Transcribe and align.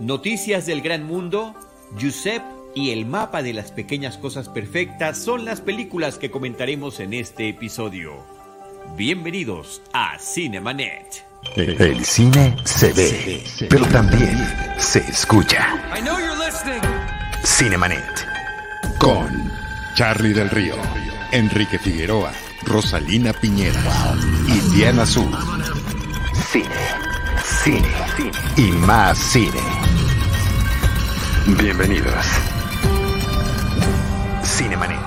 Noticias 0.00 0.66
del 0.66 0.80
gran 0.80 1.04
mundo, 1.04 1.54
Giuseppe 1.96 2.44
y 2.74 2.90
el 2.90 3.06
mapa 3.06 3.42
de 3.42 3.52
las 3.52 3.70
pequeñas 3.70 4.16
cosas 4.16 4.48
perfectas 4.48 5.18
son 5.18 5.44
las 5.44 5.60
películas 5.60 6.18
que 6.18 6.30
comentaremos 6.30 7.00
en 7.00 7.14
este 7.14 7.48
episodio. 7.48 8.14
Bienvenidos 8.96 9.82
a 9.92 10.18
Cinemanet. 10.18 11.24
El 11.56 12.04
cine 12.04 12.56
se 12.64 12.92
ve, 12.92 13.44
pero 13.68 13.84
también 13.86 14.36
se 14.78 15.00
escucha. 15.00 15.68
Cinemanet. 17.44 18.26
Con 18.98 19.52
Charlie 19.94 20.32
del 20.32 20.50
Río, 20.50 20.76
Enrique 21.32 21.78
Figueroa, 21.78 22.32
Rosalina 22.64 23.32
Piñera 23.32 24.14
y 24.46 24.74
Diana 24.74 25.02
Azul. 25.02 25.30
Cine, 26.50 26.68
cine, 27.62 27.88
cine 28.16 28.30
y 28.56 28.72
más 28.72 29.16
cine. 29.16 29.60
Bienvenidos. 31.60 32.24
Cinemanet. 34.42 34.98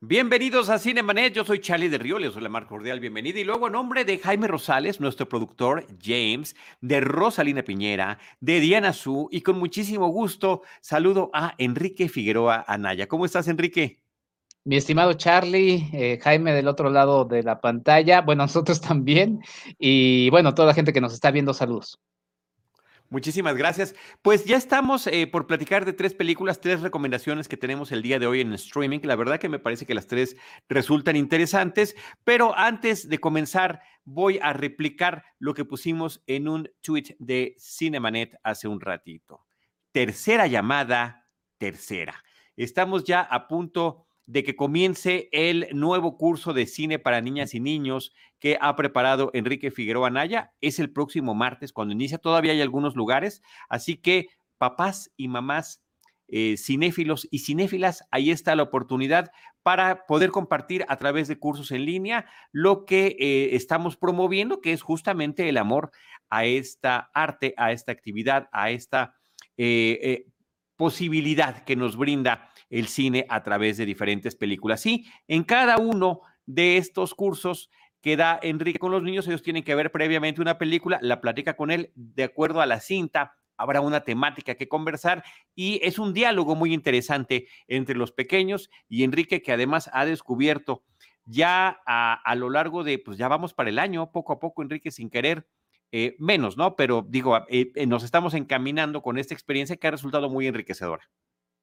Bienvenidos 0.00 0.70
a 0.70 0.78
Cinemanet, 0.78 1.34
yo 1.34 1.44
soy 1.44 1.60
Charlie 1.60 1.90
de 1.90 1.98
Río, 1.98 2.18
les 2.18 2.32
doy 2.32 2.42
la 2.42 2.48
más 2.48 2.64
cordial 2.64 2.98
bienvenida. 2.98 3.38
Y 3.38 3.44
luego, 3.44 3.66
en 3.66 3.74
nombre 3.74 4.06
de 4.06 4.18
Jaime 4.18 4.48
Rosales, 4.48 4.98
nuestro 4.98 5.28
productor, 5.28 5.86
James, 6.02 6.56
de 6.80 7.00
Rosalina 7.00 7.62
Piñera, 7.62 8.18
de 8.40 8.60
Diana 8.60 8.94
Su, 8.94 9.28
y 9.30 9.42
con 9.42 9.58
muchísimo 9.58 10.08
gusto 10.08 10.62
saludo 10.80 11.30
a 11.34 11.54
Enrique 11.58 12.08
Figueroa 12.08 12.64
Anaya. 12.66 13.06
¿Cómo 13.06 13.26
estás, 13.26 13.48
Enrique? 13.48 14.01
Mi 14.64 14.76
estimado 14.76 15.14
Charlie, 15.14 15.88
eh, 15.92 16.20
Jaime 16.22 16.52
del 16.52 16.68
otro 16.68 16.88
lado 16.88 17.24
de 17.24 17.42
la 17.42 17.60
pantalla, 17.60 18.20
bueno, 18.20 18.42
nosotros 18.44 18.80
también, 18.80 19.42
y 19.78 20.30
bueno, 20.30 20.54
toda 20.54 20.68
la 20.68 20.74
gente 20.74 20.92
que 20.92 21.00
nos 21.00 21.12
está 21.12 21.30
viendo, 21.30 21.52
saludos. 21.52 22.00
Muchísimas 23.12 23.56
gracias. 23.56 23.94
Pues 24.22 24.46
ya 24.46 24.56
estamos 24.56 25.06
eh, 25.06 25.26
por 25.26 25.46
platicar 25.46 25.84
de 25.84 25.92
tres 25.92 26.14
películas, 26.14 26.62
tres 26.62 26.80
recomendaciones 26.80 27.46
que 27.46 27.58
tenemos 27.58 27.92
el 27.92 28.00
día 28.00 28.18
de 28.18 28.26
hoy 28.26 28.40
en 28.40 28.54
streaming. 28.54 29.00
La 29.02 29.16
verdad 29.16 29.38
que 29.38 29.50
me 29.50 29.58
parece 29.58 29.84
que 29.84 29.92
las 29.92 30.06
tres 30.06 30.34
resultan 30.66 31.16
interesantes, 31.16 31.94
pero 32.24 32.56
antes 32.56 33.10
de 33.10 33.18
comenzar 33.18 33.82
voy 34.04 34.38
a 34.40 34.54
replicar 34.54 35.24
lo 35.38 35.52
que 35.52 35.66
pusimos 35.66 36.22
en 36.26 36.48
un 36.48 36.70
tweet 36.80 37.14
de 37.18 37.54
Cinemanet 37.58 38.34
hace 38.42 38.66
un 38.66 38.80
ratito. 38.80 39.44
Tercera 39.92 40.46
llamada, 40.46 41.28
tercera. 41.58 42.24
Estamos 42.56 43.04
ya 43.04 43.20
a 43.20 43.46
punto 43.46 44.06
de 44.26 44.44
que 44.44 44.56
comience 44.56 45.28
el 45.32 45.68
nuevo 45.72 46.16
curso 46.16 46.52
de 46.52 46.66
cine 46.66 46.98
para 46.98 47.20
niñas 47.20 47.54
y 47.54 47.60
niños 47.60 48.12
que 48.38 48.58
ha 48.60 48.74
preparado 48.76 49.30
Enrique 49.34 49.70
Figueroa 49.70 50.10
Naya. 50.10 50.52
Es 50.60 50.78
el 50.78 50.92
próximo 50.92 51.34
martes 51.34 51.72
cuando 51.72 51.94
inicia. 51.94 52.18
Todavía 52.18 52.52
hay 52.52 52.60
algunos 52.60 52.96
lugares. 52.96 53.42
Así 53.68 53.96
que 53.96 54.28
papás 54.58 55.10
y 55.16 55.28
mamás 55.28 55.82
eh, 56.34 56.56
cinéfilos 56.56 57.28
y 57.30 57.40
cinéfilas, 57.40 58.04
ahí 58.10 58.30
está 58.30 58.56
la 58.56 58.62
oportunidad 58.62 59.32
para 59.62 60.06
poder 60.06 60.30
compartir 60.30 60.82
a 60.88 60.96
través 60.96 61.28
de 61.28 61.38
cursos 61.38 61.70
en 61.72 61.84
línea 61.84 62.24
lo 62.52 62.86
que 62.86 63.16
eh, 63.18 63.50
estamos 63.54 63.98
promoviendo, 63.98 64.62
que 64.62 64.72
es 64.72 64.80
justamente 64.80 65.48
el 65.50 65.58
amor 65.58 65.90
a 66.30 66.46
esta 66.46 67.10
arte, 67.12 67.52
a 67.58 67.72
esta 67.72 67.92
actividad, 67.92 68.48
a 68.50 68.70
esta 68.70 69.14
eh, 69.58 70.24
posibilidad 70.76 71.64
que 71.64 71.76
nos 71.76 71.96
brinda 71.96 72.50
el 72.72 72.88
cine 72.88 73.26
a 73.28 73.42
través 73.44 73.76
de 73.76 73.86
diferentes 73.86 74.34
películas. 74.34 74.80
Sí, 74.80 75.06
en 75.28 75.44
cada 75.44 75.76
uno 75.76 76.22
de 76.46 76.78
estos 76.78 77.14
cursos 77.14 77.70
que 78.00 78.16
da 78.16 78.40
Enrique 78.42 78.80
con 78.80 78.90
los 78.90 79.02
niños, 79.02 79.28
ellos 79.28 79.42
tienen 79.42 79.62
que 79.62 79.76
ver 79.76 79.92
previamente 79.92 80.40
una 80.40 80.58
película, 80.58 80.98
la 81.02 81.20
platica 81.20 81.54
con 81.54 81.70
él 81.70 81.92
de 81.94 82.24
acuerdo 82.24 82.60
a 82.60 82.66
la 82.66 82.80
cinta, 82.80 83.36
habrá 83.56 83.80
una 83.80 84.00
temática 84.00 84.56
que 84.56 84.68
conversar 84.68 85.22
y 85.54 85.78
es 85.84 85.98
un 85.98 86.14
diálogo 86.14 86.56
muy 86.56 86.72
interesante 86.72 87.46
entre 87.68 87.94
los 87.94 88.10
pequeños 88.10 88.70
y 88.88 89.04
Enrique 89.04 89.42
que 89.42 89.52
además 89.52 89.88
ha 89.92 90.04
descubierto 90.04 90.82
ya 91.24 91.80
a, 91.86 92.34
lo 92.34 92.50
largo 92.50 92.82
de, 92.82 92.98
pues 92.98 93.16
ya 93.18 93.28
vamos 93.28 93.54
para 93.54 93.70
el 93.70 93.78
año, 93.78 94.10
poco 94.10 94.32
a 94.32 94.40
poco, 94.40 94.62
Enrique, 94.62 94.90
sin 94.90 95.08
querer, 95.08 95.46
eh, 95.92 96.16
menos, 96.18 96.56
¿no? 96.56 96.74
Pero 96.74 97.06
digo, 97.08 97.36
eh, 97.48 97.70
eh, 97.76 97.86
nos 97.86 98.02
estamos 98.02 98.34
encaminando 98.34 99.02
con 99.02 99.18
esta 99.18 99.34
experiencia 99.34 99.76
que 99.76 99.86
ha 99.86 99.92
resultado 99.92 100.28
muy 100.30 100.48
enriquecedora. 100.48 101.08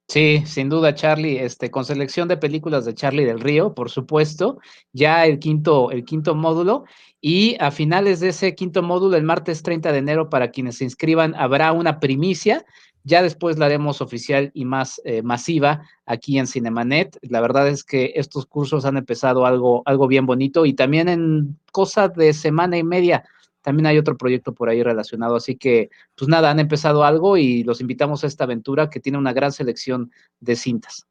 Sí, 0.10 0.42
sin 0.48 0.70
duda, 0.70 0.96
Charlie, 0.96 1.38
este, 1.38 1.70
con 1.70 1.86
selección 1.86 2.28
de 2.28 2.36
películas 2.36 2.84
de 2.84 2.96
Charlie 2.96 3.26
del 3.26 3.40
Río, 3.40 3.76
por 3.76 3.92
supuesto, 3.92 4.58
ya 4.92 5.28
el 5.28 5.38
quinto, 5.38 5.92
el 5.92 6.04
quinto 6.04 6.34
módulo, 6.34 6.86
y 7.22 7.56
a 7.60 7.70
finales 7.70 8.20
de 8.20 8.30
ese 8.30 8.56
quinto 8.56 8.82
módulo, 8.82 9.18
el 9.18 9.24
martes 9.24 9.62
30 9.62 9.92
de 9.92 10.00
enero, 10.00 10.28
para 10.32 10.50
quienes 10.50 10.78
se 10.78 10.86
inscriban, 10.86 11.36
habrá 11.36 11.74
una 11.74 12.00
primicia. 12.00 12.66
Ya 13.04 13.22
después 13.22 13.60
la 13.60 13.68
haremos 13.68 14.02
oficial 14.02 14.50
y 14.56 14.66
más 14.66 15.00
eh, 15.06 15.22
masiva 15.22 15.84
aquí 16.08 16.40
en 16.40 16.48
Cinemanet. 16.48 17.20
La 17.22 17.40
verdad 17.40 17.68
es 17.68 17.84
que 17.84 18.14
estos 18.16 18.48
cursos 18.48 18.86
han 18.86 18.98
empezado 18.98 19.46
algo, 19.46 19.84
algo 19.86 20.08
bien 20.08 20.26
bonito 20.26 20.66
y 20.66 20.74
también 20.74 21.08
en 21.08 21.58
cosa 21.72 22.08
de 22.08 22.34
semana 22.34 22.78
y 22.80 22.84
media 22.84 23.24
también 23.62 23.88
hay 23.88 23.98
otro 23.98 24.18
proyecto 24.18 24.54
por 24.54 24.70
ahí 24.70 24.84
relacionado. 24.84 25.36
Así 25.36 25.56
que, 25.56 25.90
pues 26.16 26.28
nada, 26.28 26.52
han 26.52 26.60
empezado 26.60 27.04
algo 27.04 27.38
y 27.38 27.64
los 27.64 27.82
invitamos 27.82 28.24
a 28.24 28.28
esta 28.28 28.46
aventura 28.46 28.90
que 28.90 29.00
tiene 29.00 29.18
una 29.18 29.34
gran 29.34 29.52
selección 29.52 30.12
de 30.40 30.56
cintas. 30.56 31.06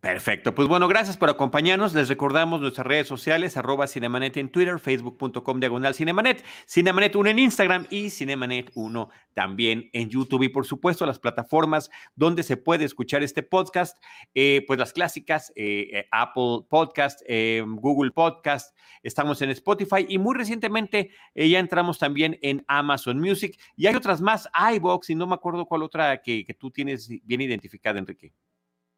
Perfecto. 0.04 0.54
Pues 0.54 0.69
bueno, 0.69 0.87
gracias 0.87 1.16
por 1.16 1.31
acompañarnos. 1.31 1.94
Les 1.94 2.10
recordamos 2.10 2.60
nuestras 2.60 2.87
redes 2.87 3.09
sociales, 3.09 3.56
arroba 3.56 3.87
Cinemanet 3.87 4.37
en 4.37 4.50
Twitter, 4.50 4.78
facebook.com 4.78 5.60
diagonal 5.60 5.94
Cinemanet, 5.94 6.44
Cinemanet 6.69 7.16
1 7.16 7.31
en 7.31 7.38
Instagram 7.38 7.87
y 7.88 8.10
Cinemanet 8.10 8.70
1 8.75 9.09
también 9.32 9.88
en 9.94 10.10
YouTube. 10.10 10.43
Y 10.43 10.50
por 10.50 10.66
supuesto, 10.66 11.06
las 11.06 11.19
plataformas 11.19 11.91
donde 12.16 12.43
se 12.43 12.59
puede 12.59 12.84
escuchar 12.84 13.22
este 13.22 13.43
podcast, 13.43 13.97
eh, 14.34 14.62
pues 14.66 14.78
las 14.78 14.93
clásicas, 14.93 15.54
eh, 15.56 15.88
eh, 15.91 16.06
Apple 16.10 16.66
Podcast, 16.69 17.22
Google 17.64 18.10
Podcast, 18.10 18.76
estamos 19.03 19.41
en 19.41 19.48
Spotify 19.53 20.04
y 20.06 20.19
muy 20.19 20.34
recientemente 20.37 21.12
ya 21.34 21.59
entramos 21.59 21.98
también 21.98 22.38
en 22.43 22.62
Amazon 22.69 23.19
Music 23.19 23.59
y 23.75 23.87
hay 23.87 23.94
otras 23.94 24.20
más, 24.20 24.50
iBox 24.75 25.09
y 25.09 25.14
no 25.14 25.26
me 25.26 25.34
acuerdo 25.34 25.64
cuál 25.64 25.82
otra 25.82 26.20
que, 26.20 26.44
que 26.44 26.53
tú 26.53 26.70
tienes 26.70 27.09
bien 27.25 27.41
identificada, 27.41 27.98
Enrique. 27.98 28.34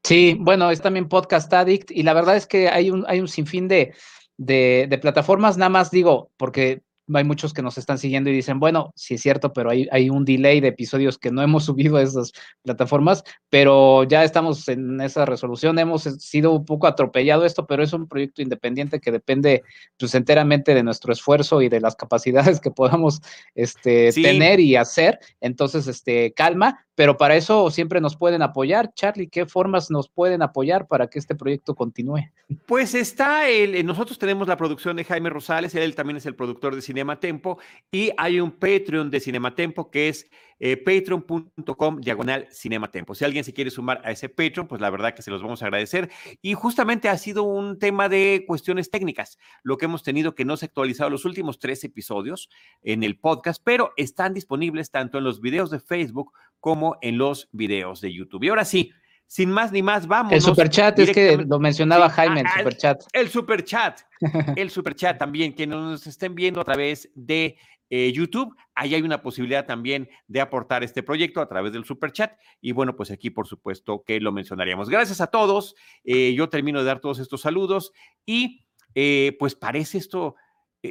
Sí, 0.07 0.37
bueno, 0.39 0.71
es 0.71 0.81
también 0.81 1.09
Podcast 1.09 1.53
Addict 1.53 1.91
y 1.91 2.05
la 2.05 2.15
verdad 2.15 2.37
es 2.37 2.47
que 2.47 2.69
hay 2.69 2.91
un, 2.91 3.05
hay 3.09 3.19
un 3.19 3.27
sinfín 3.27 3.67
de, 3.67 3.93
de, 4.37 4.87
de 4.89 4.99
plataformas, 4.99 5.59
nada 5.59 5.69
más 5.69 5.91
digo, 5.91 6.31
porque 6.37 6.83
hay 7.13 7.25
muchos 7.25 7.53
que 7.53 7.61
nos 7.61 7.77
están 7.77 7.99
siguiendo 7.99 8.31
y 8.31 8.33
dicen, 8.33 8.61
bueno, 8.61 8.93
sí 8.95 9.15
es 9.15 9.23
cierto, 9.23 9.53
pero 9.53 9.69
hay, 9.69 9.89
hay 9.91 10.09
un 10.09 10.25
delay 10.25 10.61
de 10.61 10.69
episodios 10.69 11.19
que 11.19 11.33
no 11.33 11.43
hemos 11.43 11.65
subido 11.67 11.97
a 11.97 12.03
esas 12.03 12.33
plataformas, 12.63 13.25
pero 13.51 14.05
ya 14.05 14.23
estamos 14.23 14.69
en 14.69 15.01
esa 15.01 15.25
resolución, 15.25 15.77
hemos 15.81 16.03
sido 16.03 16.53
un 16.53 16.65
poco 16.65 16.87
atropellado 16.87 17.45
esto, 17.45 17.67
pero 17.67 17.83
es 17.83 17.93
un 17.93 18.07
proyecto 18.07 18.43
independiente 18.43 19.01
que 19.01 19.11
depende 19.11 19.65
pues 19.99 20.15
enteramente 20.15 20.73
de 20.73 20.85
nuestro 20.85 21.13
esfuerzo 21.13 21.63
y 21.63 21.69
de 21.69 21.81
las 21.81 21.97
capacidades 21.97 22.61
que 22.61 22.71
podamos 22.71 23.21
este, 23.57 24.13
tener 24.13 24.61
y 24.61 24.77
hacer. 24.77 25.19
Entonces, 25.41 25.89
este, 25.89 26.33
calma, 26.33 26.86
pero 26.97 27.17
para 27.17 27.37
eso 27.37 27.71
siempre 27.71 28.01
nos 28.01 28.17
pueden 28.17 28.43
apoyar. 28.43 28.93
Charlie, 28.95 29.29
¿qué 29.29 29.47
formas 29.47 29.91
nos 29.91 30.09
pueden 30.09 30.43
apoyar 30.43 30.89
para 30.89 31.07
que 31.07 31.21
este 31.21 31.37
proyecto 31.37 31.75
continúe? 31.77 32.31
Pues 32.67 32.95
está 32.95 33.49
el, 33.49 33.85
nosotros 33.87 34.19
tenemos 34.19 34.49
la 34.49 34.57
producción 34.57 34.97
de 34.97 35.05
Jaime 35.05 35.31
Rosales, 35.31 35.75
él 35.75 35.95
también 35.95 36.17
es 36.17 36.27
el 36.27 36.35
productor 36.35 36.75
de 36.75 36.83
Cinematempo 36.83 37.59
y 37.93 38.11
hay 38.17 38.41
un 38.41 38.51
Patreon 38.51 39.11
de 39.11 39.21
Cinematempo 39.21 39.91
que 39.91 40.09
es 40.09 40.29
eh, 40.59 40.77
patreon.com 40.77 42.01
diagonal 42.01 42.49
Cinematempo. 42.51 43.15
Si 43.15 43.25
alguien 43.25 43.45
se 43.45 43.53
quiere 43.53 43.71
sumar 43.71 44.01
a 44.05 44.11
ese 44.11 44.29
Patreon, 44.29 44.67
pues 44.69 44.81
la 44.81 44.91
verdad 44.91 45.15
que 45.15 45.23
se 45.23 45.31
los 45.31 45.43
vamos 45.43 45.63
a 45.63 45.67
agradecer. 45.67 46.11
Y 46.43 46.55
justamente 46.55 47.09
ha 47.09 47.19
sido 47.19 47.43
un 47.43 47.79
tema 47.79 48.09
de 48.09 48.45
cuestiones 48.47 48.91
técnicas, 48.91 49.39
lo 49.63 49.77
que 49.77 49.85
hemos 49.85 50.03
tenido 50.03 50.35
que 50.35 50.45
no 50.45 50.57
se 50.57 50.67
ha 50.67 50.69
actualizado 50.69 51.11
los 51.11 51.25
últimos 51.25 51.59
tres 51.59 51.85
episodios 51.85 52.49
en 52.83 53.03
el 53.03 53.19
podcast, 53.19 53.63
pero 53.65 53.93
están 53.97 54.35
disponibles 54.35 54.91
tanto 54.91 55.19
en 55.19 55.25
los 55.25 55.41
videos 55.41 55.71
de 55.71 55.81
Facebook 55.81 56.33
como 56.61 56.97
en 57.03 57.19
los 57.19 57.49
videos 57.53 58.01
de 58.01 58.13
YouTube. 58.13 58.45
Y 58.45 58.49
ahora 58.49 58.65
sí, 58.65 58.93
sin 59.27 59.51
más 59.51 59.73
ni 59.73 59.83
más, 59.83 60.07
vamos. 60.07 60.33
El 60.33 60.41
superchat 60.41 60.99
es 60.99 61.11
que 61.11 61.37
lo 61.37 61.59
mencionaba 61.59 62.09
Jaime, 62.11 62.43
el 62.43 62.49
superchat. 62.49 63.03
El 63.13 63.29
superchat, 63.29 64.01
el 64.57 64.71
superchat 64.71 65.19
también, 65.19 65.55
que 65.55 65.67
nos 65.67 66.07
estén 66.07 66.35
viendo 66.35 66.61
a 66.61 66.65
través 66.65 67.11
de 67.15 67.57
eh, 67.91 68.13
YouTube. 68.13 68.55
Ahí 68.75 68.95
hay 68.95 69.03
una 69.03 69.23
posibilidad 69.23 69.65
también 69.65 70.09
de 70.27 70.41
aportar 70.41 70.83
este 70.85 71.03
proyecto 71.03 71.41
a 71.41 71.49
través 71.49 71.73
del 71.73 71.85
super 71.85 72.13
chat. 72.13 72.33
Y 72.61 72.73
bueno, 72.73 72.97
pues 72.97 73.11
aquí 73.11 73.31
por 73.31 73.47
supuesto 73.47 74.03
que 74.05 74.21
lo 74.21 74.33
mencionaríamos. 74.33 74.89
Gracias 74.89 75.21
a 75.21 75.29
todos. 75.29 75.75
Eh, 76.05 76.35
yo 76.35 76.49
termino 76.49 76.81
de 76.81 76.87
dar 76.87 77.01
todos 77.01 77.19
estos 77.19 77.41
saludos 77.41 77.93
y 78.25 78.65
eh, 78.95 79.37
pues 79.39 79.55
parece 79.55 79.99
esto 79.99 80.37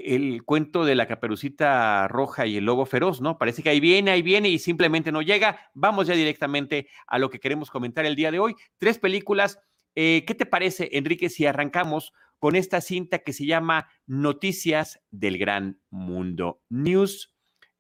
el 0.06 0.44
cuento 0.44 0.86
de 0.86 0.96
la 0.96 1.08
caperucita 1.08 2.08
roja 2.08 2.46
y 2.46 2.58
el 2.58 2.66
lobo 2.66 2.86
feroz, 2.86 3.22
¿no? 3.22 3.38
Parece 3.38 3.64
que 3.64 3.70
ahí 3.70 3.80
viene, 3.80 4.12
ahí 4.12 4.22
viene 4.22 4.50
y 4.50 4.60
simplemente 4.60 5.12
no 5.12 5.22
llega. 5.22 5.60
Vamos 5.74 6.08
ya 6.08 6.14
directamente 6.16 6.88
a 7.08 7.20
lo 7.20 7.30
que 7.30 7.40
queremos 7.40 7.70
comentar 7.70 8.06
el 8.06 8.16
día 8.16 8.32
de 8.32 8.40
hoy. 8.40 8.56
Tres 8.78 9.00
películas. 9.00 9.60
¿Qué 9.94 10.36
te 10.38 10.46
parece, 10.46 10.90
Enrique, 10.92 11.30
si 11.30 11.46
arrancamos 11.46 12.12
con 12.40 12.56
esta 12.56 12.82
cinta 12.82 13.20
que 13.20 13.34
se 13.34 13.46
llama 13.46 13.90
Noticias 14.06 15.00
del 15.10 15.38
Gran 15.38 15.80
Mundo. 15.90 16.62
News 16.70 17.35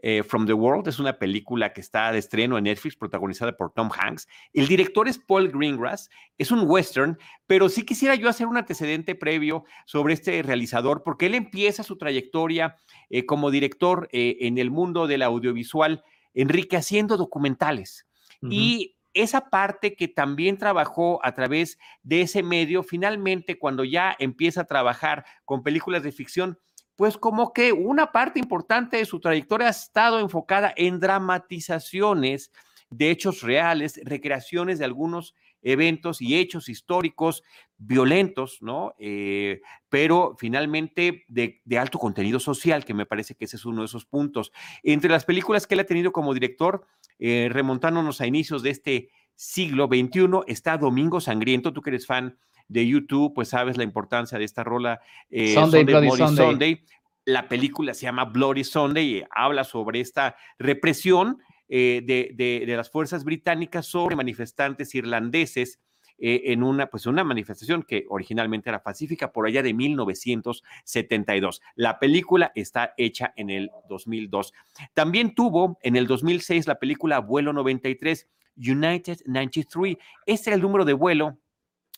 eh, 0.08 0.22
from 0.22 0.46
the 0.46 0.54
World 0.54 0.88
es 0.88 1.00
una 1.00 1.18
película 1.18 1.74
que 1.74 1.82
está 1.82 2.12
de 2.12 2.20
estreno 2.20 2.60
en 2.60 2.66
Netflix, 2.66 2.96
protagonizada 2.96 3.58
por 3.58 3.72
Tom 3.74 3.90
Hanks. 3.92 4.28
El 4.54 4.68
director 4.68 5.08
es 5.08 5.18
Paul 5.18 5.50
Greengrass, 5.50 6.12
es 6.38 6.52
un 6.52 6.70
western, 6.70 7.18
pero 7.48 7.70
sí 7.70 7.84
quisiera 7.84 8.14
yo 8.14 8.30
hacer 8.30 8.46
un 8.46 8.56
antecedente 8.56 9.16
previo 9.16 9.64
sobre 9.88 10.14
este 10.14 10.44
realizador, 10.44 11.02
porque 11.02 11.26
él 11.26 11.34
empieza 11.34 11.82
su 11.82 11.98
trayectoria 11.98 12.76
eh, 13.10 13.26
como 13.26 13.50
director 13.50 14.08
eh, 14.12 14.38
en 14.42 14.60
el 14.60 14.70
mundo 14.70 15.08
del 15.08 15.24
audiovisual, 15.24 16.04
enriqueciendo 16.36 17.18
documentales. 17.18 18.06
Y 18.48 18.98
esa 19.16 19.50
parte 19.50 19.96
que 19.96 20.08
también 20.08 20.60
trabajó 20.60 21.20
a 21.24 21.34
través 21.34 21.80
de 22.04 22.22
ese 22.22 22.44
medio, 22.44 22.84
finalmente 22.84 23.58
cuando 23.58 23.84
ya 23.84 24.16
empieza 24.20 24.62
a 24.62 24.66
trabajar 24.66 25.26
con 25.46 25.64
películas 25.64 26.04
de 26.04 26.12
ficción, 26.12 26.60
pues 26.96 27.18
como 27.18 27.54
que 27.54 27.74
una 27.74 28.12
parte 28.12 28.40
importante 28.40 28.98
de 28.98 29.06
su 29.06 29.20
trayectoria 29.20 29.68
ha 29.68 29.72
estado 29.72 30.20
enfocada 30.20 30.74
en 30.76 31.00
dramatizaciones 31.00 32.52
de 32.90 33.12
hechos 33.12 33.42
reales, 33.42 34.00
recreaciones 34.04 34.80
de 34.80 34.86
algunos 34.86 35.36
eventos 35.62 36.22
y 36.22 36.38
hechos 36.38 36.70
históricos 36.70 37.44
violentos, 37.78 38.60
¿no? 38.62 38.94
Eh, 39.00 39.62
pero 39.90 40.36
finalmente 40.38 41.26
de, 41.28 41.62
alto 41.78 42.00
contenido 42.00 42.40
social, 42.40 42.86
que 42.86 42.94
me 42.94 43.06
parece 43.06 43.36
que 43.36 43.46
ese 43.46 43.58
es 43.58 43.66
uno 43.66 43.82
de 43.82 43.88
esos 43.88 44.06
puntos. 44.06 44.52
Entre 44.84 45.10
las 45.10 45.26
películas 45.26 45.66
que 45.66 45.74
él 45.74 45.82
ha 45.82 45.86
tenido 45.86 46.12
como 46.12 46.34
director, 46.34 46.86
eh, 47.18 47.50
remontándonos 47.52 48.22
a 48.22 48.28
inicios 48.28 48.62
de 48.62 48.70
este 48.70 49.10
siglo 49.36 49.88
XXI, 49.88 50.44
está 50.48 50.78
Domingo 50.78 51.20
Sangriento, 51.20 51.74
tú 51.74 51.82
que 51.82 51.90
eres 51.90 52.06
fan 52.06 52.38
de 52.68 52.88
YouTube, 52.88 53.34
pues 53.34 53.50
sabes 53.50 53.78
la 53.78 53.84
importancia 53.84 54.38
de 54.38 54.46
esta 54.46 54.64
rola 54.64 55.00
eh, 55.30 55.54
Sunday, 55.54 55.84
Bloody 55.84 56.10
Sunday. 56.10 56.86
La 57.26 57.48
película 57.48 57.94
se 57.94 58.04
llama 58.04 58.26
Bloody 58.26 58.64
Sunday 58.64 59.18
y 59.18 59.24
habla 59.32 59.64
sobre 59.64 60.00
esta 60.00 60.36
represión 60.60 61.40
eh, 61.68 62.02
de, 62.06 62.32
de, 62.36 62.78
las 62.78 62.92
fuerzas 62.92 63.24
británicas 63.24 63.88
sobre 63.88 64.16
manifestantes 64.16 64.94
irlandeses 64.94 65.80
eh, 66.18 66.44
en 66.54 66.64
una, 66.64 66.88
pues 66.88 67.08
una 67.08 67.24
manifestación 67.24 67.84
que 67.84 68.06
originalmente 68.08 68.70
era 68.70 68.84
pacífica 68.84 69.32
por 69.34 69.48
allá 69.48 69.64
de 69.64 69.74
1972. 69.74 71.62
La 71.76 72.00
película 72.00 72.52
está 72.56 72.94
hecha 72.98 73.34
en 73.36 73.50
el 73.50 73.72
2002. 73.90 74.54
También 74.94 75.36
tuvo 75.36 75.78
en 75.82 75.96
el 75.96 76.08
2006 76.08 76.68
la 76.68 76.80
película 76.80 77.20
Vuelo 77.20 77.52
93, 77.52 78.30
United 78.58 79.20
93. 79.26 79.98
Este 80.26 80.50
era 80.52 80.56
el 80.56 80.62
número 80.62 80.86
de 80.86 80.94
vuelo 80.94 81.38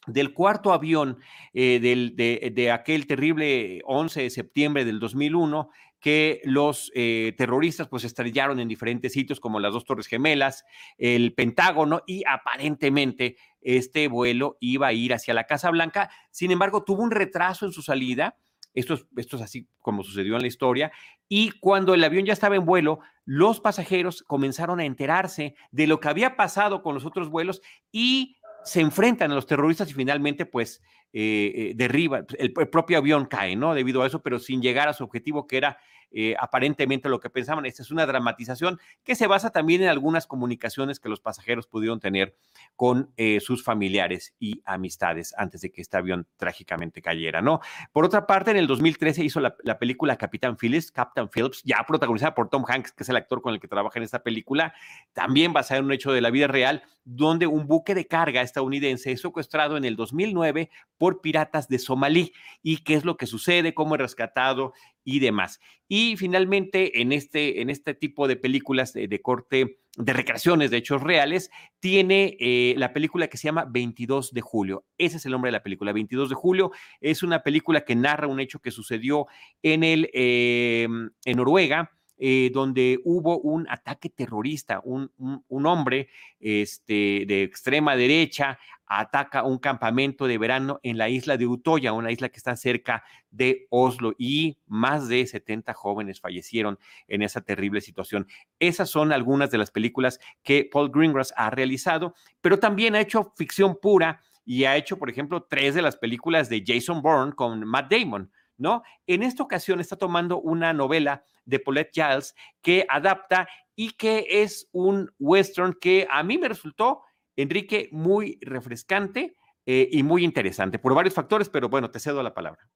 del 0.08 0.34
cuarto 0.34 0.74
avión 0.74 1.20
eh, 1.54 1.80
del, 1.80 2.16
de, 2.16 2.52
de, 2.54 2.72
aquel 2.72 3.06
terrible 3.06 3.82
11 3.86 4.24
de 4.24 4.30
septiembre 4.30 4.86
del 4.86 5.00
2001 5.00 5.70
que 6.00 6.42
los 6.44 6.92
eh, 6.96 7.34
terroristas 7.38 7.88
pues 7.88 8.04
estrellaron 8.04 8.60
en 8.60 8.68
diferentes 8.68 9.14
sitios 9.14 9.40
como 9.40 9.60
las 9.60 9.74
dos 9.74 9.86
Torres 9.86 10.08
Gemelas, 10.08 10.64
el 10.98 11.34
Pentágono 11.34 12.04
y 12.06 12.24
aparentemente 12.28 13.38
este 13.62 14.08
vuelo 14.08 14.58
iba 14.60 14.88
a 14.88 14.94
ir 14.94 15.14
hacia 15.14 15.34
la 15.34 15.46
Casa 15.46 15.72
Blanca. 15.72 16.10
Sin 16.32 16.52
embargo, 16.52 16.84
tuvo 16.84 17.04
un 17.04 17.12
retraso 17.12 17.66
en 17.66 17.72
su 17.72 17.82
salida. 17.82 18.38
Esto 18.74 18.94
es, 18.94 19.08
esto 19.18 19.38
es 19.38 19.42
así 19.42 19.68
como 19.80 20.04
sucedió 20.04 20.36
en 20.36 20.42
la 20.42 20.48
historia. 20.48 20.92
Y 21.28 21.52
cuando 21.60 21.94
el 21.94 22.04
avión 22.04 22.26
ya 22.26 22.34
estaba 22.34 22.56
en 22.56 22.66
vuelo, 22.66 23.00
los 23.26 23.60
pasajeros 23.60 24.24
comenzaron 24.24 24.80
a 24.80 24.86
enterarse 24.86 25.56
de 25.72 25.88
lo 25.88 26.00
que 26.00 26.08
había 26.08 26.38
pasado 26.38 26.84
con 26.84 26.94
los 26.94 27.06
otros 27.06 27.30
vuelos 27.30 27.62
y 27.92 28.37
se 28.68 28.82
enfrentan 28.82 29.32
a 29.32 29.36
los 29.36 29.48
terroristas 29.48 29.90
y 29.90 29.94
finalmente 29.94 30.46
pues 30.46 30.82
eh, 31.14 31.52
eh, 31.56 31.74
derriba, 31.76 32.20
el, 32.38 32.54
el, 32.56 32.70
propio 32.70 32.98
avión 32.98 33.26
cae, 33.26 33.56
¿no? 33.56 33.74
Debido 33.74 34.04
a 34.04 34.08
eso, 34.08 34.22
pero 34.22 34.40
sin 34.40 34.62
llegar 34.62 34.90
a 34.90 34.94
su 34.94 35.04
objetivo 35.04 35.48
que 35.48 35.58
era 35.58 35.78
eh, 36.12 36.36
aparentemente 36.40 37.10
lo 37.10 37.20
que 37.20 37.30
pensaban. 37.30 37.66
Esta 37.66 37.82
es 37.82 37.92
una 37.92 38.06
dramatización 38.06 38.80
que 39.04 39.16
se 39.16 39.28
basa 39.28 39.50
también 39.50 39.84
en 39.84 39.90
algunas 39.90 40.28
comunicaciones 40.28 41.00
que 41.00 41.10
los 41.10 41.20
pasajeros 41.20 41.68
pudieron 41.68 42.00
tener 42.00 42.36
con 42.76 43.12
eh, 43.18 43.40
sus 43.40 43.64
familiares 43.64 44.34
y 44.40 44.62
amistades 44.66 45.34
antes 45.38 45.62
de 45.62 45.72
que 45.72 45.82
este 45.82 45.98
avión 45.98 46.28
trágicamente 46.38 47.02
cayera, 47.02 47.42
¿no? 47.42 47.60
Por 47.92 48.06
otra 48.06 48.28
parte, 48.28 48.52
en 48.52 48.58
el 48.58 48.68
2013 48.68 49.24
hizo 49.24 49.40
la, 49.40 49.56
la 49.64 49.78
película 49.80 50.18
Capitán 50.18 50.58
Phillips, 50.58 50.92
Captain 50.92 51.30
Phillips, 51.30 51.62
ya 51.64 51.84
protagonizada 51.88 52.34
por 52.34 52.50
Tom 52.50 52.64
Hanks, 52.68 52.92
que 52.92 53.04
es 53.04 53.10
el 53.10 53.16
actor 53.16 53.42
con 53.42 53.54
el 53.54 53.60
que 53.60 53.68
trabaja 53.68 54.00
en 54.00 54.04
esta 54.04 54.24
película, 54.24 54.74
también 55.14 55.54
basada 55.54 55.80
en 55.80 55.86
un 55.86 55.92
hecho 55.92 56.12
de 56.12 56.22
la 56.22 56.30
vida 56.30 56.48
real, 56.48 56.84
donde 57.04 57.48
un 57.48 57.68
buque 57.68 57.96
de 57.96 58.06
carga 58.06 58.42
estadounidense 58.42 59.12
es 59.12 59.22
secuestrado 59.22 59.78
en 59.78 59.86
el 59.86 59.96
2009 59.96 60.70
por 60.98 61.22
piratas 61.22 61.70
de 61.70 61.80
Somalí. 61.80 62.34
¿Y 62.62 62.80
qué 62.84 62.96
es 62.96 63.06
lo 63.06 63.16
que 63.16 63.28
sucede? 63.28 63.74
¿Cómo 63.74 63.96
es 63.96 64.02
rescatado? 64.02 64.74
Y 65.08 65.20
demás. 65.20 65.62
Y 65.88 66.18
finalmente, 66.18 67.02
en 67.02 67.14
este, 67.14 67.62
en 67.62 67.70
este 67.70 67.94
tipo 67.94 68.28
de 68.28 68.36
películas 68.36 68.92
de, 68.92 69.22
corte 69.22 69.80
de 69.96 70.14
recreaciones 70.14 70.70
de 70.70 70.78
hechos 70.78 71.02
reales, 71.02 71.50
tiene 71.80 72.36
eh, 72.42 72.74
la 72.78 72.92
película 72.92 73.30
que 73.30 73.38
se 73.38 73.46
llama 73.46 73.66
22 73.70 74.34
de 74.34 74.42
julio. 74.42 74.86
Ese 74.98 75.16
es 75.16 75.26
el 75.26 75.32
nombre 75.32 75.48
de 75.48 75.54
la 75.54 75.64
película. 75.64 75.94
22 75.94 76.28
de 76.28 76.36
julio 76.36 76.72
es 77.00 77.24
una 77.24 77.42
película 77.42 77.86
que 77.86 77.96
narra 77.96 78.28
un 78.28 78.42
hecho 78.42 78.60
que 78.60 78.70
sucedió 78.70 79.28
en, 79.64 79.86
el, 79.86 80.10
eh, 80.14 80.90
en 81.24 81.38
Noruega. 81.38 81.97
Eh, 82.20 82.50
donde 82.52 83.00
hubo 83.04 83.38
un 83.40 83.70
ataque 83.70 84.10
terrorista, 84.10 84.82
un, 84.84 85.12
un, 85.18 85.66
hombre 85.68 86.10
este, 86.40 87.26
de 87.28 87.44
extrema 87.44 87.96
derecha 87.96 88.58
ataca 88.88 89.44
un 89.44 89.60
campamento 89.60 90.26
de 90.26 90.40
verano 90.40 90.80
en 90.82 90.98
la 90.98 91.10
isla 91.10 91.38
de 91.38 91.46
Utoya, 91.46 91.94
una 91.94 92.12
isla 92.12 92.30
que 92.30 92.38
está 92.38 92.56
cerca 92.56 93.04
de 93.30 93.68
Oslo, 93.70 94.16
y 94.18 94.58
más 94.66 95.08
de 95.10 95.28
70 95.28 95.74
jóvenes 95.74 96.20
fallecieron 96.20 96.80
en 97.08 97.22
esa 97.22 97.42
terrible 97.42 97.82
situación. 97.82 98.28
Esas 98.58 98.90
son 98.90 99.12
algunas 99.12 99.52
de 99.52 99.60
las 99.60 99.70
películas 99.70 100.20
que 100.42 100.68
Paul 100.72 100.90
Greengrass 100.90 101.34
ha 101.36 101.50
realizado, 101.50 102.16
pero 102.42 102.58
también 102.58 102.96
ha 102.96 103.02
hecho 103.02 103.34
ficción 103.36 103.78
pura 103.80 104.22
y 104.46 104.64
ha 104.64 104.78
hecho, 104.78 104.98
por 104.98 105.10
ejemplo, 105.10 105.44
tres 105.44 105.76
de 105.76 105.82
las 105.82 105.98
películas 105.98 106.50
de 106.50 106.64
Jason 106.66 107.02
Bourne 107.02 107.34
con 107.34 107.64
Matt 107.68 107.92
Damon. 107.92 108.32
¿No? 108.60 108.82
En 109.06 109.22
esta 109.22 109.44
ocasión 109.44 109.80
está 109.80 109.98
tomando 109.98 110.40
una 110.40 110.74
novela 110.74 111.24
de 111.48 111.60
Paulette 111.60 111.92
Giles 111.94 112.36
que 112.62 112.86
adapta 112.88 113.48
y 113.76 113.92
que 113.92 114.28
es 114.30 114.70
un 114.72 115.12
western 115.18 115.74
que 115.74 116.08
a 116.10 116.22
mí 116.22 116.38
me 116.38 116.48
resultó 116.48 117.02
Enrique, 117.36 117.90
muy 117.92 118.40
refrescante 118.42 119.36
eh, 119.66 119.88
y 119.92 120.04
muy 120.04 120.24
interesante 120.24 120.80
por 120.80 120.94
varios 120.94 121.14
factores, 121.14 121.50
pero 121.50 121.70
bueno, 121.70 121.92
te 121.92 122.00
cedo 122.00 122.22
la 122.24 122.34
palabra. 122.34 122.68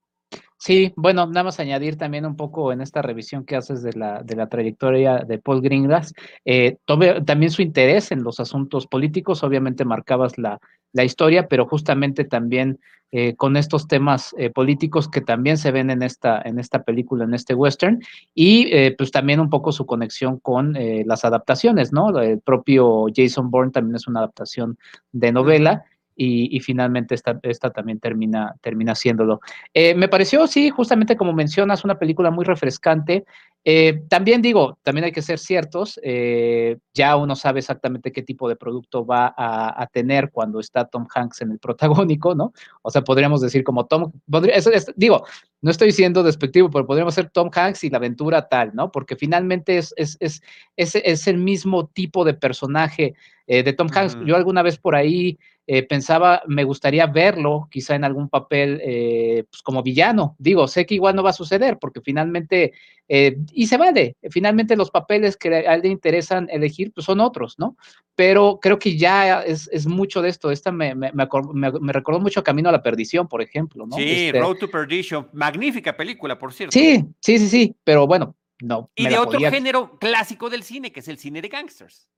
Sí, 0.63 0.93
bueno, 0.95 1.25
nada 1.25 1.45
más 1.45 1.59
añadir 1.59 1.97
también 1.97 2.23
un 2.23 2.35
poco 2.35 2.71
en 2.71 2.81
esta 2.81 3.01
revisión 3.01 3.45
que 3.45 3.55
haces 3.55 3.81
de 3.81 3.93
la, 3.93 4.21
de 4.21 4.35
la 4.35 4.47
trayectoria 4.47 5.17
de 5.17 5.39
Paul 5.39 5.59
Greengrass, 5.59 6.13
eh, 6.45 6.77
también 7.25 7.49
su 7.49 7.63
interés 7.63 8.11
en 8.11 8.21
los 8.23 8.39
asuntos 8.39 8.85
políticos, 8.85 9.41
obviamente 9.41 9.85
marcabas 9.85 10.37
la, 10.37 10.59
la 10.93 11.03
historia, 11.03 11.47
pero 11.47 11.65
justamente 11.65 12.25
también 12.25 12.79
eh, 13.11 13.35
con 13.37 13.57
estos 13.57 13.87
temas 13.87 14.35
eh, 14.37 14.51
políticos 14.51 15.09
que 15.09 15.21
también 15.21 15.57
se 15.57 15.71
ven 15.71 15.89
en 15.89 16.03
esta, 16.03 16.39
en 16.45 16.59
esta 16.59 16.83
película, 16.83 17.23
en 17.23 17.33
este 17.33 17.55
western, 17.55 17.99
y 18.35 18.67
eh, 18.71 18.93
pues 18.95 19.09
también 19.09 19.39
un 19.39 19.49
poco 19.49 19.71
su 19.71 19.87
conexión 19.87 20.37
con 20.37 20.75
eh, 20.75 21.03
las 21.07 21.25
adaptaciones, 21.25 21.91
¿no? 21.91 22.19
El 22.19 22.39
propio 22.39 23.07
Jason 23.15 23.49
Bourne 23.49 23.71
también 23.71 23.95
es 23.95 24.07
una 24.07 24.19
adaptación 24.19 24.77
de 25.11 25.31
novela. 25.31 25.85
Y, 26.15 26.55
y, 26.55 26.59
finalmente 26.59 27.15
esta, 27.15 27.39
esta 27.43 27.71
también 27.71 27.99
termina, 27.99 28.55
termina 28.61 28.91
haciéndolo. 28.91 29.39
Eh, 29.73 29.95
me 29.95 30.07
pareció, 30.07 30.45
sí, 30.45 30.69
justamente 30.69 31.15
como 31.15 31.33
mencionas, 31.33 31.83
una 31.85 31.97
película 31.97 32.29
muy 32.31 32.45
refrescante. 32.45 33.25
Eh, 33.63 34.03
también 34.09 34.41
digo, 34.41 34.79
también 34.81 35.05
hay 35.05 35.11
que 35.11 35.21
ser 35.21 35.37
ciertos, 35.37 35.99
eh, 36.03 36.77
ya 36.95 37.15
uno 37.15 37.35
sabe 37.35 37.59
exactamente 37.59 38.11
qué 38.11 38.23
tipo 38.23 38.49
de 38.49 38.55
producto 38.55 39.05
va 39.05 39.33
a, 39.37 39.83
a, 39.83 39.85
tener 39.85 40.31
cuando 40.31 40.59
está 40.59 40.85
Tom 40.85 41.05
Hanks 41.13 41.41
en 41.41 41.51
el 41.51 41.59
protagónico, 41.59 42.33
¿no? 42.33 42.53
O 42.81 42.89
sea, 42.89 43.03
podríamos 43.03 43.39
decir 43.39 43.63
como 43.63 43.85
Tom, 43.85 44.11
podría, 44.29 44.55
es, 44.55 44.65
es, 44.65 44.91
digo, 44.95 45.25
no 45.61 45.69
estoy 45.69 45.91
siendo 45.91 46.23
despectivo, 46.23 46.71
pero 46.71 46.87
podríamos 46.87 47.13
ser 47.13 47.29
Tom 47.29 47.51
Hanks 47.53 47.83
y 47.83 47.91
la 47.91 47.99
aventura 47.99 48.47
tal, 48.49 48.71
¿no? 48.73 48.91
Porque 48.91 49.15
finalmente 49.15 49.77
es, 49.77 49.93
es, 49.95 50.17
es, 50.19 50.41
es, 50.75 50.95
es 50.95 51.27
el 51.27 51.37
mismo 51.37 51.85
tipo 51.87 52.25
de 52.25 52.33
personaje 52.33 53.13
de 53.47 53.73
Tom 53.73 53.89
Hanks. 53.93 54.15
Uh 54.15 54.19
-huh. 54.19 54.25
Yo 54.27 54.35
alguna 54.37 54.63
vez 54.63 54.77
por 54.77 54.95
ahí 54.95 55.37
eh, 55.73 55.83
pensaba, 55.83 56.43
me 56.47 56.65
gustaría 56.65 57.07
verlo 57.07 57.69
quizá 57.71 57.95
en 57.95 58.03
algún 58.03 58.27
papel 58.27 58.81
eh, 58.83 59.45
pues 59.49 59.61
como 59.61 59.81
villano. 59.81 60.35
Digo, 60.37 60.67
sé 60.67 60.85
que 60.85 60.95
igual 60.95 61.15
no 61.15 61.23
va 61.23 61.29
a 61.29 61.33
suceder 61.33 61.77
porque 61.79 62.01
finalmente, 62.01 62.73
eh, 63.07 63.37
y 63.53 63.67
se 63.67 63.77
vale, 63.77 64.17
finalmente 64.31 64.75
los 64.75 64.91
papeles 64.91 65.37
que 65.37 65.47
a 65.55 65.75
él 65.75 65.81
le 65.83 65.87
interesan 65.87 66.49
elegir 66.51 66.91
pues 66.91 67.05
son 67.05 67.21
otros, 67.21 67.57
¿no? 67.57 67.77
Pero 68.15 68.59
creo 68.61 68.77
que 68.79 68.97
ya 68.97 69.43
es, 69.43 69.69
es 69.71 69.87
mucho 69.87 70.21
de 70.21 70.27
esto. 70.27 70.51
Esta 70.51 70.73
me, 70.73 70.93
me, 70.93 71.13
me, 71.13 71.71
me, 71.79 71.93
recordó 71.93 72.19
mucho 72.19 72.43
Camino 72.43 72.67
a 72.67 72.73
la 72.73 72.83
Perdición, 72.83 73.29
por 73.29 73.41
ejemplo, 73.41 73.87
¿no? 73.87 73.95
Sí, 73.95 74.25
este, 74.25 74.41
Road 74.41 74.57
to 74.57 74.69
Perdition, 74.69 75.29
magnífica 75.31 75.95
película, 75.95 76.37
por 76.37 76.51
cierto. 76.51 76.77
Sí, 76.77 77.05
sí, 77.21 77.39
sí, 77.39 77.47
sí, 77.47 77.75
pero 77.85 78.05
bueno, 78.07 78.35
no. 78.61 78.91
Y 78.93 79.07
de 79.07 79.17
otro 79.17 79.39
género 79.39 79.97
clásico 79.99 80.49
del 80.49 80.63
cine, 80.63 80.91
que 80.91 80.99
es 80.99 81.07
el 81.07 81.17
cine 81.17 81.41
de 81.41 81.47
gangsters. 81.47 82.09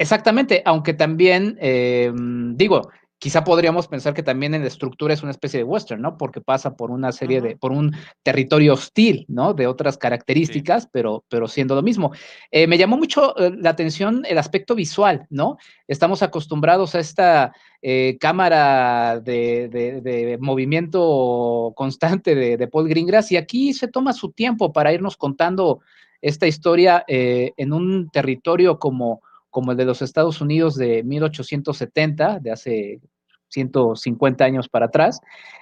Exactamente, 0.00 0.62
aunque 0.64 0.94
también, 0.94 1.58
eh, 1.60 2.10
digo, 2.54 2.88
quizá 3.18 3.44
podríamos 3.44 3.86
pensar 3.86 4.14
que 4.14 4.22
también 4.22 4.54
en 4.54 4.62
la 4.62 4.68
estructura 4.68 5.12
es 5.12 5.22
una 5.22 5.30
especie 5.30 5.58
de 5.58 5.64
western, 5.64 6.00
¿no? 6.00 6.16
Porque 6.16 6.40
pasa 6.40 6.74
por 6.74 6.90
una 6.90 7.12
serie 7.12 7.42
de, 7.42 7.54
por 7.54 7.70
un 7.70 7.94
territorio 8.22 8.72
hostil, 8.72 9.26
¿no? 9.28 9.52
De 9.52 9.66
otras 9.66 9.98
características, 9.98 10.88
pero, 10.90 11.22
pero 11.28 11.48
siendo 11.48 11.74
lo 11.74 11.82
mismo. 11.82 12.12
Eh, 12.50 12.66
me 12.66 12.78
llamó 12.78 12.96
mucho 12.96 13.38
eh, 13.38 13.52
la 13.58 13.68
atención 13.68 14.24
el 14.26 14.38
aspecto 14.38 14.74
visual, 14.74 15.26
¿no? 15.28 15.58
Estamos 15.86 16.22
acostumbrados 16.22 16.94
a 16.94 17.00
esta 17.00 17.52
eh, 17.82 18.16
cámara 18.18 19.20
de, 19.20 19.68
de, 19.68 20.00
de, 20.00 20.38
movimiento 20.38 21.74
constante 21.76 22.34
de, 22.34 22.56
de, 22.56 22.68
Paul 22.68 22.88
Greengrass 22.88 23.32
y 23.32 23.36
aquí 23.36 23.74
se 23.74 23.88
toma 23.88 24.14
su 24.14 24.32
tiempo 24.32 24.72
para 24.72 24.94
irnos 24.94 25.18
contando 25.18 25.80
esta 26.22 26.46
historia 26.46 27.04
en 27.06 27.72
un 27.72 28.10
territorio 28.10 28.78
como 28.78 29.22
como 29.50 29.72
el 29.72 29.76
de 29.76 29.84
los 29.84 30.02
Estados 30.02 30.40
Unidos 30.40 30.76
de 30.76 31.02
1870, 31.02 32.38
de 32.40 32.50
hace 32.50 33.00
150 33.48 34.44
años 34.44 34.68
para 34.68 34.86
atrás, 34.86 35.20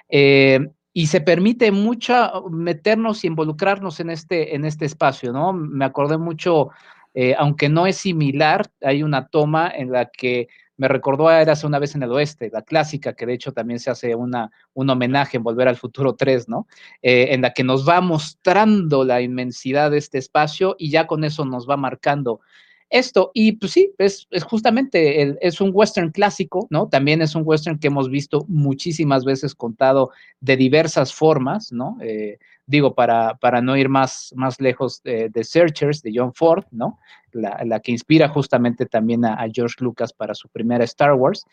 eh, 0.09 0.61
y 0.93 1.07
se 1.07 1.21
permite 1.21 1.71
mucho 1.71 2.45
meternos 2.51 3.23
y 3.23 3.29
involucrarnos 3.29 4.01
en 4.01 4.11
este, 4.11 4.55
en 4.55 4.65
este 4.65 4.85
espacio, 4.85 5.33
¿no? 5.33 5.53
Me 5.53 5.85
acordé 5.85 6.19
mucho, 6.19 6.71
eh, 7.15 7.35
aunque 7.39 7.69
no 7.69 7.87
es 7.87 7.97
similar, 7.97 8.67
hay 8.83 9.03
una 9.03 9.29
toma 9.29 9.71
en 9.75 9.93
la 9.93 10.07
que 10.07 10.49
me 10.79 10.89
recordó 10.89 11.29
a 11.29 11.43
Érase 11.43 11.67
una 11.67 11.81
vez 11.81 11.95
en 11.95 12.05
el 12.05 12.13
oeste, 12.13 12.51
la 12.53 12.63
clásica, 12.63 13.13
que 13.13 13.27
de 13.27 13.35
hecho 13.35 13.53
también 13.53 13.81
se 13.81 13.91
hace 13.91 14.15
una, 14.15 14.51
un 14.75 14.89
homenaje 14.89 15.37
en 15.37 15.43
Volver 15.43 15.69
al 15.69 15.77
Futuro 15.77 16.15
3, 16.15 16.49
¿no? 16.49 16.67
Eh, 17.03 17.29
en 17.31 17.43
la 17.43 17.53
que 17.53 17.65
nos 17.65 17.87
va 17.87 18.01
mostrando 18.01 19.05
la 19.05 19.21
inmensidad 19.21 19.91
de 19.91 19.99
este 19.99 20.19
espacio 20.19 20.77
y 20.79 20.91
ya 20.91 21.07
con 21.07 21.25
eso 21.25 21.45
nos 21.45 21.69
va 21.69 21.77
marcando 21.77 22.41
esto. 22.91 23.31
Y 23.35 23.53
pues 23.53 23.73
sí, 23.73 23.93
es, 23.99 24.27
justamente, 24.45 25.37
es 25.41 25.61
un 25.61 25.71
western 25.73 26.11
clásico, 26.11 26.67
¿no? 26.71 26.89
También 26.89 27.23
es 27.23 27.35
un 27.35 27.43
western 27.45 27.79
que 27.79 27.89
hemos 27.89 28.11
visto 28.11 28.45
muchísimas 28.49 29.25
veces 29.25 29.55
contado 29.55 30.11
de 30.41 30.57
diversas 30.57 31.13
formas, 31.13 31.73
¿no? 31.73 31.99
Eh, 32.01 32.39
digo, 32.67 32.95
para, 32.95 33.37
para 33.37 33.63
no 33.63 33.77
ir 33.77 33.89
más, 33.89 34.33
más 34.37 34.61
lejos 34.61 35.03
de, 35.03 35.31
Searchers, 35.43 36.03
de 36.03 36.13
John 36.15 36.35
Ford, 36.35 36.65
¿no? 36.71 36.99
La, 37.33 37.81
que 37.81 37.93
inspira 37.93 38.29
justamente 38.29 38.87
también 38.87 39.25
a, 39.25 39.47
George 39.53 39.77
Lucas 39.81 40.13
para 40.13 40.35
su 40.35 40.49
primera 40.49 40.85
Star 40.85 41.15
Wars, 41.15 41.47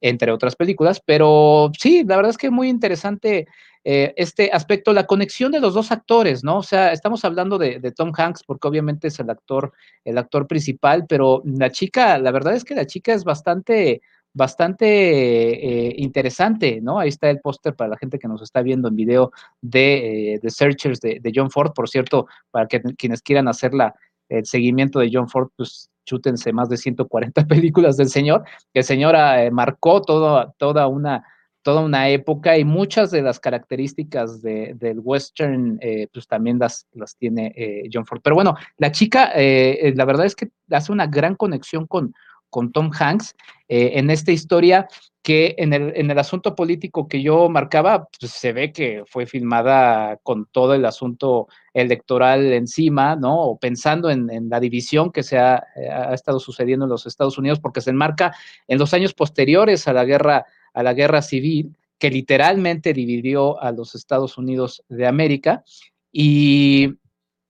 entre 0.00 0.32
otras 0.32 0.56
películas. 0.56 1.00
Pero 1.04 1.70
sí, 1.78 2.04
la 2.04 2.16
verdad 2.16 2.30
es 2.30 2.38
que 2.38 2.46
es 2.46 2.52
muy 2.52 2.68
interesante 2.68 3.46
eh, 3.84 4.14
este 4.16 4.50
aspecto, 4.52 4.92
la 4.92 5.06
conexión 5.06 5.50
de 5.50 5.58
los 5.58 5.74
dos 5.74 5.90
actores, 5.90 6.44
¿no? 6.44 6.58
O 6.58 6.62
sea, 6.62 6.92
estamos 6.92 7.24
hablando 7.24 7.58
de, 7.58 7.80
Tom 7.96 8.12
Hanks 8.16 8.44
porque 8.44 8.68
obviamente 8.68 9.08
es 9.08 9.18
el 9.18 9.28
actor, 9.28 9.72
el 10.04 10.18
actor 10.18 10.46
principal, 10.46 11.06
pero 11.08 11.42
la 11.44 11.70
chica, 11.70 12.16
la 12.18 12.30
verdad 12.30 12.54
es 12.54 12.62
que 12.62 12.76
la 12.76 12.86
chica 12.86 13.12
es 13.12 13.24
bastante, 13.24 14.00
bastante 14.32 14.86
eh, 14.86 15.94
interesante, 15.98 16.80
¿no? 16.80 17.00
Ahí 17.00 17.08
está 17.08 17.28
el 17.28 17.40
póster 17.40 17.74
para 17.74 17.90
la 17.90 17.96
gente 17.96 18.20
que 18.20 18.28
nos 18.28 18.40
está 18.40 18.62
viendo 18.62 18.86
en 18.86 18.94
video 18.94 19.32
de, 19.60 20.34
eh, 20.34 20.38
The 20.38 20.50
Searchers 20.50 21.00
de, 21.00 21.32
John 21.34 21.50
Ford, 21.50 21.72
por 21.74 21.88
cierto, 21.88 22.28
para 22.52 22.68
que 22.68 22.80
quienes 22.96 23.20
quieran 23.20 23.48
hacer 23.48 23.74
la, 23.74 23.96
el 24.28 24.46
seguimiento 24.46 25.00
de 25.00 25.10
John 25.12 25.28
Ford, 25.28 25.48
pues 25.56 25.90
chútense 26.04 26.52
más 26.52 26.68
de 26.68 26.76
140 26.76 27.46
películas 27.48 27.96
del 27.96 28.10
señor, 28.10 28.44
que 28.72 28.80
el 28.80 28.84
señor 28.84 29.16
eh, 29.16 29.50
marcó 29.50 30.02
toda 30.02 30.86
una 30.86 31.24
toda 31.62 31.80
una 31.80 32.08
época 32.08 32.58
y 32.58 32.64
muchas 32.64 33.10
de 33.10 33.22
las 33.22 33.40
características 33.40 34.42
de, 34.42 34.74
del 34.74 35.00
western, 35.00 35.78
eh, 35.80 36.08
pues 36.12 36.26
también 36.26 36.58
las, 36.58 36.86
las 36.92 37.16
tiene 37.16 37.52
eh, 37.56 37.88
John 37.92 38.04
Ford. 38.04 38.20
Pero 38.22 38.34
bueno, 38.34 38.56
la 38.78 38.90
chica, 38.90 39.32
eh, 39.34 39.92
la 39.96 40.04
verdad 40.04 40.26
es 40.26 40.34
que 40.34 40.50
hace 40.70 40.92
una 40.92 41.06
gran 41.06 41.36
conexión 41.36 41.86
con, 41.86 42.14
con 42.50 42.72
Tom 42.72 42.90
Hanks 42.92 43.34
en 43.68 44.10
esta 44.10 44.32
historia 44.32 44.86
que 45.22 45.54
en 45.56 45.72
el, 45.72 45.92
en 45.96 46.10
el 46.10 46.18
asunto 46.18 46.54
político 46.54 47.08
que 47.08 47.22
yo 47.22 47.48
marcaba, 47.48 48.08
pues 48.20 48.32
se 48.32 48.52
ve 48.52 48.70
que 48.70 49.04
fue 49.06 49.24
filmada 49.24 50.18
con 50.22 50.46
todo 50.46 50.74
el 50.74 50.84
asunto 50.84 51.48
electoral 51.72 52.52
encima, 52.52 53.16
¿no? 53.16 53.40
O 53.40 53.58
pensando 53.58 54.10
en, 54.10 54.28
en 54.30 54.50
la 54.50 54.60
división 54.60 55.10
que 55.10 55.22
se 55.22 55.38
ha, 55.38 55.64
ha, 55.90 56.12
estado 56.12 56.38
sucediendo 56.38 56.84
en 56.84 56.90
los 56.90 57.06
Estados 57.06 57.38
Unidos, 57.38 57.60
porque 57.60 57.80
se 57.80 57.90
enmarca 57.90 58.34
en 58.68 58.78
los 58.78 58.92
años 58.92 59.14
posteriores 59.14 59.88
a 59.88 59.94
la 59.94 60.04
guerra 60.04 60.44
a 60.74 60.82
la 60.82 60.94
guerra 60.94 61.22
civil 61.22 61.76
que 61.98 62.10
literalmente 62.10 62.92
dividió 62.92 63.62
a 63.62 63.70
los 63.70 63.94
Estados 63.94 64.36
Unidos 64.36 64.82
de 64.88 65.06
América. 65.06 65.62
Y, 66.10 66.94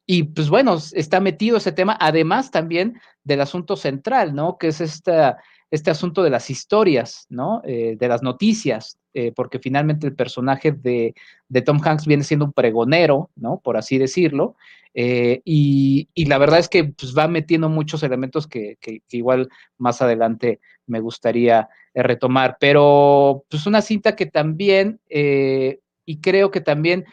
y 0.05 0.25
pues 0.25 0.51
bueno, 0.51 0.77
está 0.93 1.21
metido 1.21 1.57
ese 1.57 1.73
tema, 1.73 1.97
además 1.99 2.51
también 2.51 3.01
del 3.25 3.41
asunto 3.41 3.77
central, 3.77 4.35
¿no? 4.35 4.59
Que 4.59 4.69
es 4.69 4.83
este 4.83 5.91
asunto 5.91 6.23
de 6.23 6.29
las 6.29 6.51
historias, 6.51 7.27
¿no? 7.31 7.63
Eh, 7.65 7.97
de 7.99 8.09
las 8.09 8.23
noticias, 8.23 8.99
eh, 9.15 9.33
porque 9.35 9.59
finalmente 9.59 10.07
el 10.07 10.15
personaje 10.15 10.73
de, 10.73 11.15
de, 11.49 11.63
Tom 11.63 11.81
Hanks 11.83 12.07
viene 12.07 12.25
siendo 12.25 12.45
un 12.45 12.53
pregonero, 12.53 13.31
¿no? 13.37 13.59
Por 13.59 13.79
así 13.79 13.97
decirlo. 13.97 14.57
Eh, 14.95 15.41
y, 15.45 16.09
la 16.27 16.39
verdad 16.39 16.59
es 16.59 16.69
que 16.69 16.85
pues, 16.85 17.17
va 17.17 17.29
metiendo 17.29 17.69
muchos 17.69 18.03
elementos 18.03 18.47
que, 18.47 18.77
igual 19.11 19.49
más 19.79 20.03
adelante 20.03 20.61
me 20.87 21.01
gustaría 21.01 21.69
eh, 21.95 22.03
retomar. 22.03 22.57
Pero 22.61 23.45
pues 23.49 23.67
una 23.67 23.83
cinta 23.83 24.17
que 24.17 24.27
también, 24.27 25.01
eh, 25.09 25.81
y 26.05 26.21
creo 26.21 26.51
que 26.51 26.61
también, 26.61 27.05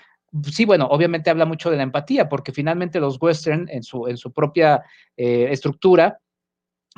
sí, 0.52 0.66
bueno, 0.66 0.88
obviamente 0.88 1.30
habla 1.30 1.46
mucho 1.46 1.70
de 1.70 1.78
la 1.78 1.84
empatía, 1.84 2.30
porque 2.30 2.52
finalmente 2.52 3.00
los 3.00 3.22
western 3.22 3.68
en 3.70 3.84
su, 3.84 4.08
en 4.08 4.18
su 4.18 4.32
propia 4.32 4.84
estructura, 5.16 6.20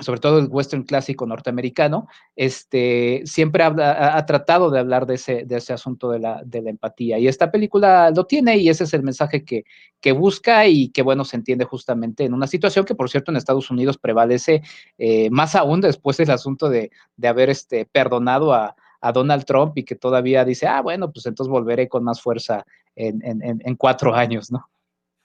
sobre 0.01 0.19
todo 0.19 0.39
el 0.39 0.47
western 0.49 0.83
clásico 0.83 1.25
norteamericano, 1.25 2.07
este, 2.35 3.21
siempre 3.25 3.63
ha, 3.63 4.25
tratado 4.25 4.69
de 4.69 4.79
hablar 4.79 5.05
de 5.05 5.15
ese, 5.15 5.43
de 5.45 5.57
ese 5.57 5.73
asunto 5.73 6.09
de 6.11 6.19
la, 6.19 6.43
empatía. 6.51 7.19
Y 7.19 7.27
esta 7.27 7.51
película 7.51 8.11
lo 8.11 8.25
tiene 8.25 8.57
y 8.57 8.69
ese 8.69 8.83
es 8.83 8.93
el 8.93 9.03
mensaje 9.03 9.43
que, 9.43 9.63
que, 9.99 10.11
busca 10.11 10.67
y 10.67 10.89
que, 10.89 11.01
bueno, 11.01 11.23
se 11.23 11.37
entiende 11.37 11.65
justamente 11.65 12.25
en 12.25 12.33
una 12.33 12.47
situación 12.47 12.85
que, 12.85 12.95
por 12.95 13.09
cierto, 13.09 13.31
en 13.31 13.37
Estados 13.37 13.69
Unidos 13.69 13.97
prevalece 13.97 14.61
eh, 14.97 15.29
más 15.29 15.55
aún 15.55 15.81
después 15.81 16.17
del 16.17 16.31
asunto 16.31 16.69
de, 16.69 16.91
de 17.15 17.27
haber 17.27 17.49
este, 17.49 17.85
perdonado 17.85 18.53
a, 18.53 18.75
Donald 19.15 19.45
Trump 19.45 19.75
y 19.79 19.83
que 19.83 19.95
todavía 19.95 20.45
dice, 20.45 20.67
ah, 20.67 20.79
bueno, 20.79 21.11
pues 21.11 21.25
entonces 21.25 21.49
volveré 21.49 21.89
con 21.89 22.03
más 22.03 22.21
fuerza 22.21 22.67
en, 22.95 23.19
en 23.41 23.75
cuatro 23.75 24.13
años, 24.13 24.51
¿no? 24.51 24.69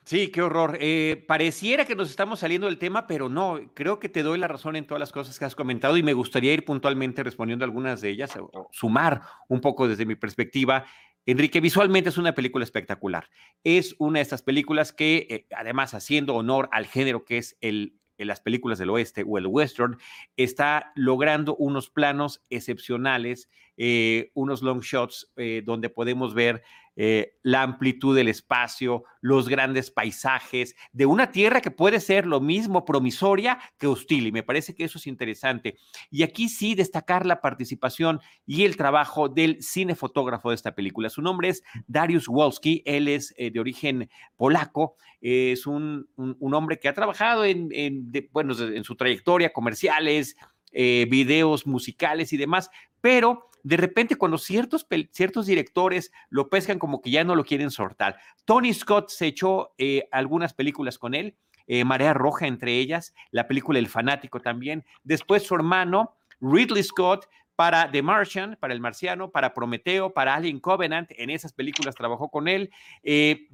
Sí, 0.07 0.29
qué 0.29 0.41
horror. 0.41 0.79
Eh, 0.81 1.25
pareciera 1.27 1.85
que 1.85 1.97
nos 1.97 2.11
estamos 2.11 2.39
saliendo 2.39 2.69
del 2.69 2.79
tema, 2.79 3.09
pero 3.09 3.29
no, 3.29 3.59
creo 3.75 3.99
que 3.99 4.09
te 4.09 4.23
doy 4.23 4.39
la 4.39 4.47
razón 4.47 4.77
en 4.77 4.87
todas 4.87 5.01
las 5.01 5.11
cosas 5.11 5.37
que 5.37 5.45
has 5.45 5.57
comentado 5.57 5.97
y 5.97 6.05
me 6.05 6.13
gustaría 6.13 6.53
ir 6.53 6.65
puntualmente 6.65 7.25
respondiendo 7.25 7.65
a 7.65 7.67
algunas 7.67 8.01
de 8.01 8.11
ellas 8.11 8.37
o, 8.37 8.69
sumar 8.71 9.23
un 9.49 9.61
poco 9.61 9.89
desde 9.89 10.07
mi 10.07 10.15
perspectiva. 10.15 10.87
Enrique, 11.27 11.61
visualmente 11.61 12.11
es 12.11 12.19
una 12.19 12.37
película 12.37 12.63
espectacular. 12.63 13.29
Es 13.65 13.97
una 13.99 14.21
de 14.21 14.23
estas 14.23 14.43
películas 14.43 14.93
que, 14.93 15.27
eh, 15.29 15.47
además, 15.57 15.93
haciendo 15.93 16.37
honor 16.37 16.69
al 16.71 16.87
género 16.87 17.25
que 17.25 17.39
es 17.39 17.57
el, 17.61 17.99
en 18.17 18.29
las 18.29 18.41
películas 18.41 18.79
del 18.79 18.91
oeste 18.91 19.25
o 19.27 19.39
el 19.39 19.49
western, 19.49 19.99
está 20.37 20.93
logrando 20.95 21.57
unos 21.57 21.91
planos 21.91 22.45
excepcionales, 22.49 23.51
eh, 23.77 24.31
unos 24.35 24.63
long 24.63 24.83
shots 24.83 25.33
donde 25.65 25.91
podemos 25.91 26.33
ver 26.33 26.63
eh, 26.97 27.35
la 27.43 27.63
amplitud 27.63 28.17
del 28.17 28.29
espacio, 28.29 29.05
los 29.21 29.49
grandes 29.49 29.91
paisajes 29.91 30.75
de 30.93 31.05
una 31.05 31.31
tierra 31.31 31.61
que 31.61 31.71
puede 31.71 32.01
ser 32.01 32.27
lo 32.27 32.41
mismo 32.41 32.85
promisoria 32.85 33.59
que 33.79 33.87
hostil. 33.87 34.27
Y 34.27 34.33
me 34.33 34.43
parece 34.43 34.75
que 34.75 34.85
eso 34.85 34.99
es 34.99 35.07
interesante. 35.07 35.77
Y 36.11 36.23
aquí 36.23 36.49
sí 36.49 36.75
destacar 36.75 37.27
la 37.27 37.41
participación 37.41 38.21
y 38.47 38.65
el 38.65 38.77
trabajo 38.77 39.29
del 39.29 39.63
cinefotógrafo 39.63 40.49
de 40.49 40.55
esta 40.55 40.75
película. 40.75 41.11
Su 41.11 41.23
nombre 41.23 41.51
es 41.51 41.63
Darius 41.87 42.27
Wolski, 42.29 42.83
él 42.87 43.09
es 43.09 43.35
eh, 43.37 43.51
de 43.51 43.61
origen 43.61 44.09
polaco, 44.37 44.97
es 45.21 45.67
un, 45.67 46.09
un, 46.17 46.55
hombre 46.55 46.79
que 46.79 46.89
ha 46.89 46.95
trabajado 46.95 47.45
en, 47.45 47.69
bueno, 48.33 48.55
en 48.59 48.85
su 48.85 48.97
trayectoria 48.97 49.53
comerciales, 49.53 50.37
eh, 50.73 51.07
videos 51.09 51.67
musicales 51.67 52.33
y 52.33 52.37
demás, 52.37 52.71
pero 53.01 53.51
de 53.67 53.77
repente 53.77 54.15
cuando 54.15 54.39
ciertos, 54.39 54.87
ciertos 55.11 55.47
directores 55.47 56.13
lo 56.31 56.49
pescan 56.49 56.79
como 56.79 57.01
que 57.01 57.11
ya 57.11 57.25
no 57.25 57.35
lo 57.35 57.45
quieren 57.45 57.73
soltar. 57.73 58.17
Tony 58.45 58.73
Scott 58.73 59.09
se 59.09 59.27
echó 59.27 59.75
eh, 59.77 60.07
algunas 60.13 60.55
películas 60.55 60.99
con 60.99 61.17
él, 61.17 61.37
eh, 61.67 61.85
Marea 61.85 62.15
Roja 62.15 62.47
entre 62.47 62.79
ellas, 62.79 63.13
la 63.33 63.49
película 63.49 63.81
El 63.81 63.89
Fanático 63.89 64.41
también. 64.41 64.85
Después 65.03 65.43
su 65.43 65.57
hermano, 65.57 66.15
Ridley 66.41 66.85
Scott, 66.85 67.27
para 67.57 67.91
The 67.91 68.03
Martian, 68.03 68.57
para 68.61 68.75
El 68.75 68.81
Marciano, 68.81 69.31
para 69.31 69.55
Prometeo, 69.55 70.13
para 70.13 70.35
Alien 70.35 70.61
Covenant, 70.61 71.11
en 71.17 71.31
esas 71.31 71.55
películas 71.55 71.95
trabajó 71.95 72.29
con 72.29 72.49
él. 72.49 72.71
Eh, 73.03 73.49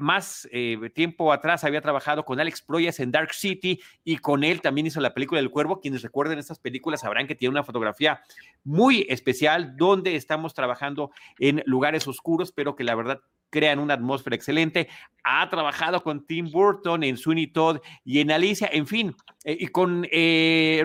más 0.00 0.48
eh, 0.50 0.78
tiempo 0.94 1.32
atrás 1.32 1.62
había 1.62 1.82
trabajado 1.82 2.24
con 2.24 2.40
Alex 2.40 2.62
Proyas 2.62 2.98
en 2.98 3.12
Dark 3.12 3.34
City 3.34 3.78
y 4.04 4.16
con 4.16 4.42
él 4.42 4.62
también 4.62 4.86
hizo 4.86 5.00
la 5.00 5.12
película 5.12 5.40
del 5.40 5.50
Cuervo. 5.50 5.80
Quienes 5.80 6.00
recuerden 6.00 6.38
estas 6.38 6.58
películas 6.58 7.00
sabrán 7.00 7.26
que 7.26 7.34
tiene 7.34 7.50
una 7.52 7.62
fotografía 7.62 8.22
muy 8.64 9.06
especial 9.10 9.76
donde 9.76 10.16
estamos 10.16 10.54
trabajando 10.54 11.10
en 11.38 11.62
lugares 11.66 12.08
oscuros, 12.08 12.52
pero 12.52 12.74
que 12.74 12.84
la 12.84 12.94
verdad 12.94 13.20
crean 13.50 13.80
una 13.80 13.94
atmósfera 13.94 14.34
excelente. 14.34 14.88
Ha 15.24 15.50
trabajado 15.50 16.02
con 16.02 16.26
Tim 16.26 16.50
Burton 16.50 17.02
en 17.04 17.18
Sweeney 17.18 17.48
Todd 17.48 17.80
y 18.02 18.20
en 18.20 18.30
Alicia, 18.30 18.70
en 18.72 18.86
fin, 18.86 19.14
eh, 19.44 19.58
y 19.60 19.66
con 19.66 20.04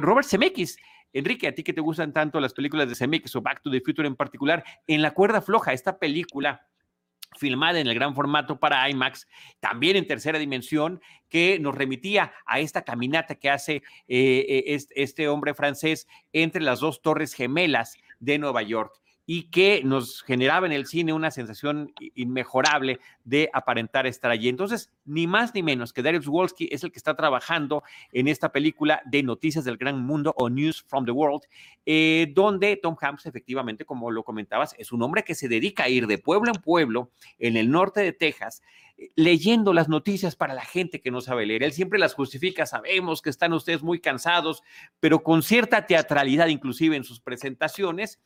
Robert 0.02 0.28
Zemeckis 0.28 0.78
Enrique, 1.14 1.48
a 1.48 1.56
ti 1.56 1.64
que 1.64 1.74
te 1.74 1.82
gustan 1.82 2.14
tanto 2.14 2.40
las 2.40 2.54
películas 2.54 2.88
de 2.90 2.96
Zemeckis 2.96 3.36
o 3.36 3.42
Back 3.42 3.62
to 3.62 3.72
the 3.72 3.82
Future 3.82 4.08
en 4.08 4.16
particular, 4.16 4.64
en 4.88 5.02
La 5.02 5.14
cuerda 5.14 5.42
floja, 5.42 5.74
esta 5.74 5.98
película 5.98 6.68
filmada 7.38 7.80
en 7.80 7.88
el 7.88 7.96
gran 7.96 8.16
formato 8.16 8.60
para 8.60 8.90
IMAX, 8.90 9.28
también 9.60 9.96
en 9.98 10.08
tercera 10.08 10.40
dimensión, 10.40 11.02
que 11.30 11.60
nos 11.60 11.76
remitía 11.76 12.34
a 12.46 12.60
esta 12.60 12.84
caminata 12.84 13.36
que 13.36 13.50
hace 13.50 13.76
eh, 14.08 14.64
eh, 14.68 14.80
este 14.96 15.28
hombre 15.28 15.54
francés 15.54 16.08
entre 16.34 16.62
las 16.62 16.80
dos 16.80 17.02
torres 17.02 17.34
gemelas 17.34 17.98
de 18.20 18.40
Nueva 18.40 18.64
York 18.64 18.94
y 19.29 19.50
que 19.50 19.81
nos 19.84 20.22
generaba 20.22 20.65
en 20.65 20.72
el 20.72 20.88
cine 20.88 21.12
una 21.12 21.31
sensación 21.31 21.93
inmejorable 22.15 23.00
de 23.25 23.50
aparentar 23.51 24.07
estar 24.07 24.31
allí. 24.31 24.48
Entonces, 24.48 24.89
ni 25.03 25.27
más 25.27 25.53
ni 25.53 25.62
menos 25.62 25.91
que 25.91 26.01
Darius 26.01 26.27
Wolski 26.27 26.69
es 26.72 26.86
el 26.86 26.93
que 26.93 26.98
está 26.98 27.13
trabajando 27.13 27.84
en 28.13 28.29
esta 28.29 28.53
película 28.53 29.01
de 29.05 29.24
Noticias 29.24 29.65
del 29.65 29.75
Gran 29.75 30.01
Mundo 30.01 30.34
o 30.38 30.50
News 30.50 30.81
from 30.88 31.03
the 31.03 31.12
World, 31.12 31.41
eh, 31.86 32.31
donde 32.34 32.77
Tom 32.77 32.96
Hanks, 33.00 33.25
efectivamente, 33.25 33.84
como 33.84 34.12
lo 34.12 34.24
comentabas, 34.24 34.74
es 34.77 34.93
un 34.93 35.03
hombre 35.03 35.24
que 35.24 35.36
se 35.36 35.50
dedica 35.50 35.84
a 35.84 35.89
ir 35.89 36.07
de 36.07 36.19
pueblo 36.19 36.50
en 36.55 36.62
pueblo 36.62 37.12
en 37.38 37.57
el 37.57 37.69
norte 37.69 38.00
de 38.00 38.13
Texas, 38.13 38.62
leyendo 39.17 39.74
las 39.74 39.89
noticias 39.89 40.38
para 40.38 40.53
la 40.53 40.63
gente 40.63 41.01
que 41.01 41.12
no 41.12 41.19
sabe 41.19 41.46
leer. 41.46 41.63
Él 41.63 41.74
siempre 41.74 42.00
las 42.00 42.13
justifica, 42.13 42.65
sabemos 42.65 43.22
que 43.22 43.29
están 43.29 43.51
ustedes 43.51 43.84
muy 43.84 44.00
cansados, 44.00 44.63
pero 45.01 45.22
con 45.22 45.43
cierta 45.43 45.86
teatralidad 45.86 46.48
inclusive 46.48 46.96
en 46.96 47.03
sus 47.03 47.19
presentaciones 47.19 48.22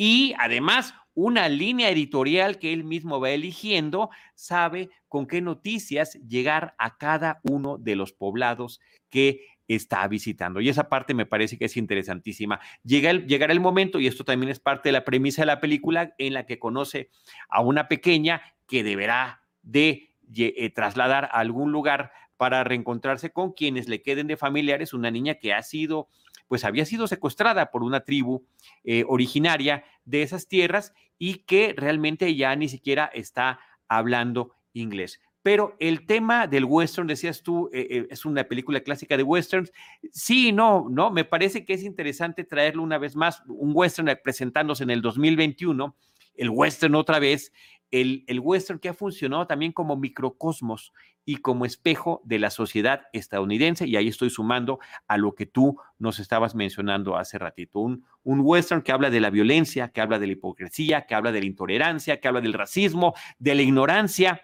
y 0.00 0.32
además 0.38 0.94
una 1.12 1.50
línea 1.50 1.90
editorial 1.90 2.58
que 2.58 2.72
él 2.72 2.84
mismo 2.84 3.20
va 3.20 3.32
eligiendo, 3.32 4.08
sabe 4.34 4.88
con 5.08 5.26
qué 5.26 5.42
noticias 5.42 6.14
llegar 6.26 6.74
a 6.78 6.96
cada 6.96 7.40
uno 7.42 7.76
de 7.76 7.96
los 7.96 8.14
poblados 8.14 8.80
que 9.10 9.44
está 9.68 10.08
visitando. 10.08 10.62
Y 10.62 10.70
esa 10.70 10.88
parte 10.88 11.12
me 11.12 11.26
parece 11.26 11.58
que 11.58 11.66
es 11.66 11.76
interesantísima. 11.76 12.60
Llega 12.82 13.10
el, 13.10 13.26
llegará 13.26 13.52
el 13.52 13.60
momento, 13.60 14.00
y 14.00 14.06
esto 14.06 14.24
también 14.24 14.50
es 14.50 14.58
parte 14.58 14.88
de 14.88 14.94
la 14.94 15.04
premisa 15.04 15.42
de 15.42 15.46
la 15.46 15.60
película, 15.60 16.14
en 16.16 16.32
la 16.32 16.46
que 16.46 16.58
conoce 16.58 17.10
a 17.50 17.60
una 17.60 17.86
pequeña 17.86 18.40
que 18.66 18.82
deberá 18.82 19.42
de 19.60 20.08
eh, 20.34 20.70
trasladar 20.70 21.26
a 21.26 21.40
algún 21.40 21.72
lugar 21.72 22.10
para 22.38 22.64
reencontrarse 22.64 23.32
con 23.32 23.52
quienes 23.52 23.86
le 23.86 24.00
queden 24.00 24.28
de 24.28 24.38
familiares, 24.38 24.94
una 24.94 25.10
niña 25.10 25.34
que 25.34 25.52
ha 25.52 25.62
sido 25.62 26.08
pues 26.50 26.64
había 26.64 26.84
sido 26.84 27.06
secuestrada 27.06 27.70
por 27.70 27.84
una 27.84 28.00
tribu 28.00 28.44
eh, 28.82 29.04
originaria 29.06 29.84
de 30.04 30.22
esas 30.22 30.48
tierras 30.48 30.92
y 31.16 31.44
que 31.44 31.74
realmente 31.76 32.34
ya 32.34 32.56
ni 32.56 32.68
siquiera 32.68 33.04
está 33.14 33.60
hablando 33.86 34.50
inglés. 34.72 35.20
Pero 35.44 35.76
el 35.78 36.06
tema 36.06 36.48
del 36.48 36.64
western, 36.64 37.06
decías 37.06 37.44
tú, 37.44 37.70
eh, 37.72 37.86
eh, 37.88 38.06
es 38.10 38.24
una 38.24 38.42
película 38.42 38.80
clásica 38.80 39.16
de 39.16 39.22
westerns. 39.22 39.72
Sí, 40.10 40.50
no, 40.50 40.88
no, 40.90 41.12
me 41.12 41.24
parece 41.24 41.64
que 41.64 41.74
es 41.74 41.84
interesante 41.84 42.42
traerlo 42.42 42.82
una 42.82 42.98
vez 42.98 43.14
más, 43.14 43.44
un 43.46 43.70
western 43.72 44.18
presentándose 44.20 44.82
en 44.82 44.90
el 44.90 45.02
2021, 45.02 45.94
el 46.34 46.50
western 46.50 46.96
otra 46.96 47.20
vez, 47.20 47.52
el, 47.90 48.24
el 48.26 48.40
western 48.40 48.78
que 48.78 48.88
ha 48.88 48.94
funcionado 48.94 49.46
también 49.46 49.72
como 49.72 49.96
microcosmos 49.96 50.92
y 51.24 51.36
como 51.36 51.64
espejo 51.64 52.22
de 52.24 52.38
la 52.38 52.50
sociedad 52.50 53.02
estadounidense. 53.12 53.86
Y 53.86 53.96
ahí 53.96 54.08
estoy 54.08 54.30
sumando 54.30 54.78
a 55.06 55.16
lo 55.16 55.34
que 55.34 55.46
tú 55.46 55.78
nos 55.98 56.18
estabas 56.18 56.54
mencionando 56.54 57.16
hace 57.16 57.38
ratito. 57.38 57.80
Un, 57.80 58.04
un 58.22 58.40
western 58.40 58.82
que 58.82 58.92
habla 58.92 59.10
de 59.10 59.20
la 59.20 59.30
violencia, 59.30 59.88
que 59.88 60.00
habla 60.00 60.18
de 60.18 60.26
la 60.26 60.32
hipocresía, 60.32 61.06
que 61.06 61.14
habla 61.14 61.32
de 61.32 61.40
la 61.40 61.46
intolerancia, 61.46 62.20
que 62.20 62.28
habla 62.28 62.40
del 62.40 62.52
racismo, 62.52 63.14
de 63.38 63.54
la 63.54 63.62
ignorancia, 63.62 64.42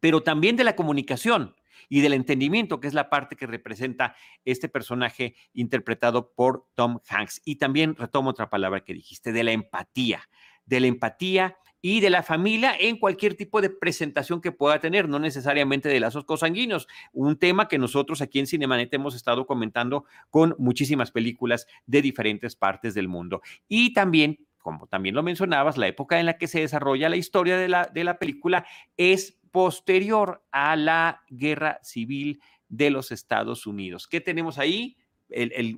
pero 0.00 0.22
también 0.22 0.56
de 0.56 0.64
la 0.64 0.76
comunicación 0.76 1.54
y 1.88 2.00
del 2.00 2.14
entendimiento, 2.14 2.80
que 2.80 2.88
es 2.88 2.94
la 2.94 3.08
parte 3.08 3.36
que 3.36 3.46
representa 3.46 4.16
este 4.44 4.68
personaje 4.68 5.34
interpretado 5.52 6.32
por 6.34 6.66
Tom 6.74 6.98
Hanks. 7.08 7.42
Y 7.44 7.56
también 7.56 7.94
retomo 7.96 8.30
otra 8.30 8.50
palabra 8.50 8.84
que 8.84 8.94
dijiste, 8.94 9.32
de 9.32 9.44
la 9.44 9.52
empatía, 9.52 10.28
de 10.64 10.80
la 10.80 10.88
empatía 10.88 11.56
y 11.82 12.00
de 12.00 12.10
la 12.10 12.22
familia 12.22 12.74
en 12.78 12.98
cualquier 12.98 13.34
tipo 13.34 13.60
de 13.60 13.70
presentación 13.70 14.40
que 14.40 14.52
pueda 14.52 14.80
tener, 14.80 15.08
no 15.08 15.18
necesariamente 15.18 15.88
de 15.88 16.00
lazos 16.00 16.24
cosanguíneos. 16.24 16.88
Un 17.12 17.38
tema 17.38 17.68
que 17.68 17.78
nosotros 17.78 18.20
aquí 18.20 18.38
en 18.38 18.46
Cinemanet 18.46 18.92
hemos 18.94 19.14
estado 19.14 19.46
comentando 19.46 20.04
con 20.30 20.54
muchísimas 20.58 21.10
películas 21.10 21.66
de 21.86 22.02
diferentes 22.02 22.56
partes 22.56 22.94
del 22.94 23.08
mundo. 23.08 23.40
Y 23.68 23.92
también 23.92 24.46
como 24.66 24.88
también 24.88 25.14
lo 25.14 25.22
mencionabas, 25.22 25.78
la 25.78 25.86
época 25.86 26.18
en 26.18 26.26
la 26.26 26.38
que 26.38 26.48
se 26.48 26.58
desarrolla 26.58 27.08
la 27.08 27.14
historia 27.14 27.56
de 27.56 27.68
la, 27.68 27.84
de 27.84 28.02
la 28.02 28.18
película 28.18 28.66
es 28.96 29.38
posterior 29.52 30.44
a 30.50 30.74
la 30.74 31.22
guerra 31.28 31.78
civil 31.84 32.42
de 32.68 32.90
los 32.90 33.12
Estados 33.12 33.68
Unidos. 33.68 34.08
¿Qué 34.08 34.20
tenemos 34.20 34.58
ahí? 34.58 34.96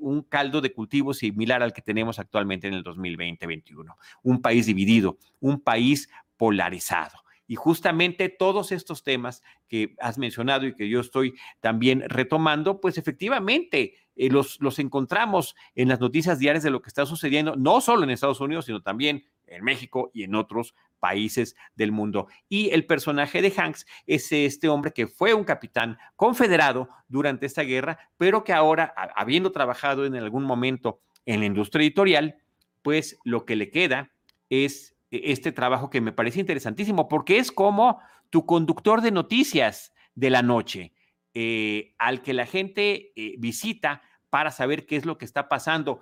Un 0.01 0.23
caldo 0.23 0.61
de 0.61 0.73
cultivo 0.73 1.15
similar 1.15 1.63
al 1.63 1.73
que 1.73 1.83
tenemos 1.83 2.19
actualmente 2.19 2.69
en 2.69 2.75
el 2.75 2.85
2020-21. 2.85 3.97
Un 4.23 4.43
país 4.43 4.67
dividido, 4.67 5.19
un 5.41 5.61
país 5.61 6.09
polarizado. 6.37 7.19
Y 7.51 7.55
justamente 7.55 8.29
todos 8.29 8.73
estos 8.73 9.03
temas 9.03 9.43
que 9.69 9.95
has 10.01 10.19
mencionado 10.19 10.67
y 10.67 10.75
que 10.75 10.91
yo 10.91 11.01
estoy 11.01 11.35
también 11.61 12.05
retomando, 12.07 12.81
pues 12.81 12.99
efectivamente 12.99 13.95
eh, 14.18 14.28
los, 14.28 14.61
los 14.61 14.78
encontramos 14.78 15.54
en 15.74 15.88
las 15.88 16.00
noticias 16.00 16.38
diarias 16.38 16.64
de 16.64 16.70
lo 16.70 16.83
que 16.83 16.88
está 16.88 17.07
sucediendo, 17.07 17.57
no 17.57 17.81
solo 17.81 18.02
en 18.02 18.11
Estados 18.11 18.40
Unidos, 18.40 18.66
sino 18.66 18.83
también 18.83 19.24
en 19.46 19.64
México 19.64 20.11
y 20.12 20.24
en 20.24 20.35
otros 20.35 20.74
países 20.98 21.57
del 21.74 21.92
mundo. 21.92 22.26
Y 22.48 22.70
el 22.70 22.85
personaje 22.85 23.40
de 23.40 23.52
Hanks 23.57 23.87
es 24.07 24.31
este 24.33 24.68
hombre 24.68 24.92
que 24.92 25.07
fue 25.07 25.33
un 25.35 25.44
capitán 25.44 25.96
confederado 26.16 26.88
durante 27.07 27.46
esta 27.46 27.62
guerra, 27.62 27.98
pero 28.16 28.44
que 28.44 28.52
ahora, 28.52 28.92
habiendo 29.16 29.52
trabajado 29.52 30.04
en 30.04 30.16
algún 30.16 30.44
momento 30.44 31.00
en 31.24 31.40
la 31.40 31.46
industria 31.46 31.85
editorial, 31.85 32.37
pues 32.83 33.18
lo 33.24 33.44
que 33.44 33.57
le 33.57 33.70
queda 33.70 34.11
es 34.50 34.96
este 35.11 35.52
trabajo 35.52 35.90
que 35.90 36.00
me 36.00 36.12
parece 36.12 36.40
interesantísimo, 36.40 37.09
porque 37.09 37.38
es 37.38 37.52
como 37.52 38.00
tu 38.31 38.44
conductor 38.44 39.00
de 39.00 39.11
noticias 39.11 39.92
de 40.14 40.31
la 40.31 40.42
noche, 40.42 40.92
eh, 41.35 41.94
al 41.98 42.22
que 42.22 42.33
la 42.33 42.46
gente 42.46 43.12
eh, 43.14 43.37
visita 43.38 44.02
para 44.31 44.51
saber 44.51 44.87
qué 44.87 44.97
es 44.97 45.05
lo 45.05 45.19
que 45.19 45.25
está 45.25 45.49
pasando. 45.49 46.01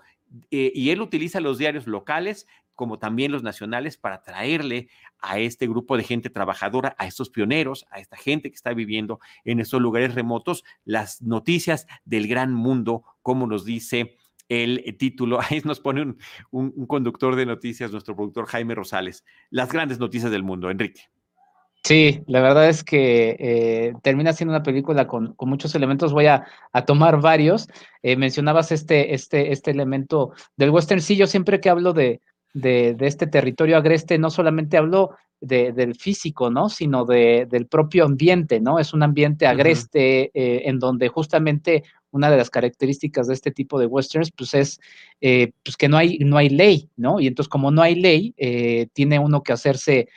Eh, 0.50 0.72
y 0.74 0.90
él 0.90 1.00
utiliza 1.00 1.40
los 1.40 1.58
diarios 1.58 1.86
locales, 1.86 2.46
como 2.74 2.98
también 2.98 3.32
los 3.32 3.42
nacionales, 3.42 3.96
para 3.96 4.22
traerle 4.22 4.88
a 5.20 5.38
este 5.38 5.66
grupo 5.66 5.96
de 5.96 6.04
gente 6.04 6.30
trabajadora, 6.30 6.94
a 6.98 7.06
estos 7.06 7.30
pioneros, 7.30 7.86
a 7.90 8.00
esta 8.00 8.16
gente 8.16 8.50
que 8.50 8.56
está 8.56 8.74
viviendo 8.74 9.20
en 9.44 9.60
estos 9.60 9.80
lugares 9.80 10.14
remotos, 10.14 10.64
las 10.84 11.22
noticias 11.22 11.86
del 12.04 12.28
gran 12.28 12.52
mundo, 12.52 13.04
como 13.22 13.46
nos 13.46 13.64
dice 13.64 14.16
el 14.48 14.96
título. 14.98 15.38
Ahí 15.50 15.60
nos 15.64 15.80
pone 15.80 16.16
un, 16.50 16.86
conductor 16.86 17.36
de 17.36 17.46
noticias, 17.46 17.92
nuestro 17.92 18.14
productor 18.14 18.46
Jaime 18.46 18.74
Rosales. 18.74 19.24
Las 19.50 19.72
grandes 19.72 19.98
noticias 19.98 20.30
del 20.30 20.42
mundo, 20.42 20.70
Enrique. 20.70 21.02
Sí, 21.84 22.22
la 22.26 22.40
verdad 22.40 22.68
es 22.68 22.82
que 22.82 23.36
eh, 23.38 23.92
termina 24.02 24.32
siendo 24.32 24.54
una 24.54 24.62
película 24.62 25.06
con, 25.06 25.36
muchos 25.38 25.74
elementos. 25.74 26.12
Voy 26.12 26.26
a, 26.26 26.44
tomar 26.86 27.20
varios. 27.20 27.68
Eh, 28.02 28.16
mencionabas 28.16 28.72
este, 28.72 29.14
este, 29.14 29.52
este 29.52 29.70
elemento 29.70 30.32
del 30.56 30.70
western. 30.70 31.00
Sí, 31.00 31.16
yo 31.16 31.26
siempre 31.26 31.60
que 31.60 31.70
hablo 31.70 31.92
de, 31.92 32.20
de, 32.56 32.96
este 33.00 33.26
territorio 33.26 33.76
agreste, 33.76 34.18
no 34.18 34.30
solamente 34.30 34.78
hablo 34.78 35.10
del 35.38 35.94
físico, 35.94 36.50
¿no? 36.50 36.70
Sino 36.70 37.04
de, 37.04 37.46
del 37.48 37.66
propio 37.66 38.06
ambiente, 38.06 38.58
¿no? 38.58 38.78
Es 38.78 38.94
un 38.94 39.02
ambiente 39.02 39.46
agreste 39.46 40.30
eh, 40.32 40.62
en 40.64 40.78
donde 40.78 41.08
justamente 41.08 41.84
una 42.10 42.30
de 42.30 42.38
las 42.38 42.48
características 42.48 43.26
de 43.26 43.34
este 43.34 43.50
tipo 43.50 43.78
de 43.78 43.84
westerns, 43.84 44.32
pues 44.32 44.54
es 44.54 44.80
eh, 45.20 45.52
pues 45.62 45.76
que 45.76 45.88
no 45.88 45.98
hay, 45.98 46.18
no 46.20 46.38
hay 46.38 46.48
ley, 46.48 46.88
¿no? 46.96 47.20
Y 47.20 47.26
entonces 47.26 47.50
como 47.50 47.70
no 47.70 47.82
hay 47.82 47.96
ley, 47.96 48.34
eh, 48.38 48.88
tiene 48.94 49.18
uno 49.18 49.42
que 49.42 49.52
hacerse 49.52 50.08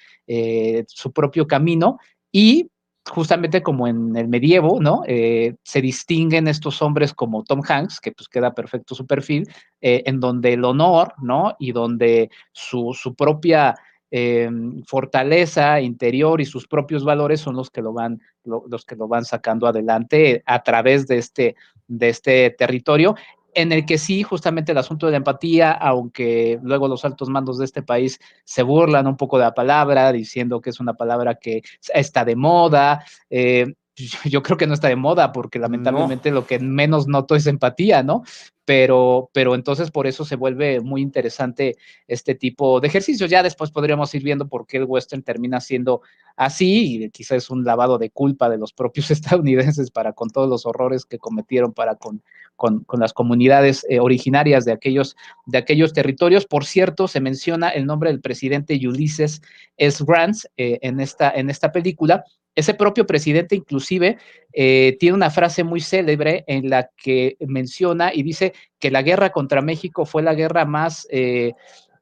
su 0.87 1.11
propio 1.11 1.47
camino 1.47 1.97
y 2.31 2.69
justamente 3.07 3.61
como 3.61 3.87
en 3.87 4.15
el 4.15 4.27
medievo, 4.27 4.79
¿no? 4.81 5.03
Eh, 5.07 5.55
se 5.63 5.81
distinguen 5.81 6.47
estos 6.47 6.81
hombres 6.81 7.13
como 7.13 7.43
Tom 7.43 7.61
Hanks, 7.67 7.99
que 7.99 8.11
pues 8.11 8.27
queda 8.27 8.53
perfecto 8.53 8.95
su 8.95 9.05
perfil, 9.05 9.47
eh, 9.81 10.03
en 10.05 10.19
donde 10.19 10.53
el 10.53 10.63
honor, 10.63 11.13
¿no? 11.21 11.55
Y 11.59 11.71
donde 11.71 12.29
su, 12.51 12.93
propia 13.17 13.75
eh, 14.11 14.49
fortaleza 14.85 15.81
interior 15.81 16.41
y 16.41 16.45
sus 16.45 16.67
propios 16.67 17.03
valores 17.03 17.41
son 17.41 17.55
los 17.55 17.69
que 17.69 17.81
lo 17.81 17.93
van, 17.93 18.21
los 18.43 18.85
que 18.85 18.95
lo 18.95 19.07
van 19.07 19.25
sacando 19.25 19.67
adelante 19.67 20.43
a 20.45 20.63
través 20.63 21.07
de 21.07 21.17
este, 21.17 21.55
de 21.87 22.09
este 22.09 22.51
territorio 22.51 23.15
en 23.61 23.71
el 23.71 23.85
que 23.85 23.97
sí, 23.97 24.23
justamente 24.23 24.71
el 24.71 24.77
asunto 24.77 25.05
de 25.05 25.11
la 25.11 25.17
empatía, 25.17 25.71
aunque 25.71 26.59
luego 26.63 26.87
los 26.87 27.03
altos 27.05 27.29
mandos 27.29 27.57
de 27.57 27.65
este 27.65 27.83
país 27.83 28.19
se 28.43 28.63
burlan 28.63 29.07
un 29.07 29.17
poco 29.17 29.37
de 29.37 29.45
la 29.45 29.53
palabra, 29.53 30.11
diciendo 30.11 30.61
que 30.61 30.69
es 30.69 30.79
una 30.79 30.93
palabra 30.93 31.35
que 31.35 31.61
está 31.93 32.23
de 32.23 32.35
moda, 32.35 33.03
eh, 33.29 33.73
yo 34.25 34.41
creo 34.43 34.57
que 34.57 34.67
no 34.67 34.73
está 34.73 34.87
de 34.87 34.95
moda 34.95 35.31
porque 35.31 35.59
lamentablemente 35.59 36.31
lo 36.31 36.45
que 36.45 36.59
menos 36.59 37.07
noto 37.07 37.35
es 37.35 37.47
empatía, 37.47 38.03
¿no? 38.03 38.23
Pero, 38.65 39.29
pero 39.33 39.55
entonces 39.55 39.89
por 39.89 40.05
eso 40.05 40.25
se 40.25 40.35
vuelve 40.35 40.79
muy 40.79 41.01
interesante 41.01 41.75
este 42.07 42.35
tipo 42.35 42.79
de 42.79 42.87
ejercicios. 42.87 43.29
Ya 43.29 43.41
después 43.41 43.71
podríamos 43.71 44.13
ir 44.13 44.23
viendo 44.23 44.47
por 44.47 44.67
qué 44.67 44.77
el 44.77 44.85
western 44.85 45.23
termina 45.23 45.59
siendo 45.59 46.01
así 46.35 47.03
y 47.03 47.09
quizás 47.09 47.37
es 47.37 47.49
un 47.49 47.63
lavado 47.63 47.97
de 47.97 48.11
culpa 48.11 48.47
de 48.47 48.57
los 48.57 48.71
propios 48.73 49.09
estadounidenses 49.11 49.91
para 49.91 50.13
con 50.13 50.29
todos 50.29 50.47
los 50.47 50.65
horrores 50.65 51.05
que 51.05 51.17
cometieron 51.17 51.73
para 51.73 51.95
con, 51.95 52.21
con, 52.59 52.85
las 52.99 53.13
comunidades 53.13 53.85
eh, 53.89 53.99
originarias 53.99 54.65
de 54.65 54.73
aquellos, 54.73 55.15
de 55.45 55.57
aquellos 55.57 55.93
territorios. 55.93 56.45
Por 56.45 56.65
cierto, 56.65 57.07
se 57.07 57.21
menciona 57.21 57.69
el 57.69 57.85
nombre 57.85 58.11
del 58.11 58.19
presidente 58.19 58.77
Ulysses 58.85 59.41
S. 59.77 60.03
Grant 60.05 60.35
eh, 60.57 60.77
en, 60.81 60.99
esta, 60.99 61.31
en 61.31 61.49
esta 61.49 61.71
película 61.71 62.23
ese 62.55 62.73
propio 62.73 63.05
presidente 63.05 63.55
inclusive 63.55 64.17
eh, 64.51 64.97
tiene 64.99 65.15
una 65.15 65.29
frase 65.29 65.63
muy 65.63 65.79
célebre 65.79 66.43
en 66.47 66.69
la 66.69 66.89
que 66.97 67.37
menciona 67.39 68.13
y 68.13 68.21
dice 68.21 68.53
que 68.79 68.91
la 68.91 69.01
guerra 69.01 69.29
contra 69.29 69.61
México 69.61 70.05
fue 70.05 70.23
la 70.23 70.33
guerra 70.33 70.65
más 70.65 71.07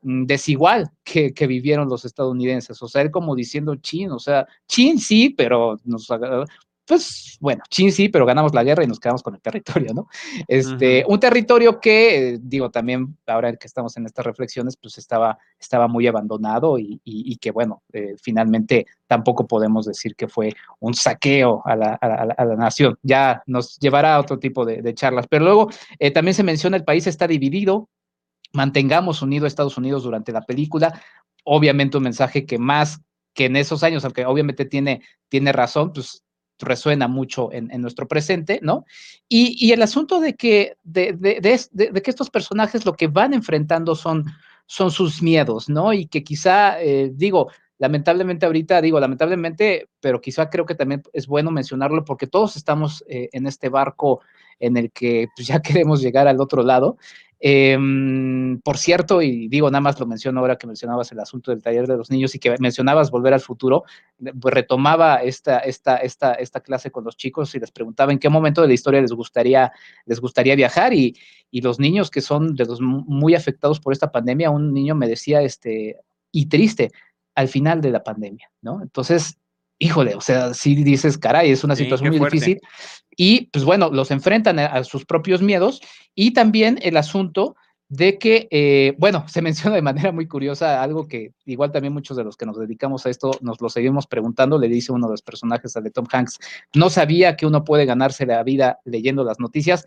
mm, 0.02 0.24
desigual 0.26 0.89
que, 1.04 1.32
vivieron 1.48 1.89
los 1.89 2.06
estadounidenses. 2.06 2.82
O 2.82 2.88
sea, 2.88 3.04
él 3.04 3.12
como 3.12 3.36
diciendo 3.36 3.76
chin, 3.76 4.10
o 4.10 4.20
sea, 4.20 4.48
chin 4.67 4.98
sí, 4.98 5.30
pero 5.30 5.80
nos, 5.84 6.10
pues 6.88 7.38
bueno, 7.41 7.63
chin 7.69 7.91
sí, 7.91 8.08
pero 8.08 8.26
ganamos 8.26 8.54
la 8.54 8.63
guerra 8.63 8.84
y 8.84 8.88
nos 8.88 9.00
quedamos 9.00 9.21
con 9.21 9.36
el 9.36 9.41
territorio, 9.41 9.93
¿no? 9.93 10.08
Este, 10.47 11.04
un 11.08 11.19
territorio 11.19 11.80
que, 11.80 12.39
digo, 12.41 12.71
también 12.71 13.17
ahora 13.28 13.54
que 13.56 13.67
estamos 13.67 13.97
en 13.97 14.06
estas 14.06 14.26
reflexiones, 14.26 14.78
pues 14.78 14.97
estaba, 14.97 15.38
estaba 15.60 15.88
muy 15.88 16.08
abandonado 16.08 16.78
y, 16.80 17.38
que, 17.41 17.52
bueno, 17.52 17.84
eh, 17.91 18.15
finalmente 18.21 18.88
tampoco 19.06 19.47
podemos 19.47 19.86
decir 19.86 20.15
que 20.15 20.28
fue 20.28 20.54
un 20.80 20.93
saqueo 20.93 21.62
a 21.65 21.76
la, 21.76 22.56
nación. 22.58 22.97
Ya 23.04 23.43
nos 23.45 23.78
llevará 23.80 24.15
a 24.15 24.19
otro 24.19 24.39
tipo 24.39 24.65
de, 24.65 24.93
charlas. 24.93 25.28
Pero 25.28 25.43
luego 25.43 25.69
eh, 26.00 26.12
también 26.12 26.34
se 26.34 26.43
menciona 26.43 26.78
el 26.78 26.86
país 26.86 27.06
está 27.06 27.28
dividido, 27.28 27.89
mantengamos 28.54 29.21
unido 29.21 29.45
a 29.45 29.47
Estados 29.47 29.78
Unidos 29.78 30.04
durante 30.04 30.32
la 30.32 30.41
película. 30.41 31.02
Obviamente 31.43 31.97
un 31.97 32.04
mensaje 32.04 32.45
que 32.45 32.58
más 32.58 33.02
que 33.34 33.45
en 33.45 33.56
esos 33.56 33.84
años, 33.84 34.04
aunque 34.04 34.26
obviamente 34.26 34.65
tiene, 34.65 35.02
tiene 35.30 35.52
razón, 35.52 35.93
pues 35.93 36.23
resuena 36.60 37.08
mucho 37.08 37.52
en, 37.52 37.70
nuestro 37.82 38.08
presente, 38.08 38.60
¿no? 38.62 38.86
Y, 39.30 39.72
el 39.72 39.82
asunto 39.82 40.20
de 40.20 40.36
que, 40.36 40.78
de, 40.84 41.13
de, 41.13 42.02
que 42.02 42.10
estos 42.10 42.30
personajes 42.30 42.86
lo 42.86 42.93
que 42.93 43.08
van 43.08 43.34
enfrentando 43.34 43.96
son, 43.96 44.26
son 44.65 44.91
sus 44.91 45.22
miedos, 45.22 45.70
¿no? 45.70 45.93
Y 45.93 46.08
que 46.08 46.24
quizá, 46.24 46.82
eh, 46.82 47.12
digo, 47.13 47.50
lamentablemente 47.80 48.46
ahorita, 48.46 48.82
digo, 48.82 49.00
lamentablemente, 49.00 49.90
pero 50.00 50.22
quizá 50.22 50.50
creo 50.50 50.66
que 50.66 50.76
también 50.76 51.04
es 51.13 51.28
bueno 51.28 51.52
mencionarlo 51.52 52.04
porque 52.06 52.28
todos 52.28 52.56
estamos 52.56 53.04
eh, 53.08 53.30
en 53.32 53.48
este 53.48 53.70
barco 53.70 54.22
en 54.60 54.78
el 54.78 54.92
que 54.92 55.28
pues, 55.36 55.48
ya 55.48 55.62
queremos 55.62 56.02
llegar 56.02 56.28
al 56.28 56.42
otro 56.42 56.63
lado. 56.63 56.98
Em, 57.40 58.60
por 58.62 58.80
cierto, 58.80 59.22
y 59.22 59.48
digo, 59.48 59.70
nada 59.70 59.82
más 59.82 60.00
lo 60.00 60.08
menciono 60.08 60.40
ahora 60.40 60.58
que 60.58 60.66
mencionabas 60.66 61.12
el 61.12 61.20
asunto 61.20 61.52
del 61.52 61.62
taller 61.62 61.86
de 61.86 61.96
los 61.96 62.10
niños 62.10 62.34
y 62.34 62.40
que 62.40 62.56
mencionabas 62.58 63.12
volver 63.12 63.34
al 63.34 63.42
futuro, 63.42 63.84
pues 64.42 64.54
retomaba 64.56 65.18
esta, 65.18 65.60
esta, 65.60 65.98
esta, 65.98 66.34
esta 66.34 66.62
clase 66.62 66.90
con 66.90 67.04
los 67.04 67.16
chicos 67.16 67.54
y 67.54 67.60
les 67.60 67.70
preguntaba 67.70 68.12
en 68.12 68.18
qué 68.18 68.30
momento 68.30 68.63
de 68.63 68.70
la 68.70 68.74
historia 68.74 69.02
les 69.02 69.12
gustaría, 69.12 69.72
les 70.06 70.20
gustaría 70.20 70.56
viajar 70.56 70.96
y, 70.96 71.16
y 71.52 71.62
los 71.62 71.80
niños 71.80 72.10
que 72.10 72.22
son 72.22 72.56
de 72.56 72.66
los 72.66 72.82
muy 72.82 73.36
afectados 73.36 73.80
por 73.80 73.94
esta 73.94 74.12
pandemia, 74.12 74.50
un 74.50 74.74
niño 74.74 74.96
me 74.96 75.08
decía, 75.08 75.44
este, 75.44 75.98
y 76.32 76.48
triste, 76.48 76.92
al 77.38 77.47
final 77.47 77.82
de 77.82 77.91
la 77.91 78.04
pandemia, 78.04 78.50
¿no? 78.63 78.82
Entonces, 78.82 79.38
híjole, 79.78 80.15
o 80.15 80.21
sea, 80.21 80.56
si 80.56 80.73
dices, 80.73 81.19
caray, 81.19 81.52
es 81.52 81.63
una 81.63 81.76
situación 81.76 82.10
muy 82.10 82.19
difícil. 82.19 82.60
Y 83.15 83.45
pues 83.52 83.63
bueno, 83.63 83.91
los 83.91 84.10
enfrentan 84.10 84.58
a, 84.58 84.84
sus 84.84 85.06
propios 85.06 85.43
miedos 85.43 85.80
y 86.15 86.34
también 86.34 86.80
el 86.82 86.97
asunto 86.97 87.56
de 87.89 88.17
que, 88.17 88.47
eh, 88.50 88.95
bueno, 88.97 89.23
se 89.28 89.41
menciona 89.43 89.76
de 89.76 89.84
manera 89.84 90.12
muy 90.12 90.28
curiosa 90.28 90.82
algo 90.82 91.08
que 91.08 91.34
igual 91.45 91.71
también 91.71 91.93
muchos 91.93 92.17
de 92.17 92.23
los 92.23 92.36
que 92.36 92.47
nos 92.47 92.58
dedicamos 92.58 93.06
a 93.06 93.12
esto 93.12 93.30
nos 93.41 93.62
lo 93.62 93.69
seguimos 93.69 94.08
preguntando, 94.08 94.58
le 94.58 94.67
dice 94.67 94.91
uno 94.91 95.06
de 95.06 95.13
los 95.13 95.21
personajes 95.21 95.78
al 95.78 95.84
de 95.84 95.91
Tom 95.91 96.08
Hanks, 96.12 96.39
no 96.73 96.89
sabía 96.89 97.38
que 97.38 97.45
uno 97.45 97.63
puede 97.63 97.86
ganarse 97.86 98.26
la 98.26 98.41
vida 98.41 98.80
leyendo 98.84 99.23
las 99.23 99.39
noticias. 99.39 99.86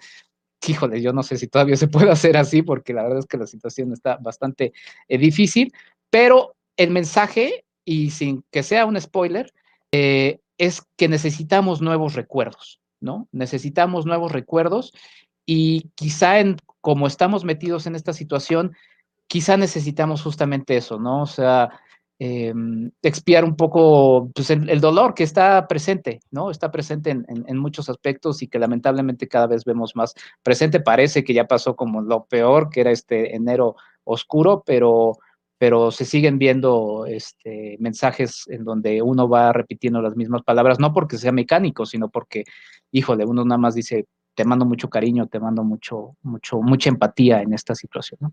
Híjole, 0.68 1.02
yo 1.02 1.12
no 1.12 1.24
sé 1.24 1.36
si 1.36 1.48
todavía 1.48 1.76
se 1.76 1.88
puede 1.88 2.12
hacer 2.12 2.36
así 2.36 2.62
porque 2.62 2.92
la 2.92 3.02
verdad 3.02 3.18
es 3.18 3.26
que 3.26 3.38
la 3.38 3.48
situación 3.48 3.92
está 3.92 4.18
bastante 4.18 4.72
eh, 5.08 5.18
difícil, 5.18 5.72
pero 6.10 6.54
el 6.80 6.90
mensaje, 6.90 7.66
y 7.84 8.10
sin 8.10 8.42
que 8.50 8.62
sea 8.62 8.86
un 8.86 8.98
spoiler, 8.98 9.52
eh, 9.92 10.40
es 10.56 10.82
que 10.96 11.08
necesitamos 11.08 11.82
nuevos 11.82 12.14
recuerdos, 12.14 12.80
¿no? 13.00 13.28
Necesitamos 13.32 14.06
nuevos 14.06 14.32
recuerdos 14.32 14.94
y 15.44 15.90
quizá 15.94 16.40
en 16.40 16.56
como 16.80 17.06
estamos 17.06 17.44
metidos 17.44 17.86
en 17.86 17.96
esta 17.96 18.14
situación, 18.14 18.74
quizá 19.26 19.58
necesitamos 19.58 20.22
justamente 20.22 20.74
eso, 20.74 20.98
¿no? 20.98 21.20
O 21.20 21.26
sea, 21.26 21.68
em, 22.18 22.90
expiar 23.02 23.44
un 23.44 23.56
poco 23.56 24.30
pues, 24.34 24.48
el, 24.48 24.80
dolor 24.80 25.12
que 25.12 25.24
está 25.24 25.68
presente, 25.68 26.20
¿no? 26.30 26.50
Está 26.50 26.70
presente 26.70 27.10
en, 27.10 27.26
en, 27.28 27.58
muchos 27.58 27.90
aspectos 27.90 28.40
y 28.42 28.48
que 28.48 28.58
lamentablemente 28.58 29.28
cada 29.28 29.46
vez 29.46 29.66
vemos 29.66 29.94
más 29.96 30.14
presente. 30.42 30.80
Parece 30.80 31.24
que 31.24 31.34
ya 31.34 31.46
pasó 31.46 31.76
como 31.76 32.00
lo 32.00 32.24
peor, 32.24 32.70
que 32.70 32.80
era 32.80 32.90
este 32.90 33.36
enero 33.36 33.76
oscuro, 34.04 34.62
pero 34.64 35.18
pero 35.60 35.90
se 35.90 36.06
siguen 36.06 36.38
viendo 36.38 37.04
este, 37.06 37.76
mensajes 37.80 38.46
en 38.48 38.64
donde 38.64 39.02
uno 39.02 39.28
va 39.28 39.52
repitiendo 39.52 40.00
las 40.00 40.16
mismas 40.16 40.42
palabras, 40.42 40.80
no 40.80 40.94
porque 40.94 41.18
sea 41.18 41.32
mecánico, 41.32 41.84
sino 41.84 42.08
porque, 42.08 42.44
híjole, 42.92 43.26
uno 43.26 43.44
nada 43.44 43.58
más 43.58 43.74
dice, 43.74 44.06
te 44.34 44.46
mando 44.46 44.64
mucho 44.64 44.88
cariño, 44.88 45.26
te 45.26 45.38
mando 45.38 45.62
mucho, 45.62 46.16
mucho, 46.22 46.62
mucha 46.62 46.88
empatía 46.88 47.42
en 47.42 47.52
esta 47.52 47.74
situación. 47.74 48.32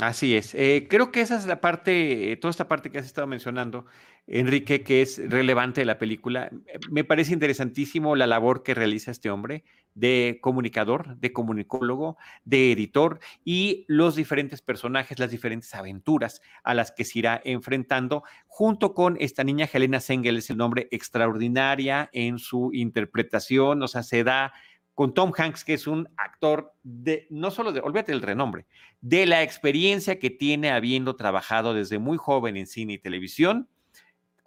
Así 0.00 0.34
es. 0.34 0.54
Eh, 0.54 0.86
creo 0.88 1.12
que 1.12 1.20
esa 1.20 1.36
es 1.36 1.44
la 1.44 1.60
parte, 1.60 2.38
toda 2.40 2.50
esta 2.50 2.68
parte 2.68 2.90
que 2.90 2.96
has 2.96 3.04
estado 3.04 3.26
mencionando, 3.26 3.84
Enrique, 4.26 4.82
que 4.82 5.02
es 5.02 5.20
relevante 5.30 5.80
de 5.80 5.84
la 5.84 5.98
película. 5.98 6.50
Me 6.90 7.04
parece 7.04 7.32
interesantísimo 7.32 8.14
la 8.16 8.26
labor 8.26 8.62
que 8.62 8.74
realiza 8.74 9.10
este 9.10 9.30
hombre 9.30 9.64
de 9.94 10.38
comunicador, 10.40 11.16
de 11.16 11.32
comunicólogo, 11.32 12.16
de 12.44 12.72
editor 12.72 13.18
y 13.44 13.84
los 13.88 14.14
diferentes 14.14 14.62
personajes, 14.62 15.18
las 15.18 15.30
diferentes 15.30 15.74
aventuras 15.74 16.40
a 16.62 16.74
las 16.74 16.92
que 16.92 17.04
se 17.04 17.18
irá 17.18 17.40
enfrentando, 17.44 18.22
junto 18.46 18.94
con 18.94 19.16
esta 19.20 19.42
niña 19.42 19.68
Helena 19.72 20.00
Sengel, 20.00 20.36
es 20.36 20.50
el 20.50 20.56
nombre 20.56 20.88
extraordinaria 20.90 22.08
en 22.12 22.38
su 22.38 22.70
interpretación, 22.72 23.82
o 23.82 23.88
sea, 23.88 24.02
se 24.02 24.22
da 24.22 24.52
con 24.94 25.14
Tom 25.14 25.32
Hanks, 25.36 25.64
que 25.64 25.74
es 25.74 25.86
un 25.86 26.08
actor 26.16 26.74
de, 26.82 27.26
no 27.30 27.50
solo 27.50 27.72
de, 27.72 27.80
olvídate 27.80 28.12
del 28.12 28.22
renombre, 28.22 28.66
de 29.00 29.24
la 29.24 29.42
experiencia 29.42 30.18
que 30.18 30.30
tiene 30.30 30.70
habiendo 30.70 31.16
trabajado 31.16 31.72
desde 31.72 31.98
muy 31.98 32.18
joven 32.18 32.56
en 32.56 32.66
cine 32.66 32.92
y 32.94 32.98
televisión, 32.98 33.68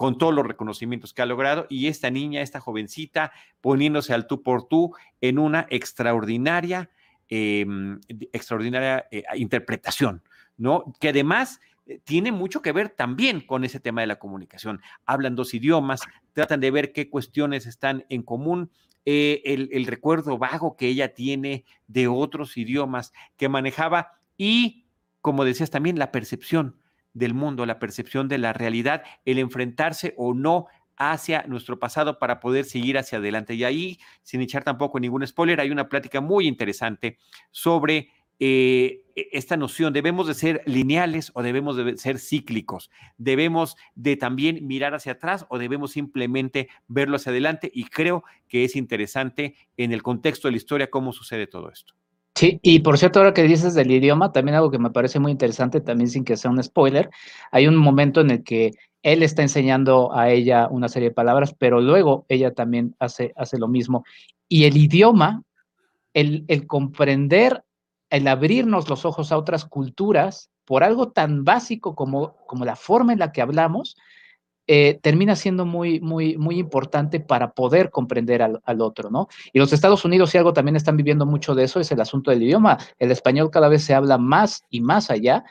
con 0.04 0.18
todos 0.18 0.34
los 0.34 0.46
reconocimientos 0.46 1.14
que 1.14 1.22
ha 1.22 1.26
logrado, 1.26 1.66
y 1.70 1.88
esta 1.88 2.10
niña, 2.10 2.42
esta 2.42 2.60
jovencita, 2.60 3.32
poniéndose 3.62 4.14
al 4.14 4.28
tú 4.28 4.44
por 4.44 4.68
tú 4.68 4.94
en 5.22 5.40
una 5.40 5.66
extraordinaria, 5.70 6.90
em, 7.30 8.02
extraordinaria 8.34 9.08
eh, 9.12 9.24
interpretación, 9.36 10.22
¿no? 10.58 10.94
Que 11.00 11.08
además 11.08 11.62
eh, 11.86 12.02
tiene 12.04 12.34
mucho 12.34 12.62
que 12.62 12.74
ver 12.74 12.90
también 12.90 13.40
con 13.40 13.64
ese 13.64 13.80
tema 13.80 14.02
de 14.02 14.08
la 14.08 14.20
comunicación. 14.20 14.82
Hablan 15.06 15.38
dos 15.38 15.54
idiomas, 15.54 16.02
tratan 16.34 16.60
de 16.60 16.72
ver 16.72 16.92
qué 16.92 17.10
cuestiones 17.10 17.66
están 17.66 18.06
en 18.10 18.24
común 18.24 18.72
eh, 19.06 19.42
el, 19.46 19.86
recuerdo 19.86 20.38
vago 20.38 20.76
que 20.76 20.90
ella 20.90 21.14
tiene 21.14 21.64
de 21.88 22.10
otros 22.10 22.58
idiomas 22.58 23.14
que 23.38 23.48
manejaba 23.48 24.20
y, 24.36 24.84
como 25.22 25.46
decías 25.46 25.70
también, 25.70 25.98
la 25.98 26.12
percepción 26.12 26.83
del 27.14 27.34
mundo, 27.34 27.66
la 27.66 27.80
percepción 27.80 28.28
de 28.28 28.38
la 28.38 28.54
realidad, 28.54 29.04
el 29.26 29.40
enfrentarse 29.40 30.14
o 30.18 30.34
no 30.34 30.68
hacia 30.96 31.44
nuestro 31.48 31.80
pasado 31.80 32.20
para 32.20 32.40
poder 32.40 32.66
seguir 32.66 32.98
hacia 32.98 33.18
adelante. 33.18 33.56
Y 33.56 33.64
ahí, 33.64 34.00
sin 34.22 34.42
echar 34.42 34.64
tampoco 34.64 35.00
ningún 35.00 35.26
spoiler, 35.26 35.60
hay 35.60 35.72
una 35.72 35.90
plática 35.90 36.22
muy 36.22 36.48
interesante 36.48 37.18
sobre 37.52 38.10
eh, 38.40 39.06
e, 39.16 39.30
esta 39.32 39.58
noción, 39.58 39.94
debemos 39.94 40.28
de 40.28 40.34
ser 40.34 40.64
lineales 40.66 41.32
o 41.34 41.44
debemos 41.44 41.78
de 41.78 41.98
ser 41.98 42.20
cíclicos, 42.20 42.90
debemos 43.18 43.78
de 43.96 44.18
también 44.18 44.66
mirar 44.68 44.94
hacia 44.94 45.14
atrás 45.14 45.46
o 45.50 45.58
debemos 45.58 45.92
simplemente 45.92 46.70
verlo 46.88 47.16
hacia 47.16 47.32
adelante 47.32 47.72
y 47.74 47.86
creo 47.86 48.24
que 48.48 48.66
es 48.66 48.76
interesante 48.76 49.56
en 49.78 49.94
el 49.94 50.04
contexto 50.04 50.48
de 50.48 50.54
la 50.54 50.58
historia 50.58 50.90
cómo 50.90 51.14
sucede 51.14 51.48
todo 51.48 51.72
esto. 51.72 51.94
Sí, 52.36 52.60
y 52.64 52.80
por 52.80 52.98
cierto, 52.98 53.20
ahora 53.20 53.34
que 53.34 53.44
dices 53.44 53.76
del 53.76 53.92
idioma, 53.92 54.32
también 54.32 54.56
algo 54.56 54.72
que 54.72 54.80
me 54.80 54.90
parece 54.90 55.20
muy 55.20 55.32
interesante, 55.32 55.82
también 55.82 56.10
sin 56.10 56.26
que 56.26 56.36
sea 56.36 56.50
un 56.50 56.62
spoiler, 56.64 57.12
hay 57.52 57.68
un 57.68 57.76
momento 57.76 58.22
en 58.22 58.32
el 58.32 58.44
que 58.44 58.72
él 59.04 59.22
está 59.22 59.44
enseñando 59.44 60.14
a 60.16 60.32
ella 60.32 60.68
una 60.70 60.90
serie 60.90 61.10
de 61.10 61.16
palabras, 61.16 61.54
pero 61.58 61.80
luego 61.80 62.26
ella 62.30 62.52
también 62.54 62.96
hace, 63.00 63.34
hace 63.36 63.60
lo 63.60 63.68
mismo. 63.68 64.04
Y 64.50 64.64
el 64.66 64.78
idioma, 64.78 65.44
el, 66.14 66.46
el 66.48 66.68
comprender 66.68 67.64
el 68.10 68.28
abrirnos 68.28 68.90
los 68.90 69.06
ojos 69.06 69.32
a 69.32 69.38
otras 69.38 69.66
culturas 69.66 70.50
por 70.66 70.84
algo 70.84 71.12
tan 71.12 71.44
básico 71.44 71.96
como, 71.96 72.38
como 72.48 72.66
la 72.66 72.76
forma 72.76 73.14
en 73.14 73.20
la 73.20 73.32
que 73.32 73.42
hablamos, 73.42 73.98
eh, 74.68 75.00
termina 75.02 75.36
siendo 75.36 75.66
muy, 75.66 76.00
muy, 76.00 76.38
muy 76.38 76.58
importante 76.58 77.20
para 77.20 77.52
poder 77.52 77.90
comprender 77.90 78.42
al, 78.42 78.82
otro, 78.82 79.10
¿no? 79.10 79.28
Y 79.52 79.60
los 79.60 79.74
Estados 79.74 80.06
Unidos, 80.06 80.30
si 80.30 80.38
algo 80.38 80.54
también 80.54 80.76
están 80.76 80.96
viviendo 80.96 81.26
mucho 81.26 81.54
de 81.54 81.66
eso, 81.66 81.80
es 81.80 81.92
el 81.92 82.00
asunto 82.00 82.32
del 82.32 82.44
idioma. 82.44 82.78
El 82.98 83.12
español 83.12 83.52
cada 83.52 83.68
vez 83.68 83.84
se 83.84 83.94
habla 83.94 84.18
más 84.18 84.64
y 84.70 84.82
más 84.82 85.10
allá, 85.10 85.44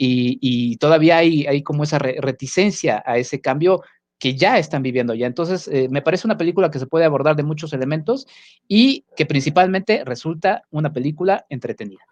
y, 0.00 0.76
todavía 0.76 1.16
hay, 1.16 1.46
hay 1.46 1.62
como 1.62 1.82
esa 1.82 1.98
reticencia 1.98 3.02
a 3.04 3.18
ese 3.18 3.40
cambio 3.40 3.82
que 4.18 4.34
ya 4.36 4.58
están 4.58 4.82
viviendo 4.82 5.14
ya. 5.14 5.26
Entonces, 5.26 5.68
eh, 5.68 5.88
me 5.90 6.02
parece 6.02 6.26
una 6.26 6.36
película 6.36 6.70
que 6.70 6.78
se 6.78 6.86
puede 6.86 7.04
abordar 7.04 7.36
de 7.36 7.42
muchos 7.42 7.72
elementos 7.72 8.26
y 8.66 9.04
que 9.16 9.26
principalmente 9.26 10.04
resulta 10.04 10.62
una 10.70 10.92
película 10.92 11.46
entretenida. 11.48 12.02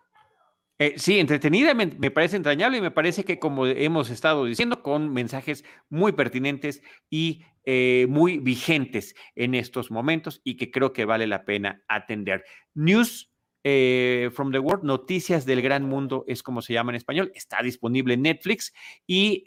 Eh, 0.79 0.95
sí, 0.99 1.19
entretenida, 1.19 1.73
me, 1.73 1.87
parece 2.11 2.37
entrañable 2.37 2.79
y 2.79 2.81
me 2.83 2.91
parece 2.91 3.25
que, 3.25 3.39
como 3.39 3.67
hemos 3.67 4.11
estado 4.11 4.45
diciendo, 4.45 4.83
con 4.83 5.11
mensajes 5.11 5.65
muy 5.89 6.13
pertinentes 6.13 6.83
y 7.09 7.45
eh, 7.65 8.07
muy 8.11 8.39
vigentes 8.39 9.15
en 9.35 9.55
estos 9.55 9.91
momentos 9.91 10.43
y 10.45 10.57
que 10.57 10.71
creo 10.71 10.93
que 10.93 11.07
vale 11.07 11.27
la 11.27 11.47
pena 11.47 11.83
atender. 11.89 12.45
News 12.75 13.33
eh, 13.65 14.29
from 14.35 14.53
the 14.53 14.59
World, 14.59 14.85
Noticias 14.85 15.47
del 15.47 15.63
Gran 15.63 15.83
Mundo 15.83 16.25
es 16.29 16.43
como 16.43 16.61
se 16.61 16.75
llama 16.75 16.93
en 16.93 16.97
español, 16.97 17.33
está 17.35 17.63
disponible 17.63 18.13
en 18.13 18.23
Netflix 18.23 18.75
y, 19.07 19.43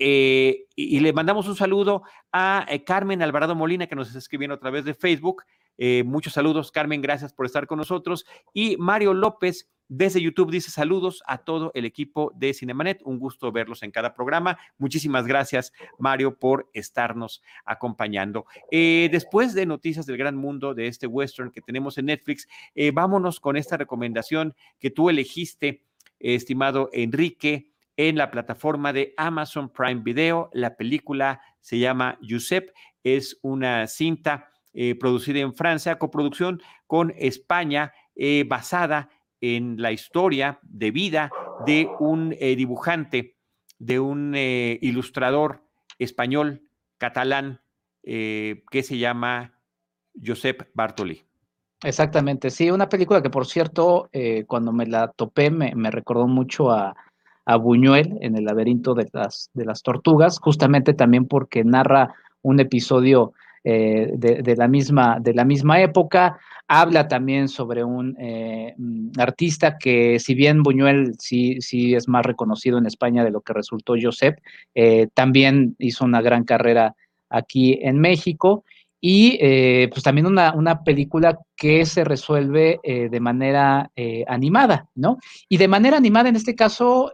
y 0.75 0.99
le 0.99 1.13
mandamos 1.13 1.47
un 1.47 1.55
saludo 1.55 2.01
a 2.33 2.65
Carmen 2.87 3.21
Alvarado 3.21 3.53
Molina 3.53 3.85
que 3.85 3.95
nos 3.95 4.07
está 4.07 4.17
escribiendo 4.17 4.55
a 4.55 4.59
través 4.59 4.83
de 4.83 4.95
Facebook. 4.95 5.43
Muchos 6.05 6.33
saludos, 6.33 6.71
Carmen, 6.71 7.01
gracias 7.01 7.33
por 7.33 7.45
estar 7.45 7.67
con 7.67 7.77
nosotros. 7.77 8.25
Y 8.53 8.77
Mario 8.77 9.13
López 9.13 9.69
desde 9.89 10.21
YouTube 10.21 10.51
dice 10.51 10.69
saludos 10.69 11.23
a 11.25 11.39
todo 11.39 11.71
el 11.73 11.83
equipo 11.83 12.31
de 12.35 12.53
Cinemanet. 12.53 13.01
Un 13.03 13.17
gusto 13.17 13.51
verlos 13.51 13.81
en 13.81 13.89
cada 13.89 14.13
programa. 14.13 14.59
Muchísimas 14.77 15.25
gracias, 15.25 15.73
Mario, 15.97 16.37
por 16.37 16.69
estarnos 16.73 17.41
acompañando. 17.65 18.45
Eh, 18.69 19.09
después 19.11 19.55
de 19.55 19.65
noticias 19.65 20.05
del 20.05 20.17
gran 20.17 20.35
mundo 20.37 20.75
de 20.75 20.85
este 20.87 21.07
western 21.07 21.49
que 21.49 21.61
tenemos 21.61 21.97
en 21.97 22.05
Netflix, 22.05 22.47
eh, 22.75 22.91
vámonos 22.91 23.39
con 23.39 23.57
esta 23.57 23.77
recomendación 23.77 24.53
que 24.79 24.91
tú 24.91 25.09
elegiste, 25.09 25.83
estimado 26.19 26.89
Enrique, 26.93 27.71
en 27.97 28.15
la 28.15 28.29
plataforma 28.31 28.93
de 28.93 29.15
Amazon 29.17 29.69
Prime 29.69 30.01
Video. 30.03 30.51
La 30.53 30.77
película 30.77 31.41
se 31.61 31.79
llama 31.79 32.17
Giuseppe. 32.21 32.73
Es 33.03 33.39
una 33.41 33.87
cinta 33.87 34.51
eh, 34.73 34.95
producida 34.95 35.39
en 35.39 35.53
Francia, 35.53 35.97
coproducción 35.97 36.61
con 36.87 37.13
España, 37.17 37.93
basada 38.47 39.09
en 39.41 39.81
la 39.81 39.91
historia 39.91 40.59
de 40.63 40.91
vida 40.91 41.31
de 41.65 41.89
un 41.99 42.35
eh, 42.39 42.55
dibujante, 42.55 43.35
de 43.77 43.99
un 43.99 44.33
eh, 44.35 44.77
ilustrador 44.81 45.63
español, 45.97 46.63
catalán, 46.97 47.61
eh, 48.03 48.63
que 48.71 48.83
se 48.83 48.97
llama 48.97 49.53
Josep 50.21 50.69
Bartoli. 50.73 51.23
Exactamente, 51.83 52.49
sí, 52.49 52.69
una 52.71 52.89
película 52.89 53.21
que 53.21 53.29
por 53.29 53.45
cierto, 53.45 54.09
cuando 54.47 54.73
me 54.73 54.85
la 54.85 55.07
topé 55.13 55.49
me, 55.49 55.91
recordó 55.91 56.27
mucho 56.27 56.71
a, 56.71 56.95
Buñuel 57.57 58.19
en 58.21 58.37
el 58.37 58.45
laberinto 58.45 58.93
de 58.93 59.09
las 59.11 59.81
tortugas, 59.81 60.39
justamente 60.39 60.93
también 60.93 61.25
porque 61.25 61.63
narra 61.63 62.13
un 62.43 62.59
episodio 62.59 63.33
de, 63.63 64.55
la 64.57 64.67
misma, 64.67 65.19
de 65.19 65.33
la 65.33 65.45
misma 65.45 65.81
época. 65.81 66.39
Habla 66.71 67.07
también 67.07 67.47
sobre 67.47 67.83
un 67.83 68.15
eh, 68.19 68.75
mm, 68.77 69.13
artista 69.17 69.79
que, 69.79 70.19
si 70.19 70.35
bien 70.35 70.61
Buñuel 70.61 71.15
sí, 71.17 71.59
sí 71.61 71.95
es 71.95 72.07
más 72.07 72.23
reconocido 72.23 72.77
en 72.77 72.85
España 72.85 73.23
de 73.23 73.31
lo 73.31 73.41
que 73.41 73.53
resultó 73.53 73.95
Josep, 73.99 74.37
eh, 74.75 75.07
también 75.15 75.75
hizo 75.79 76.05
una 76.05 76.21
gran 76.21 76.43
carrera 76.43 76.95
aquí 77.27 77.79
en 77.81 77.99
México. 77.99 78.63
Y 79.01 79.39
eh, 79.41 79.87
pues 79.89 80.03
también 80.03 80.27
una, 80.27 80.53
una, 80.53 80.83
película 80.83 81.39
que 81.55 81.85
se 81.85 82.03
resuelve 82.03 82.81
de 82.83 83.19
manera 83.21 83.89
animada, 84.27 84.89
¿no? 84.93 85.19
Y 85.47 85.55
de 85.55 85.69
manera 85.69 85.95
animada 85.95 86.27
en 86.27 86.35
este 86.35 86.53
caso 86.53 87.13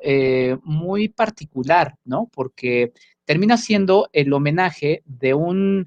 muy 0.64 1.10
particular, 1.10 1.94
¿no? 2.04 2.28
Porque 2.34 2.92
termina 3.24 3.56
siendo 3.56 4.10
el 4.14 4.34
homenaje 4.34 5.04
de 5.06 5.36
un 5.36 5.86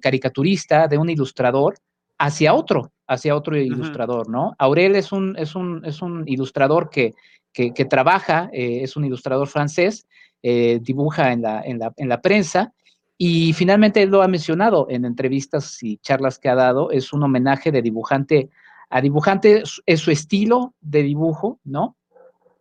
caricaturista, 0.00 0.86
de 0.86 0.98
un 0.98 1.08
ilustrador, 1.08 1.74
hacia 2.22 2.54
otro, 2.54 2.92
hacia 3.08 3.34
otro 3.34 3.56
ilustrador, 3.56 4.28
¿no? 4.28 4.54
Aurel 4.58 4.94
es 4.94 5.10
un, 5.10 5.36
es 5.36 5.56
un, 5.56 5.84
es 5.84 6.00
un 6.02 6.22
ilustrador 6.26 6.88
que, 6.88 7.14
que, 7.52 7.84
trabaja, 7.84 8.48
eh, 8.52 8.80
es 8.82 8.96
un 8.96 9.04
ilustrador 9.04 9.48
francés, 9.48 10.06
eh, 10.42 10.78
dibuja 10.80 11.32
en 11.32 11.42
la, 11.42 11.62
en, 11.62 11.80
la, 11.80 11.92
en 11.96 12.08
la 12.08 12.20
prensa 12.20 12.72
y 13.18 13.52
finalmente 13.52 14.02
él 14.02 14.10
lo 14.10 14.22
ha 14.22 14.28
mencionado 14.28 14.86
en 14.88 15.04
entrevistas 15.04 15.82
y 15.82 15.98
charlas 15.98 16.38
que 16.38 16.48
ha 16.48 16.54
dado, 16.54 16.92
es 16.92 17.12
un 17.12 17.24
homenaje 17.24 17.72
de 17.72 17.82
dibujante 17.82 18.50
a 18.88 19.00
dibujante, 19.00 19.62
es 19.86 20.00
su 20.00 20.10
estilo 20.10 20.74
de 20.80 21.02
dibujo, 21.02 21.58
¿no? 21.64 21.96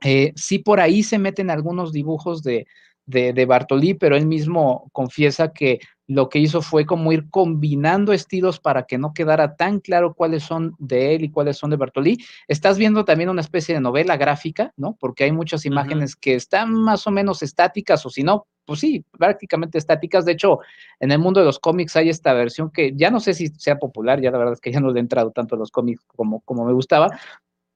Eh, 0.04 0.34
sí 0.36 0.60
por 0.60 0.80
ahí 0.80 1.04
se 1.04 1.20
meten 1.20 1.52
algunos 1.52 1.92
dibujos 1.92 2.42
de, 2.42 2.66
de, 3.06 3.34
de 3.34 3.46
Bartolí, 3.46 3.94
pero 3.94 4.16
él 4.16 4.26
mismo 4.26 4.90
confiesa 4.92 5.52
que 5.54 5.80
lo 6.14 6.28
que 6.28 6.40
hizo 6.40 6.62
fue 6.62 6.86
como 6.86 7.14
ir 7.14 7.30
combinando 7.30 8.12
estilos 8.12 8.60
para 8.60 8.84
que 8.84 8.98
no 8.98 9.14
quedara 9.14 9.56
tan 9.56 9.80
claro 9.80 10.14
cuáles 10.14 10.44
son 10.44 10.76
de 10.78 11.16
él 11.16 11.24
y 11.24 11.32
cuáles 11.32 11.58
son 11.58 11.70
de 11.70 11.78
Bartolí. 11.78 12.18
Estás 12.50 12.78
viendo 12.78 13.06
también 13.06 13.30
una 13.30 13.40
especie 13.40 13.76
de 13.76 13.82
novela 13.82 14.18
gráfica, 14.18 14.74
¿no? 14.76 14.98
Porque 15.00 15.24
hay 15.24 15.32
muchas 15.32 15.66
imágenes 15.66 16.18
que 16.18 16.36
están 16.36 16.74
más 16.74 17.08
o 17.08 17.12
menos 17.12 17.42
estáticas 17.44 18.06
o 18.06 18.10
si 18.10 18.24
no, 18.24 18.46
pues 18.66 18.82
sí, 18.82 19.06
prácticamente 19.18 19.78
estáticas. 19.78 20.26
De 20.26 20.34
hecho, 20.34 20.60
en 21.00 21.12
el 21.14 21.20
mundo 21.20 21.40
de 21.40 21.46
los 21.46 21.60
cómics 21.60 21.96
hay 21.96 22.10
esta 22.10 22.34
versión 22.34 22.72
que 22.72 22.92
ya 22.94 23.10
no 23.10 23.22
sé 23.22 23.34
si 23.34 23.48
sea 23.48 23.80
popular, 23.80 24.20
ya 24.20 24.32
la 24.32 24.38
verdad 24.38 24.54
es 24.56 24.62
que 24.62 24.72
ya 24.72 24.82
no 24.82 24.92
le 24.92 25.00
he 25.00 25.02
entrado 25.02 25.32
tanto 25.32 25.56
a 25.56 25.60
los 25.60 25.72
cómics 25.72 26.04
como, 26.08 26.42
como 26.42 26.66
me 26.66 26.74
gustaba, 26.74 27.18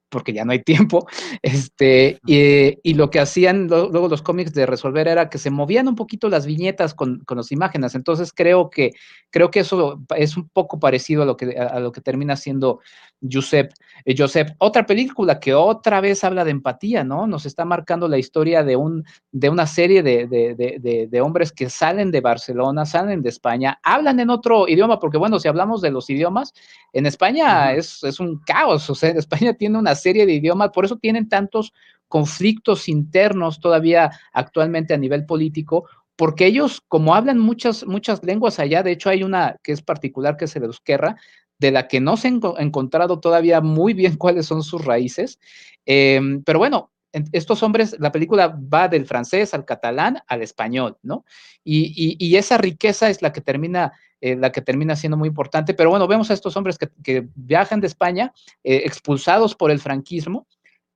porque 0.08 0.32
ya 0.32 0.44
no 0.44 0.52
hay 0.52 0.62
tiempo, 0.62 1.06
este, 1.42 2.20
y, 2.26 2.94
lo 2.94 3.10
que 3.10 3.20
hacían 3.20 3.66
luego 3.66 4.08
los 4.08 4.22
cómics 4.22 4.54
de 4.54 4.64
resolver 4.64 5.06
era 5.08 5.28
que 5.28 5.38
se 5.38 5.50
movían 5.50 5.88
un 5.88 5.94
poquito 5.94 6.28
las 6.28 6.46
viñetas 6.46 6.94
con, 6.94 7.20
con, 7.20 7.36
las 7.36 7.52
imágenes, 7.52 7.94
entonces 7.94 8.32
creo 8.32 8.70
que, 8.70 8.92
creo 9.30 9.50
que 9.50 9.60
eso 9.60 10.00
es 10.16 10.36
un 10.36 10.48
poco 10.48 10.80
parecido 10.80 11.22
a 11.22 11.26
lo 11.26 11.36
que, 11.36 11.58
a, 11.58 11.78
lo 11.80 11.92
que 11.92 12.00
termina 12.00 12.36
siendo 12.36 12.80
Josep, 13.20 13.72
eh, 14.04 14.14
Josep. 14.16 14.50
Otra 14.58 14.86
película 14.86 15.40
que 15.40 15.54
otra 15.54 16.00
vez 16.00 16.24
habla 16.24 16.44
de 16.44 16.50
empatía, 16.50 17.04
¿no? 17.04 17.26
Nos 17.26 17.46
está 17.46 17.64
marcando 17.64 18.08
la 18.08 18.18
historia 18.18 18.62
de, 18.62 18.76
un, 18.76 19.04
de 19.32 19.50
una 19.50 19.66
serie 19.66 20.02
de, 20.02 20.26
de, 20.26 20.54
de, 20.54 21.08
de 21.10 21.20
hombres 21.20 21.52
que 21.52 21.68
salen 21.68 22.10
de 22.10 22.20
Barcelona, 22.20 22.86
salen 22.86 23.22
de 23.22 23.28
España, 23.28 23.78
hablan 23.82 24.20
en 24.20 24.30
otro 24.30 24.68
idioma, 24.68 24.98
porque 24.98 25.18
bueno, 25.18 25.38
si 25.38 25.48
hablamos 25.48 25.80
de 25.80 25.90
los 25.90 26.08
idiomas, 26.08 26.52
en 26.92 27.06
España 27.06 27.74
es, 27.74 28.02
es 28.04 28.20
un 28.20 28.38
caos, 28.38 28.88
o 28.88 28.94
sea, 28.94 29.10
en 29.10 29.18
España 29.18 29.54
tiene 29.54 29.78
una 29.78 29.94
serie 30.06 30.24
de 30.24 30.34
idiomas, 30.34 30.70
por 30.70 30.84
eso 30.84 30.98
tienen 30.98 31.28
tantos 31.28 31.72
conflictos 32.06 32.88
internos 32.88 33.58
todavía 33.58 34.12
actualmente 34.32 34.94
a 34.94 34.98
nivel 34.98 35.26
político, 35.26 35.88
porque 36.14 36.46
ellos, 36.46 36.80
como 36.86 37.16
hablan 37.16 37.40
muchas, 37.40 37.84
muchas 37.84 38.22
lenguas 38.22 38.60
allá, 38.60 38.84
de 38.84 38.92
hecho 38.92 39.10
hay 39.10 39.24
una 39.24 39.56
que 39.64 39.72
es 39.72 39.82
particular, 39.82 40.36
que 40.36 40.44
es 40.44 40.54
el 40.54 40.62
euskera, 40.62 41.16
de 41.58 41.72
la 41.72 41.88
que 41.88 42.00
no 42.00 42.16
se 42.16 42.28
han 42.28 42.40
encontrado 42.58 43.18
todavía 43.18 43.60
muy 43.60 43.94
bien 43.94 44.16
cuáles 44.16 44.46
son 44.46 44.62
sus 44.62 44.84
raíces. 44.84 45.40
Em, 45.86 46.42
pero 46.44 46.60
bueno, 46.60 46.90
estos 47.32 47.62
hombres, 47.62 47.96
la 47.98 48.12
película 48.12 48.48
va 48.48 48.88
del 48.88 49.06
francés 49.06 49.54
al 49.54 49.64
catalán 49.64 50.18
al 50.26 50.42
español, 50.42 50.96
¿no? 51.02 51.24
Y, 51.64 52.36
esa 52.36 52.58
riqueza 52.58 53.10
es 53.10 53.22
la 53.22 53.32
que 53.32 53.40
termina, 53.40 53.92
eh, 54.20 54.36
la 54.36 54.52
que 54.52 54.62
termina 54.62 54.94
siendo 54.94 55.16
muy 55.16 55.28
importante. 55.28 55.74
Pero 55.74 55.90
bueno, 55.90 56.06
vemos 56.06 56.30
a 56.30 56.34
estos 56.34 56.56
hombres 56.56 56.78
que, 56.78 57.26
viajan 57.34 57.80
de 57.80 57.86
España, 57.86 58.32
eh, 58.62 58.82
expulsados 58.84 59.54
por 59.54 59.70
el 59.70 59.80
franquismo, 59.80 60.46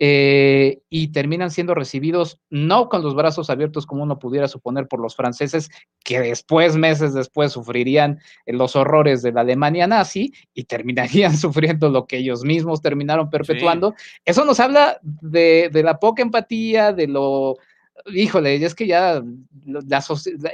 eh, 0.03 0.81
y 0.89 1.09
terminan 1.09 1.51
siendo 1.51 1.75
recibidos 1.75 2.41
no 2.49 2.89
con 2.89 3.03
los 3.03 3.15
brazos 3.15 3.51
abiertos 3.51 3.85
como 3.85 4.03
uno 4.03 4.19
pudiera 4.19 4.49
suponer 4.49 4.89
por 4.89 4.99
los 4.99 5.15
franceses, 5.15 5.69
que 6.03 6.21
después, 6.21 6.75
meses 6.77 7.13
después, 7.13 7.53
sufrirían 7.53 8.19
los 8.47 8.77
horrores 8.77 9.21
de 9.21 9.33
la 9.33 9.43
Alemania 9.43 9.87
nazi 9.87 10.33
y 10.55 10.65
terminarían 10.65 11.37
sufriendo 11.37 11.91
lo 11.91 12.07
que 12.07 12.17
ellos 12.17 12.45
mismos 12.45 12.81
terminaron 12.81 13.29
perpetuando. 13.29 13.95
Eso 14.25 14.47
nos 14.47 14.59
habla 14.59 14.99
de, 15.03 15.71
la 15.85 15.99
poca 15.99 16.23
empatía, 16.23 16.95
de 16.95 17.07
lo 17.07 17.59
híjole, 18.07 18.65
es 18.65 18.75
que 18.75 18.87
ya 18.87 19.23
la, 19.65 20.03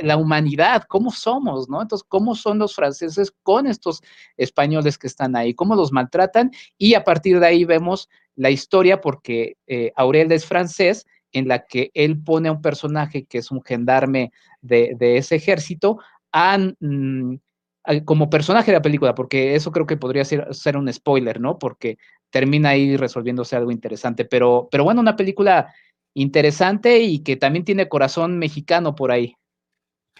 la, 0.03 0.17
humanidad, 0.17 0.85
¿cómo 0.89 1.11
somos, 1.11 1.69
no? 1.69 1.83
Entonces, 1.83 2.07
¿cómo 2.09 2.35
son 2.35 2.59
los 2.59 2.75
franceses 2.75 3.33
con 3.43 3.67
estos 3.67 4.03
españoles 4.37 4.99
que 4.99 5.07
están 5.07 5.37
ahí? 5.37 5.55
¿Cómo 5.55 5.75
los 5.75 5.93
maltratan? 5.93 6.51
Y 6.79 6.95
a 6.95 7.05
partir 7.05 7.41
de 7.41 7.47
ahí 7.47 7.65
vemos 7.65 8.09
la 8.35 8.51
historia 8.51 9.01
porque 9.01 9.57
eh, 9.67 9.93
Aurel 9.97 10.31
es 10.33 10.45
francés, 10.45 11.07
en 11.33 11.49
la 11.49 11.67
que 11.67 11.91
él 11.95 12.23
pone 12.23 12.49
a 12.49 12.53
un 12.53 12.63
personaje 12.63 13.25
que 13.25 13.39
es 13.39 13.51
un 13.51 13.63
gendarme 13.63 14.33
de, 14.63 14.97
ese 15.19 15.37
ejército 15.37 15.99
mm, 16.81 17.35
como 18.05 18.31
personaje 18.31 18.71
de 18.71 18.79
la 18.79 18.83
película, 18.83 19.15
porque 19.15 19.55
eso 19.55 19.71
creo 19.71 19.87
que 19.87 19.97
podría 19.97 20.25
ser, 20.25 20.53
ser, 20.55 20.77
un 20.77 20.93
spoiler, 20.93 21.41
¿no? 21.41 21.59
Porque 21.59 21.99
termina 22.31 22.71
ahí 22.71 22.97
resolviéndose 22.97 23.55
algo 23.55 23.71
interesante. 23.71 24.25
Pero, 24.25 24.69
pero 24.71 24.85
bueno, 24.85 25.01
una 25.01 25.17
película 25.17 25.73
interesante 26.17 27.01
y 27.01 27.21
que 27.21 27.37
también 27.37 27.65
tiene 27.65 27.89
corazón 27.89 28.39
mexicano 28.39 28.95
por 28.95 29.13
ahí. 29.13 29.37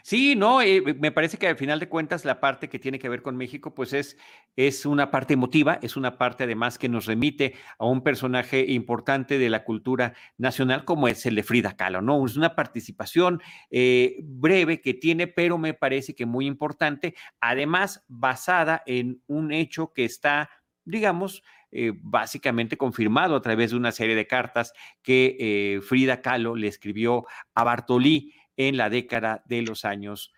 Sí, 0.03 0.37
no, 0.37 0.63
eh, 0.63 0.83
me 1.01 1.11
parece 1.11 1.37
que 1.37 1.49
al 1.49 1.57
final 1.57 1.81
de 1.81 1.89
cuentas 1.89 2.25
la 2.25 2.39
parte 2.39 2.69
que 2.69 2.79
tiene 2.79 3.01
que 3.01 3.09
ver 3.09 3.23
con 3.23 3.37
México, 3.37 3.75
pues 3.75 3.93
es, 3.93 4.17
es 4.55 4.87
una 4.87 5.11
parte 5.11 5.35
emotiva, 5.35 5.81
es 5.83 5.97
una 5.97 6.17
parte 6.17 6.45
además 6.45 6.79
que 6.79 6.89
nos 6.89 7.07
remite 7.07 7.55
a 7.77 7.87
un 7.87 8.03
personaje 8.03 8.71
importante 8.71 9.37
de 9.37 9.51
la 9.51 9.65
cultura 9.65 10.15
nacional 10.39 10.85
como 10.85 11.09
es 11.09 11.27
el 11.27 11.35
de 11.35 11.43
Frida 11.43 11.77
Kahlo, 11.77 12.03
¿no? 12.03 12.25
Es 12.25 12.37
una 12.37 12.55
participación 12.55 13.43
eh, 13.71 14.19
breve 14.23 14.81
que 14.81 14.95
tiene, 14.95 15.27
pero 15.27 15.59
me 15.59 15.75
parece 15.75 16.15
que 16.15 16.25
muy 16.25 16.47
importante, 16.47 17.17
además 17.41 18.05
basada 18.07 18.85
en 18.87 19.23
un 19.27 19.51
hecho 19.51 19.93
que 19.93 20.05
está, 20.05 20.51
digamos, 20.85 21.43
eh, 21.79 21.93
básicamente 21.95 22.79
confirmado 22.79 23.37
a 23.37 23.43
través 23.43 23.71
de 23.71 23.77
una 23.77 23.93
serie 23.93 24.17
de 24.17 24.27
cartas 24.27 24.73
que 25.03 25.81
Frida 25.87 26.23
Kahlo 26.23 26.57
le 26.57 26.69
escribió 26.69 27.27
a 27.55 27.65
Bartolí 27.65 28.33
en 28.57 28.77
la 28.77 28.89
década 28.89 29.43
de 29.47 29.63
los 29.63 29.85
años 29.85 30.33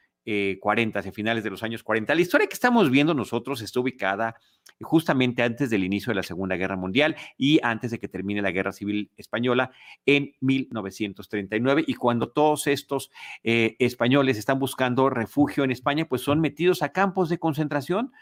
40, 0.60 0.98
eh, 0.98 1.08
a 1.08 1.12
finales 1.12 1.42
de 1.42 1.50
los 1.50 1.62
años 1.62 1.82
40. 1.82 2.14
La 2.14 2.20
historia 2.20 2.46
que 2.46 2.54
estamos 2.54 2.90
viendo 2.90 3.14
nosotros 3.14 3.62
está 3.62 3.80
ubicada 3.80 4.34
justamente 4.80 5.42
antes 5.42 5.70
del 5.70 5.84
inicio 5.84 6.10
de 6.10 6.16
la 6.16 6.22
Segunda 6.22 6.56
Guerra 6.56 6.76
Mundial 6.76 7.16
y 7.38 7.58
antes 7.62 7.90
de 7.90 7.98
que 7.98 8.08
termine 8.08 8.42
la 8.42 8.50
Guerra 8.50 8.72
Civil 8.72 9.10
Española 9.16 9.70
en 10.04 10.34
1939 10.40 11.84
y 11.86 11.94
cuando 11.94 12.28
todos 12.28 12.66
estos 12.66 13.10
eh, 13.42 13.76
españoles 13.78 14.36
están 14.36 14.58
buscando 14.58 15.08
refugio 15.08 15.64
en 15.64 15.70
España, 15.70 16.04
pues 16.06 16.20
son 16.20 16.40
metidos 16.40 16.82
a 16.82 16.90
campos 16.90 17.30
de 17.30 17.38
concentración 17.38 18.12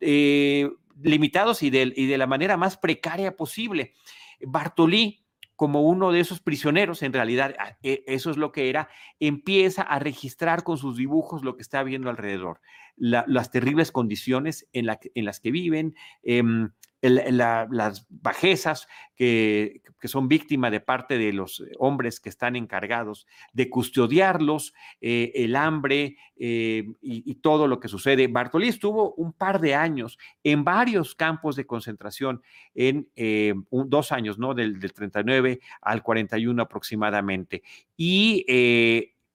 eh, 0.00 0.70
limitados 1.02 1.62
y 1.62 1.70
de, 1.70 1.92
y 1.94 2.06
de 2.06 2.18
la 2.18 2.26
manera 2.26 2.56
más 2.56 2.76
precaria 2.76 3.36
posible. 3.36 3.94
Bartolí 4.40 5.24
como 5.56 5.82
uno 5.82 6.10
de 6.10 6.20
esos 6.20 6.40
prisioneros, 6.40 7.02
en 7.02 7.12
realidad 7.12 7.54
ah, 7.58 7.76
e, 7.82 8.02
eso 8.06 8.30
es 8.30 8.36
lo 8.36 8.52
que 8.52 8.68
era, 8.68 8.88
empieza 9.20 9.82
a 9.82 9.98
registrar 9.98 10.64
con 10.64 10.78
sus 10.78 10.96
dibujos 10.96 11.44
lo 11.44 11.56
que 11.56 11.62
está 11.62 11.82
viendo 11.82 12.10
alrededor, 12.10 12.60
las 12.96 13.50
terribles 13.50 13.92
condiciones 13.92 14.68
en, 14.72 14.86
las 14.86 15.40
que 15.40 15.50
viven, 15.50 15.94
em, 16.22 16.70
las 17.04 18.06
bajezas 18.08 18.88
que, 19.14 19.82
son 20.04 20.28
víctimas 20.28 20.70
de 20.70 20.80
parte 20.80 21.16
de 21.16 21.32
los 21.32 21.64
hombres 21.78 22.20
que 22.20 22.28
están 22.28 22.56
encargados 22.56 23.26
de 23.52 23.70
custodiarlos, 23.70 24.74
eh, 25.00 25.32
el 25.34 25.56
hambre 25.56 26.16
eh, 26.36 26.84
y, 27.00 27.34
todo 27.36 27.66
lo 27.66 27.80
que 27.80 27.88
sucede. 27.88 28.26
Bartolí 28.26 28.68
estuvo 28.68 29.14
un 29.14 29.32
par 29.32 29.60
de 29.60 29.74
años 29.74 30.18
en 30.42 30.62
varios 30.62 31.14
campos 31.14 31.56
de 31.56 31.66
concentración, 31.66 32.42
en 32.74 33.08
eh, 33.16 33.54
dos 33.70 34.12
años, 34.12 34.38
¿no? 34.38 34.54
Del, 34.54 34.78
39 34.78 35.60
al 35.80 36.02
41 36.02 36.62
aproximadamente. 36.62 37.62
Y, 37.96 38.44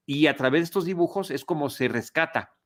y 0.06 0.28
a 0.28 0.36
través 0.36 0.62
de 0.62 0.66
estos 0.66 0.86
dibujos 0.86 1.32
es 1.32 1.46
como 1.46 1.70
se 1.70 1.88
rescata 1.88 2.59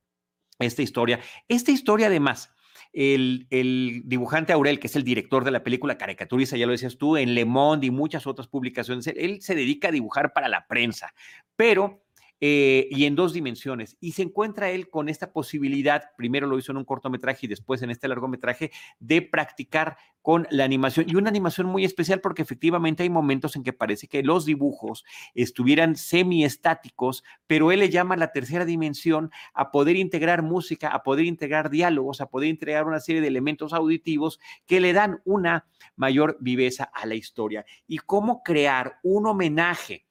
esta 0.60 0.82
historia. 0.82 1.20
Esta 1.48 1.72
historia 1.72 2.08
además 2.08 2.54
el, 2.94 4.02
dibujante 4.06 4.54
Aurel, 4.54 4.80
que 4.80 4.88
es 4.88 4.96
el 4.96 5.04
director 5.04 5.44
de 5.44 5.52
la 5.52 5.64
película 5.64 5.98
caricaturiza, 5.98 6.58
ya 6.58 6.66
lo 6.66 6.72
decías 6.72 6.98
tú, 6.98 7.18
en 7.18 7.34
Le 7.34 7.46
Monde 7.46 7.88
y 7.88 7.92
muchas 7.92 8.28
otras 8.28 8.48
publicaciones, 8.48 9.08
él 9.08 9.42
se 9.42 9.56
dedica 9.56 9.88
a 9.88 9.92
dibujar 9.92 10.32
para 10.34 10.48
la 10.48 10.68
prensa, 10.68 11.14
pero 11.56 12.03
eh, 12.46 12.90
y 12.92 13.06
en 13.06 13.16
dos 13.16 13.32
dimensiones. 13.32 13.96
Y 14.02 14.12
se 14.12 14.22
encuentra 14.22 14.70
él 14.70 14.90
con 14.90 15.08
esta 15.08 15.32
posibilidad, 15.32 16.10
primero 16.18 16.46
lo 16.46 16.60
hizo 16.60 16.74
en 16.74 16.78
un 16.78 16.84
cortometraje 16.84 17.46
y 17.46 17.48
después 17.48 17.82
en 17.82 17.90
este 17.90 18.10
largometraje, 18.10 18.70
de 19.00 19.22
practicar 19.22 19.96
con 20.22 20.46
la 20.50 20.66
animación. 20.66 21.06
Y 21.08 21.16
una 21.16 21.30
animación 21.30 21.68
muy 21.68 21.86
especial 21.86 22.20
porque 22.20 22.42
efectivamente 22.42 23.04
hay 23.04 23.10
momentos 23.10 23.56
en 23.56 23.64
que 23.64 23.72
parece 23.72 24.10
que 24.10 24.24
los 24.24 24.44
dibujos 24.44 25.06
estuvieran 25.36 25.96
semiestáticos, 25.96 27.24
pero 27.48 27.72
él 27.72 27.80
le 27.80 27.90
llama 27.90 28.18
la 28.18 28.34
tercera 28.34 28.66
dimensión 28.66 29.32
a 29.54 29.72
poder 29.72 29.96
integrar 29.96 30.42
música, 30.42 30.90
a 30.90 31.02
poder 31.02 31.24
integrar 31.24 31.70
diálogos, 31.70 32.20
a 32.20 32.26
poder 32.26 32.50
integrar 32.50 32.86
una 32.88 33.00
serie 33.00 33.22
de 33.22 33.30
elementos 33.30 33.72
auditivos 33.72 34.42
que 34.66 34.82
le 34.82 34.92
dan 34.92 35.22
una 35.24 35.66
mayor 35.96 36.36
viveza 36.42 36.84
a 36.94 37.06
la 37.06 37.16
historia. 37.16 37.66
Y 37.88 38.00
cómo 38.00 38.44
crear 38.44 39.00
un 39.02 39.28
homenaje 39.28 40.06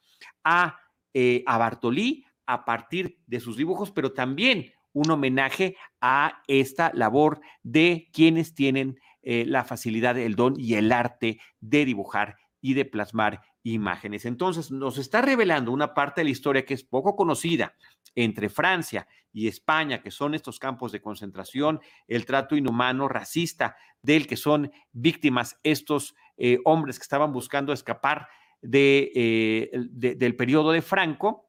a 0.44 0.81
eh, 1.14 1.42
a 1.46 1.58
Bartolí 1.58 2.24
a 2.46 2.64
partir 2.64 3.18
de 3.26 3.40
sus 3.40 3.56
dibujos, 3.56 3.90
pero 3.90 4.12
también 4.12 4.72
un 4.92 5.10
homenaje 5.10 5.76
a 6.00 6.42
esta 6.46 6.90
labor 6.94 7.40
de 7.62 8.10
quienes 8.12 8.54
tienen 8.54 8.98
eh, 9.22 9.44
la 9.46 9.64
facilidad, 9.64 10.18
el 10.18 10.34
don 10.34 10.54
y 10.58 10.74
el 10.74 10.92
arte 10.92 11.40
de 11.60 11.84
dibujar 11.84 12.36
y 12.60 12.74
de 12.74 12.84
plasmar 12.84 13.40
imágenes. 13.62 14.24
Entonces, 14.24 14.70
nos 14.70 14.98
está 14.98 15.22
revelando 15.22 15.72
una 15.72 15.94
parte 15.94 16.20
de 16.20 16.24
la 16.24 16.30
historia 16.30 16.64
que 16.64 16.74
es 16.74 16.84
poco 16.84 17.14
conocida 17.16 17.74
entre 18.14 18.48
Francia 18.48 19.06
y 19.32 19.48
España, 19.48 20.02
que 20.02 20.10
son 20.10 20.34
estos 20.34 20.58
campos 20.58 20.92
de 20.92 21.00
concentración, 21.00 21.80
el 22.06 22.26
trato 22.26 22.56
inhumano, 22.56 23.08
racista, 23.08 23.76
del 24.02 24.26
que 24.26 24.36
son 24.36 24.72
víctimas 24.92 25.58
estos 25.62 26.14
eh, 26.36 26.58
hombres 26.64 26.98
que 26.98 27.04
estaban 27.04 27.32
buscando 27.32 27.72
escapar 27.72 28.28
eh, 28.62 29.70
de, 29.72 30.14
del 30.14 30.36
periodo 30.36 30.72
de 30.72 30.82
Franco. 30.82 31.48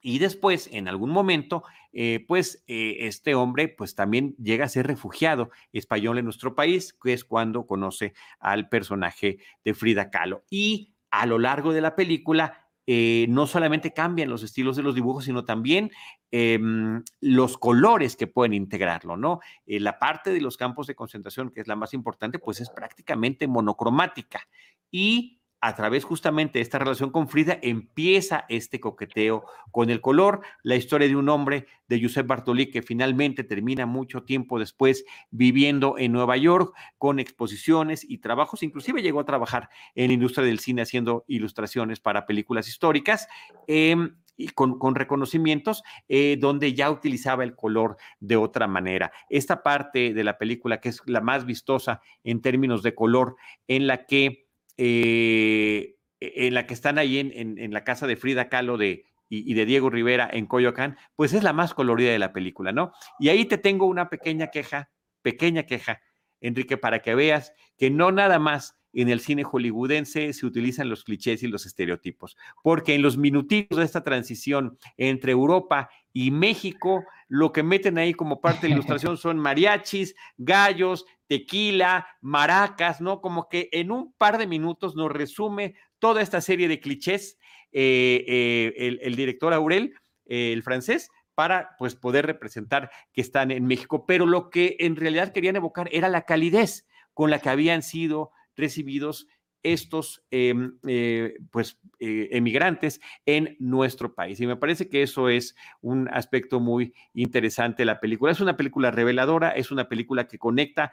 Y 0.00 0.18
después, 0.18 0.68
en 0.72 0.88
algún 0.88 1.10
momento, 1.10 1.62
eh, 1.92 2.24
pues 2.26 2.64
eh, 2.66 2.96
este 3.00 3.34
hombre 3.34 3.68
pues 3.68 3.94
también 3.94 4.34
llega 4.36 4.64
a 4.64 4.68
ser 4.68 4.86
refugiado 4.86 5.50
español 5.72 6.18
en 6.18 6.24
nuestro 6.24 6.54
país, 6.54 6.92
que 7.00 7.12
es 7.12 7.24
cuando 7.24 7.66
conoce 7.66 8.14
al 8.40 8.68
personaje 8.68 9.38
de 9.64 9.74
Frida 9.74 10.10
Kahlo. 10.10 10.42
Y 10.50 10.94
a 11.10 11.26
lo 11.26 11.38
largo 11.38 11.72
de 11.72 11.82
la 11.82 11.94
película, 11.94 12.58
no 12.84 13.46
solamente 13.46 13.94
cambian 13.94 14.28
los 14.28 14.42
estilos 14.42 14.76
de 14.76 14.82
los 14.82 14.94
dibujos, 14.94 15.24
sino 15.24 15.44
también 15.44 15.92
em, 16.30 17.02
los 17.20 17.56
colores 17.56 18.16
que 18.16 18.26
pueden 18.26 18.52
integrarlo, 18.52 19.16
¿no? 19.16 19.40
la 19.66 19.98
parte 19.98 20.30
de 20.30 20.40
los 20.40 20.56
campos 20.56 20.88
de 20.88 20.94
concentración, 20.96 21.50
que 21.50 21.60
es 21.60 21.68
la 21.68 21.76
más 21.76 21.94
importante, 21.94 22.38
pues 22.38 22.60
es 22.60 22.70
prácticamente 22.70 23.46
monocromática. 23.46 24.46
Y 24.90 25.41
a 25.62 25.76
través 25.76 26.04
justamente 26.04 26.58
de 26.58 26.62
esta 26.62 26.80
relación 26.80 27.10
con 27.10 27.28
Frida, 27.28 27.56
empieza 27.62 28.44
este 28.48 28.80
coqueteo 28.80 29.44
con 29.70 29.90
el 29.90 30.00
color, 30.00 30.40
la 30.64 30.74
historia 30.74 31.06
de 31.06 31.14
un 31.14 31.28
hombre, 31.28 31.66
de 31.86 32.02
Josep 32.02 32.26
Bartolí, 32.26 32.68
que 32.68 32.82
finalmente 32.82 33.44
termina 33.44 33.86
mucho 33.86 34.24
tiempo 34.24 34.58
después 34.58 35.04
viviendo 35.30 35.98
en 35.98 36.10
Nueva 36.10 36.36
York 36.36 36.74
con 36.98 37.20
exposiciones 37.20 38.04
y 38.08 38.18
trabajos, 38.18 38.64
inclusive 38.64 39.02
llegó 39.02 39.20
a 39.20 39.24
trabajar 39.24 39.68
en 39.94 40.08
la 40.08 40.14
industria 40.14 40.44
del 40.44 40.58
cine 40.58 40.82
haciendo 40.82 41.24
ilustraciones 41.28 42.00
para 42.00 42.26
películas 42.26 42.66
históricas. 42.66 43.28
Em, 43.68 44.16
y 44.36 44.48
con, 44.48 44.94
reconocimientos, 44.94 45.84
eh, 46.08 46.36
donde 46.40 46.74
ya 46.74 46.90
utilizaba 46.90 47.44
el 47.44 47.54
color 47.54 47.96
de 48.18 48.36
otra 48.36 48.66
manera. 48.66 49.12
Esta 49.28 49.62
parte 49.62 50.14
de 50.14 50.24
la 50.24 50.38
película, 50.38 50.80
que 50.80 50.88
es 50.88 51.02
la 51.06 51.20
más 51.20 51.44
vistosa 51.44 52.00
en 52.24 52.40
términos 52.40 52.82
de 52.82 52.94
color, 52.94 53.36
en 53.68 53.86
la 53.86 54.06
que 54.06 54.41
eh, 54.76 55.96
e, 56.20 56.46
en 56.46 56.54
la 56.54 56.66
que 56.66 56.74
están 56.74 56.98
ahí 56.98 57.18
en, 57.18 57.72
la 57.72 57.84
casa 57.84 58.06
de 58.06 58.16
Frida 58.16 58.48
Kahlo 58.48 58.76
de, 58.76 59.04
y, 59.28 59.54
de 59.54 59.66
Diego 59.66 59.90
Rivera 59.90 60.28
en 60.32 60.46
Coyoacán, 60.46 60.96
pues 61.16 61.32
es 61.32 61.42
la 61.42 61.52
más 61.52 61.74
colorida 61.74 62.12
de 62.12 62.18
la 62.18 62.32
película, 62.32 62.72
¿no? 62.72 62.92
Y 63.18 63.28
ahí 63.28 63.44
te 63.44 63.58
tengo 63.58 63.86
una 63.86 64.08
pequeña 64.08 64.48
queja, 64.48 64.90
pequeña 65.22 65.64
queja, 65.64 66.00
Enrique, 66.40 66.76
para 66.76 67.00
que 67.00 67.14
veas 67.14 67.52
que 67.78 67.90
no 67.90 68.12
nada 68.12 68.38
más 68.38 68.76
en 68.92 69.08
el 69.08 69.20
cine 69.20 69.44
hollywoodense 69.44 70.32
se 70.32 70.46
utilizan 70.46 70.88
los 70.88 71.04
clichés 71.04 71.42
y 71.42 71.48
los 71.48 71.66
estereotipos, 71.66 72.36
porque 72.62 72.94
en 72.94 73.02
los 73.02 73.16
minutitos 73.16 73.78
de 73.78 73.84
esta 73.84 74.04
transición 74.04 74.78
entre 74.96 75.32
Europa 75.32 75.90
y 76.12 76.30
México, 76.30 77.04
lo 77.28 77.52
que 77.52 77.62
meten 77.62 77.96
ahí 77.96 78.12
como 78.12 78.40
parte 78.40 78.66
de 78.66 78.74
ilustración 78.74 79.16
son 79.16 79.38
mariachis, 79.38 80.14
gallos, 80.36 81.06
tequila, 81.32 82.06
maracas, 82.20 83.00
¿no? 83.00 83.22
Como 83.22 83.48
que 83.48 83.70
en 83.72 83.90
un 83.90 84.12
par 84.12 84.36
de 84.36 84.46
minutos 84.46 84.96
nos 84.96 85.10
resume 85.10 85.74
toda 85.98 86.20
esta 86.20 86.42
serie 86.42 86.68
de 86.68 86.78
clichés 86.78 87.38
eh, 87.72 88.22
eh, 88.28 88.98
el, 89.00 89.16
director 89.16 89.54
Aurel, 89.54 89.94
eh, 90.26 90.52
el 90.52 90.62
francés, 90.62 91.08
para 91.34 91.70
pues 91.78 91.94
poder 91.94 92.26
representar 92.26 92.90
que 93.14 93.22
están 93.22 93.50
en 93.50 93.64
México. 93.64 94.04
Pero 94.04 94.26
lo 94.26 94.50
que 94.50 94.76
en 94.78 94.94
realidad 94.94 95.32
querían 95.32 95.56
evocar 95.56 95.88
era 95.90 96.10
la 96.10 96.26
calidez 96.26 96.86
con 97.14 97.30
la 97.30 97.38
que 97.38 97.48
habían 97.48 97.82
sido 97.82 98.30
recibidos 98.54 99.26
estos 99.62 100.24
em, 100.30 100.78
eh, 100.86 101.36
pues, 101.50 101.78
eh, 102.00 102.28
emigrantes 102.32 103.00
en 103.26 103.56
nuestro 103.58 104.14
país. 104.14 104.40
Y 104.40 104.46
me 104.46 104.56
parece 104.56 104.88
que 104.88 105.02
eso 105.02 105.28
es 105.28 105.54
un 105.80 106.08
aspecto 106.08 106.60
muy 106.60 106.94
interesante 107.14 107.82
de 107.82 107.86
la 107.86 108.00
película. 108.00 108.32
Es 108.32 108.40
una 108.40 108.56
película 108.56 108.90
reveladora, 108.90 109.50
es 109.50 109.70
una 109.70 109.88
película 109.88 110.26
que 110.26 110.38
conecta 110.38 110.92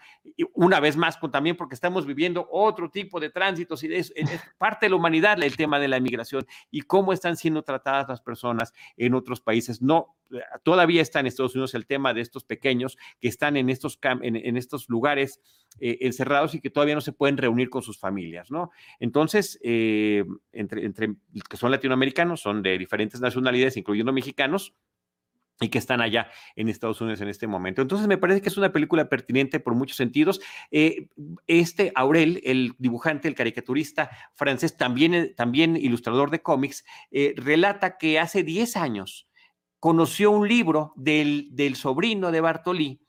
una 0.53 0.79
vez 0.79 0.97
más 0.97 1.19
también 1.31 1.55
porque 1.55 1.75
estamos 1.75 2.05
viviendo 2.05 2.47
otro 2.51 2.89
tipo 2.89 3.19
de 3.19 3.29
tránsitos 3.29 3.83
y 3.83 3.93
es, 3.93 4.13
parte 4.57 4.85
de 4.85 4.91
la 4.91 4.95
humanidad 4.95 5.41
el 5.41 5.55
tema 5.55 5.79
de 5.79 5.87
la 5.87 5.97
emigración 5.97 6.45
y 6.71 6.81
cómo 6.81 7.13
están 7.13 7.37
siendo 7.37 7.63
tratadas 7.63 8.07
las 8.07 8.21
personas 8.21 8.73
en 8.97 9.13
otros 9.13 9.41
países. 9.41 9.81
No 9.81 10.15
todavía 10.63 11.01
está 11.01 11.19
en 11.19 11.27
Estados 11.27 11.55
Unidos 11.55 11.73
el 11.73 11.85
tema 11.85 12.13
de 12.13 12.21
estos 12.21 12.43
pequeños 12.43 12.97
que 13.19 13.27
están 13.27 13.57
en 13.57 13.69
estos, 13.69 13.99
en, 14.21 14.57
estos 14.57 14.89
lugares 14.89 15.41
eh, 15.79 15.97
encerrados 16.01 16.55
y 16.55 16.61
que 16.61 16.69
todavía 16.69 16.95
no 16.95 17.01
se 17.01 17.13
pueden 17.13 17.37
reunir 17.37 17.69
con 17.69 17.81
sus 17.81 17.97
familias, 17.97 18.51
¿no? 18.51 18.71
Entonces, 18.99 19.59
eh, 19.63 20.25
entre, 20.51 20.85
entre 20.85 21.15
que 21.49 21.57
son 21.57 21.71
latinoamericanos, 21.71 22.41
son 22.41 22.61
de 22.61 22.77
diferentes 22.77 23.21
nacionalidades, 23.21 23.77
incluyendo 23.77 24.13
mexicanos, 24.13 24.73
y 25.61 25.67
que 25.67 25.77
están 25.77 25.99
allá 25.99 26.29
en 26.55 26.69
Estados 26.69 27.01
Unidos 27.01 27.19
en 27.19 27.27
este 27.27 27.45
momento. 27.45 27.81
Entonces 27.81 28.07
me 28.07 28.17
parece 28.17 28.41
que 28.41 28.47
es 28.47 28.55
una 28.55 28.71
película 28.71 29.09
pertinente 29.09 29.59
por 29.59 29.75
muchos 29.75 29.97
sentidos. 29.97 30.39
Eh, 30.71 31.09
este 31.47 31.91
Aurel, 31.95 32.39
el 32.45 32.75
dibujante, 32.77 33.27
el 33.27 33.35
caricaturista 33.35 34.09
francés, 34.35 34.77
también, 34.77 35.33
también 35.35 35.75
ilustrador 35.75 36.31
de 36.31 36.41
cómics, 36.41 36.85
relata 37.35 37.97
que 37.97 38.19
hace 38.19 38.43
10 38.43 38.77
años 38.77 39.28
conoció 39.79 40.31
un 40.31 40.47
libro 40.47 40.93
del, 40.95 41.49
del 41.51 41.75
sobrino 41.75 42.31
de 42.31 42.41
Bartolí, 42.41 43.01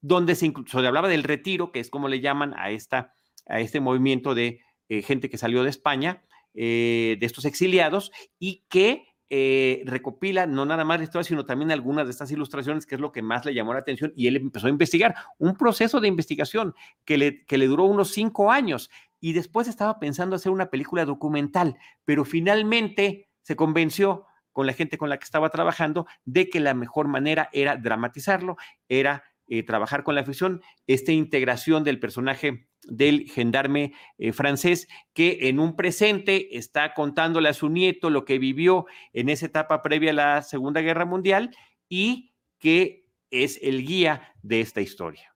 donde 0.00 0.34
se, 0.34 0.52
hablaba 0.72 1.08
del 1.08 1.22
retiro, 1.22 1.72
que 1.72 1.80
es 1.80 1.90
como 1.90 2.08
le 2.08 2.20
llaman 2.20 2.54
a, 2.56 2.70
esta, 2.70 3.14
a 3.46 3.60
este 3.60 3.80
movimiento 3.80 4.34
de 4.34 4.60
eh, 4.88 5.02
gente 5.02 5.30
que 5.30 5.38
salió 5.38 5.62
de 5.62 5.70
España, 5.70 6.22
eh, 6.54 7.16
de 7.18 7.26
estos 7.26 7.44
exiliados, 7.44 8.12
y 8.38 8.64
que 8.68 9.06
eh, 9.30 9.82
recopila 9.86 10.46
no 10.46 10.66
nada 10.66 10.84
más 10.84 10.98
la 10.98 11.04
historia, 11.04 11.24
sino 11.24 11.46
también 11.46 11.70
algunas 11.70 12.04
de 12.04 12.10
estas 12.10 12.30
ilustraciones, 12.30 12.84
que 12.84 12.96
es 12.96 13.00
lo 13.00 13.12
que 13.12 13.22
más 13.22 13.44
le 13.46 13.54
llamó 13.54 13.72
la 13.72 13.80
atención, 13.80 14.12
y 14.16 14.26
él 14.26 14.36
empezó 14.36 14.66
a 14.66 14.70
investigar, 14.70 15.14
un 15.38 15.56
proceso 15.56 16.00
de 16.00 16.08
investigación 16.08 16.74
que 17.04 17.16
le, 17.16 17.44
que 17.46 17.56
le 17.56 17.66
duró 17.66 17.84
unos 17.84 18.10
cinco 18.10 18.50
años, 18.50 18.90
y 19.20 19.32
después 19.32 19.68
estaba 19.68 20.00
pensando 20.00 20.36
hacer 20.36 20.50
una 20.52 20.68
película 20.68 21.04
documental, 21.04 21.78
pero 22.04 22.24
finalmente 22.24 23.30
se 23.40 23.56
convenció 23.56 24.26
con 24.52 24.66
la 24.66 24.72
gente 24.72 24.98
con 24.98 25.08
la 25.08 25.18
que 25.18 25.24
estaba 25.24 25.50
trabajando 25.50 26.06
de 26.24 26.48
que 26.48 26.60
la 26.60 26.74
mejor 26.74 27.08
manera 27.08 27.48
era 27.52 27.76
dramatizarlo, 27.76 28.56
era 28.88 29.24
eh, 29.48 29.62
trabajar 29.62 30.04
con 30.04 30.14
la 30.14 30.24
ficción, 30.24 30.62
esta 30.86 31.12
integración 31.12 31.84
del 31.84 31.98
personaje 31.98 32.68
del 32.84 33.28
gendarme 33.30 33.92
eh, 34.18 34.32
francés 34.32 34.88
que 35.12 35.48
en 35.48 35.60
un 35.60 35.76
presente 35.76 36.56
está 36.56 36.94
contándole 36.94 37.48
a 37.48 37.54
su 37.54 37.68
nieto 37.68 38.10
lo 38.10 38.24
que 38.24 38.38
vivió 38.38 38.86
en 39.12 39.28
esa 39.28 39.46
etapa 39.46 39.82
previa 39.82 40.10
a 40.10 40.14
la 40.14 40.42
Segunda 40.42 40.80
Guerra 40.80 41.04
Mundial 41.04 41.54
y 41.88 42.32
que 42.58 43.06
es 43.30 43.58
el 43.62 43.84
guía 43.84 44.34
de 44.42 44.60
esta 44.60 44.80
historia. 44.80 45.31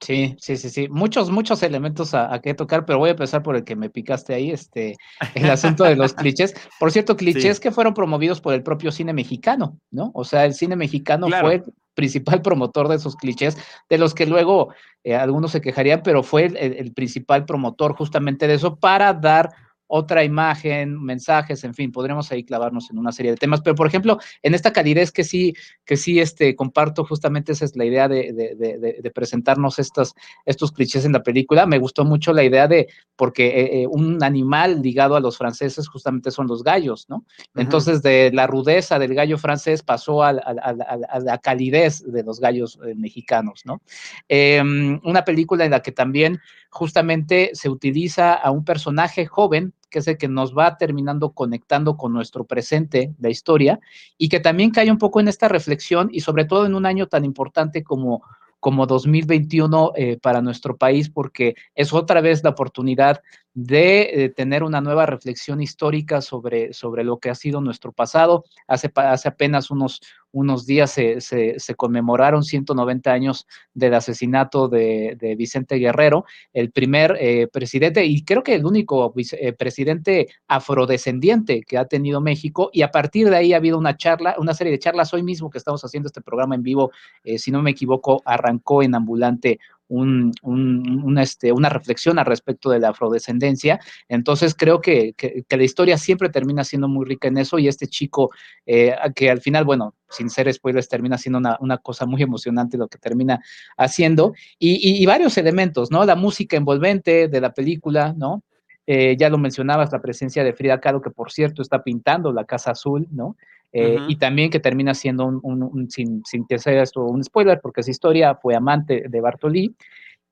Sí, 0.00 0.34
sí, 0.38 0.56
sí, 0.56 0.70
sí. 0.70 0.88
Muchos, 0.88 1.30
muchos 1.30 1.62
elementos 1.62 2.14
a, 2.14 2.32
a, 2.32 2.40
que 2.40 2.54
tocar, 2.54 2.86
pero 2.86 2.98
voy 2.98 3.08
a 3.08 3.12
empezar 3.12 3.42
por 3.42 3.54
el 3.54 3.64
que 3.64 3.76
me 3.76 3.90
picaste 3.90 4.32
ahí, 4.32 4.50
este, 4.50 4.96
el 5.34 5.50
asunto 5.50 5.84
de 5.84 5.94
los 5.94 6.14
clichés. 6.14 6.54
Por 6.78 6.90
cierto, 6.90 7.16
clichés 7.18 7.60
que 7.60 7.70
fueron 7.70 7.92
promovidos 7.92 8.40
por 8.40 8.54
el 8.54 8.62
propio 8.62 8.92
cine 8.92 9.12
mexicano, 9.12 9.78
¿no? 9.90 10.10
O 10.14 10.24
sea, 10.24 10.46
el 10.46 10.54
cine 10.54 10.74
mexicano 10.74 11.28
fue 11.28 11.56
el 11.56 11.64
principal 11.94 12.40
promotor 12.42 12.88
de 12.88 12.96
esos 12.96 13.14
clichés, 13.14 13.58
de 13.90 13.98
los 13.98 14.14
que 14.14 14.24
luego 14.24 14.72
eh, 15.04 15.14
algunos 15.14 15.50
se 15.50 15.60
quejarían, 15.60 16.02
pero 16.02 16.22
fue 16.22 16.46
el 16.46 16.92
principal 16.94 17.44
promotor 17.44 17.94
justamente 17.94 18.46
de 18.46 18.54
eso 18.54 18.76
para 18.76 19.12
dar 19.12 19.50
otra 19.92 20.22
imagen, 20.22 21.02
mensajes, 21.02 21.64
en 21.64 21.74
fin, 21.74 21.90
podremos 21.90 22.30
ahí 22.30 22.44
clavarnos 22.44 22.90
en 22.90 22.98
una 22.98 23.10
serie 23.10 23.32
de 23.32 23.36
temas, 23.36 23.60
pero 23.60 23.74
por 23.74 23.88
ejemplo, 23.88 24.18
en 24.40 24.54
esta 24.54 24.72
calidez 24.72 25.10
que 25.10 25.24
sí, 25.24 25.52
que 25.84 25.96
sí 25.96 26.20
este, 26.20 26.54
comparto, 26.54 27.04
justamente 27.04 27.52
esa 27.52 27.64
es 27.64 27.74
la 27.74 27.84
idea 27.84 28.06
de, 28.06 28.32
de, 28.32 29.10
presentarnos 29.10 29.80
estos, 29.80 30.14
estos 30.46 30.70
clichés 30.70 31.04
en 31.04 31.12
la 31.12 31.24
película, 31.24 31.66
me 31.66 31.78
gustó 31.78 32.04
mucho 32.04 32.32
la 32.32 32.44
idea 32.44 32.68
de, 32.68 32.86
porque 33.16 33.48
eh, 33.48 33.82
eh, 33.82 33.86
un 33.88 34.22
animal 34.22 34.80
ligado 34.80 35.16
a 35.16 35.20
los 35.20 35.36
franceses 35.36 35.88
justamente 35.88 36.30
son 36.30 36.46
los 36.46 36.62
gallos, 36.62 37.06
¿no? 37.08 37.24
Entonces, 37.56 38.00
de 38.00 38.30
la 38.32 38.46
rudeza 38.46 39.00
del 39.00 39.14
gallo 39.14 39.38
francés 39.38 39.82
pasó 39.82 40.22
a, 40.22 40.32
la 40.32 41.38
calidez 41.42 42.04
de 42.06 42.22
los 42.22 42.38
gallos 42.38 42.78
eh, 42.86 42.94
mexicanos, 42.94 43.62
¿no? 43.64 43.82
Em, 44.28 45.00
una 45.02 45.24
película 45.24 45.64
en 45.64 45.72
la 45.72 45.82
que 45.82 45.90
también 45.90 46.38
justamente 46.70 47.50
se 47.54 47.68
utiliza 47.68 48.34
a 48.34 48.52
un 48.52 48.64
personaje 48.64 49.26
joven 49.26 49.74
que 49.90 49.98
es 49.98 50.08
el 50.08 50.16
que 50.16 50.28
nos 50.28 50.56
va 50.56 50.76
terminando 50.78 51.32
conectando 51.32 51.96
con 51.96 52.12
nuestro 52.12 52.44
presente, 52.44 53.14
la 53.18 53.28
historia, 53.28 53.80
y 54.16 54.28
que 54.28 54.40
también 54.40 54.70
cae 54.70 54.90
un 54.90 54.98
poco 54.98 55.20
en 55.20 55.28
esta 55.28 55.48
reflexión 55.48 56.08
y 56.12 56.20
sobre 56.20 56.44
todo 56.44 56.66
en 56.66 56.74
un 56.74 56.86
año 56.86 57.06
tan 57.06 57.24
importante 57.24 57.82
como, 57.82 58.22
como 58.60 58.86
2021 58.86 59.92
eh, 59.96 60.18
para 60.22 60.40
nuestro 60.40 60.76
país, 60.76 61.10
porque 61.10 61.56
es 61.74 61.92
otra 61.92 62.20
vez 62.20 62.44
la 62.44 62.50
oportunidad 62.50 63.20
de 63.54 64.24
eh, 64.24 64.28
tener 64.28 64.62
una 64.62 64.80
nueva 64.80 65.06
reflexión 65.06 65.60
histórica 65.60 66.20
sobre, 66.20 66.72
sobre 66.72 67.02
lo 67.02 67.18
que 67.18 67.30
ha 67.30 67.34
sido 67.34 67.60
nuestro 67.60 67.92
pasado. 67.92 68.44
Hace, 68.68 68.92
hace 68.94 69.28
apenas 69.28 69.70
unos, 69.70 70.00
unos 70.30 70.66
días 70.66 70.92
se, 70.92 71.20
se, 71.20 71.74
conmemoraron 71.74 72.44
190 72.44 73.10
años 73.10 73.46
del 73.74 73.94
asesinato 73.94 74.68
de, 74.68 75.34
Vicente 75.36 75.76
Guerrero, 75.76 76.24
el 76.52 76.70
primer 76.70 77.16
eh, 77.20 77.48
presidente 77.52 78.04
y 78.04 78.24
creo 78.24 78.42
que 78.42 78.54
el 78.54 78.64
único 78.64 79.12
eh, 79.16 79.52
presidente 79.52 80.28
afrodescendiente 80.46 81.62
que 81.62 81.78
ha 81.78 81.86
tenido 81.86 82.20
México 82.20 82.70
y 82.72 82.82
a 82.82 82.90
partir 82.90 83.30
de 83.30 83.36
ahí 83.36 83.52
ha 83.52 83.56
habido 83.56 83.78
una 83.78 83.96
charla, 83.96 84.36
una 84.38 84.54
serie 84.54 84.72
de 84.72 84.78
charlas 84.78 85.12
hoy 85.12 85.24
mismo 85.24 85.50
que 85.50 85.58
estamos 85.58 85.84
haciendo 85.84 86.06
este 86.06 86.20
programa 86.20 86.54
en 86.54 86.62
vivo, 86.62 86.92
si 87.36 87.50
no 87.50 87.62
me 87.62 87.72
equivoco, 87.72 88.22
arrancó 88.24 88.82
en 88.82 88.94
ambulante 88.94 89.58
un, 89.90 91.18
este, 91.18 91.52
una 91.52 91.68
reflexión 91.68 92.18
al 92.18 92.26
respecto 92.26 92.70
de 92.70 92.78
la 92.78 92.90
afrodescendencia. 92.90 93.80
Entonces 94.08 94.54
creo 94.54 94.80
que, 94.80 95.14
la 95.48 95.62
historia 95.62 95.98
siempre 95.98 96.28
termina 96.28 96.64
siendo 96.64 96.88
muy 96.88 97.04
rica 97.04 97.28
en 97.28 97.38
eso 97.38 97.58
y 97.58 97.68
este 97.68 97.86
chico 97.86 98.30
eh, 98.66 98.94
que 99.14 99.30
al 99.30 99.40
final, 99.40 99.64
bueno, 99.64 99.94
sin 100.08 100.30
ser 100.30 100.52
spoilers, 100.52 100.88
termina 100.88 101.18
siendo 101.18 101.40
una, 101.60 101.78
cosa 101.78 102.06
muy 102.06 102.22
emocionante 102.22 102.78
lo 102.78 102.88
que 102.88 102.98
termina 102.98 103.40
haciendo 103.76 104.32
y, 104.58 105.04
varios 105.06 105.36
elementos, 105.38 105.90
¿no? 105.90 106.04
La 106.04 106.14
música 106.14 106.56
envolvente 106.56 107.26
de 107.28 107.40
la 107.40 107.52
película, 107.52 108.14
¿no? 108.16 108.44
Eh, 108.86 109.16
ya 109.18 109.28
lo 109.28 109.38
mencionabas, 109.38 109.92
la 109.92 110.00
presencia 110.00 110.44
de 110.44 110.52
Frida 110.52 110.80
Kahlo, 110.80 111.00
que 111.00 111.10
por 111.10 111.32
cierto 111.32 111.62
está 111.62 111.82
pintando 111.82 112.32
la 112.32 112.44
Casa 112.44 112.72
Azul, 112.72 113.06
¿no? 113.10 113.36
Eh, 113.72 113.98
y 114.08 114.16
también 114.16 114.50
que 114.50 114.60
termina 114.60 114.94
siendo 114.94 115.26
un, 115.26 115.90
sin, 115.90 116.24
sin, 116.24 116.46
que 116.46 116.58
sea 116.58 116.82
esto 116.82 117.04
un 117.04 117.22
spoiler, 117.22 117.60
porque 117.60 117.82
esa 117.82 117.90
historia 117.90 118.34
fue 118.34 118.54
amante 118.54 119.04
de 119.08 119.20
Bartolí. 119.20 119.74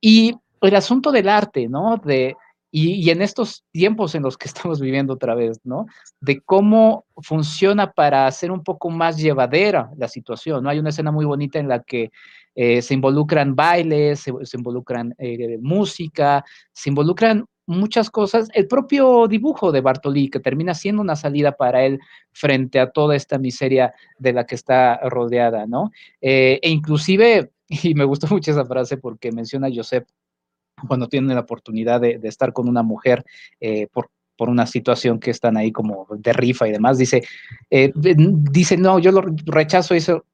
Y 0.00 0.34
el 0.60 0.74
asunto 0.74 1.12
del 1.12 1.28
arte, 1.28 1.68
¿no? 1.68 1.96
De, 2.04 2.36
y, 2.70 2.94
y, 2.94 3.10
en 3.10 3.22
estos 3.22 3.64
tiempos 3.70 4.14
en 4.14 4.22
los 4.22 4.36
que 4.36 4.48
estamos 4.48 4.80
viviendo 4.80 5.14
otra 5.14 5.34
vez, 5.34 5.60
¿no? 5.64 5.86
De 6.20 6.40
cómo 6.40 7.04
funciona 7.16 7.92
para 7.92 8.26
hacer 8.26 8.50
un 8.50 8.64
poco 8.64 8.90
más 8.90 9.16
llevadera 9.16 9.90
la 9.96 10.08
situación, 10.08 10.64
¿no? 10.64 10.70
Hay 10.70 10.78
una 10.78 10.90
escena 10.90 11.12
muy 11.12 11.24
bonita 11.24 11.58
en 11.58 11.68
la 11.68 11.82
que 11.82 12.10
eh, 12.60 12.82
se 12.82 12.94
involucran 12.94 13.54
bailes, 13.54 14.18
se, 14.20 14.32
involucran 14.56 15.14
eh, 15.18 15.58
música, 15.60 16.44
se 16.72 16.90
involucran 16.90 17.44
muchas 17.68 18.10
cosas. 18.10 18.48
El 18.54 18.66
propio 18.66 19.28
dibujo 19.28 19.70
de 19.70 19.82
Bartolí, 19.82 20.30
que 20.30 20.40
termina 20.40 20.74
siendo 20.74 21.02
una 21.02 21.14
salida 21.14 21.52
para 21.52 21.84
él 21.84 22.00
frente 22.32 22.80
a 22.80 22.90
toda 22.90 23.14
esta 23.14 23.38
miseria 23.38 23.94
de 24.18 24.32
la 24.32 24.46
que 24.46 24.54
está 24.54 24.98
rodeada, 25.08 25.66
¿no? 25.66 25.90
Eh, 26.20 26.58
e 26.62 26.70
inclusive, 26.70 27.52
y 27.68 27.94
me 27.94 28.04
gustó 28.04 28.26
mucho 28.28 28.50
esa 28.50 28.64
frase 28.64 28.96
porque 28.96 29.30
menciona 29.30 29.68
a 29.68 29.72
Josep 29.72 30.08
cuando 30.86 31.08
tiene 31.08 31.34
la 31.34 31.40
oportunidad 31.40 32.00
de, 32.00 32.18
estar 32.22 32.52
con 32.52 32.68
una 32.68 32.82
mujer 32.82 33.24
eh, 33.60 33.88
por, 33.92 34.10
por 34.36 34.48
una 34.48 34.66
situación 34.66 35.18
que 35.18 35.30
están 35.30 35.56
ahí 35.56 35.72
como 35.72 36.06
de 36.10 36.32
rifa 36.32 36.68
y 36.68 36.72
demás, 36.72 36.96
dice, 36.96 37.24
eh, 37.70 37.92
dice, 37.94 38.76
no, 38.76 38.98
yo 38.98 39.10
lo 39.10 39.22
rechazo 39.44 39.94
eso, 39.94 40.24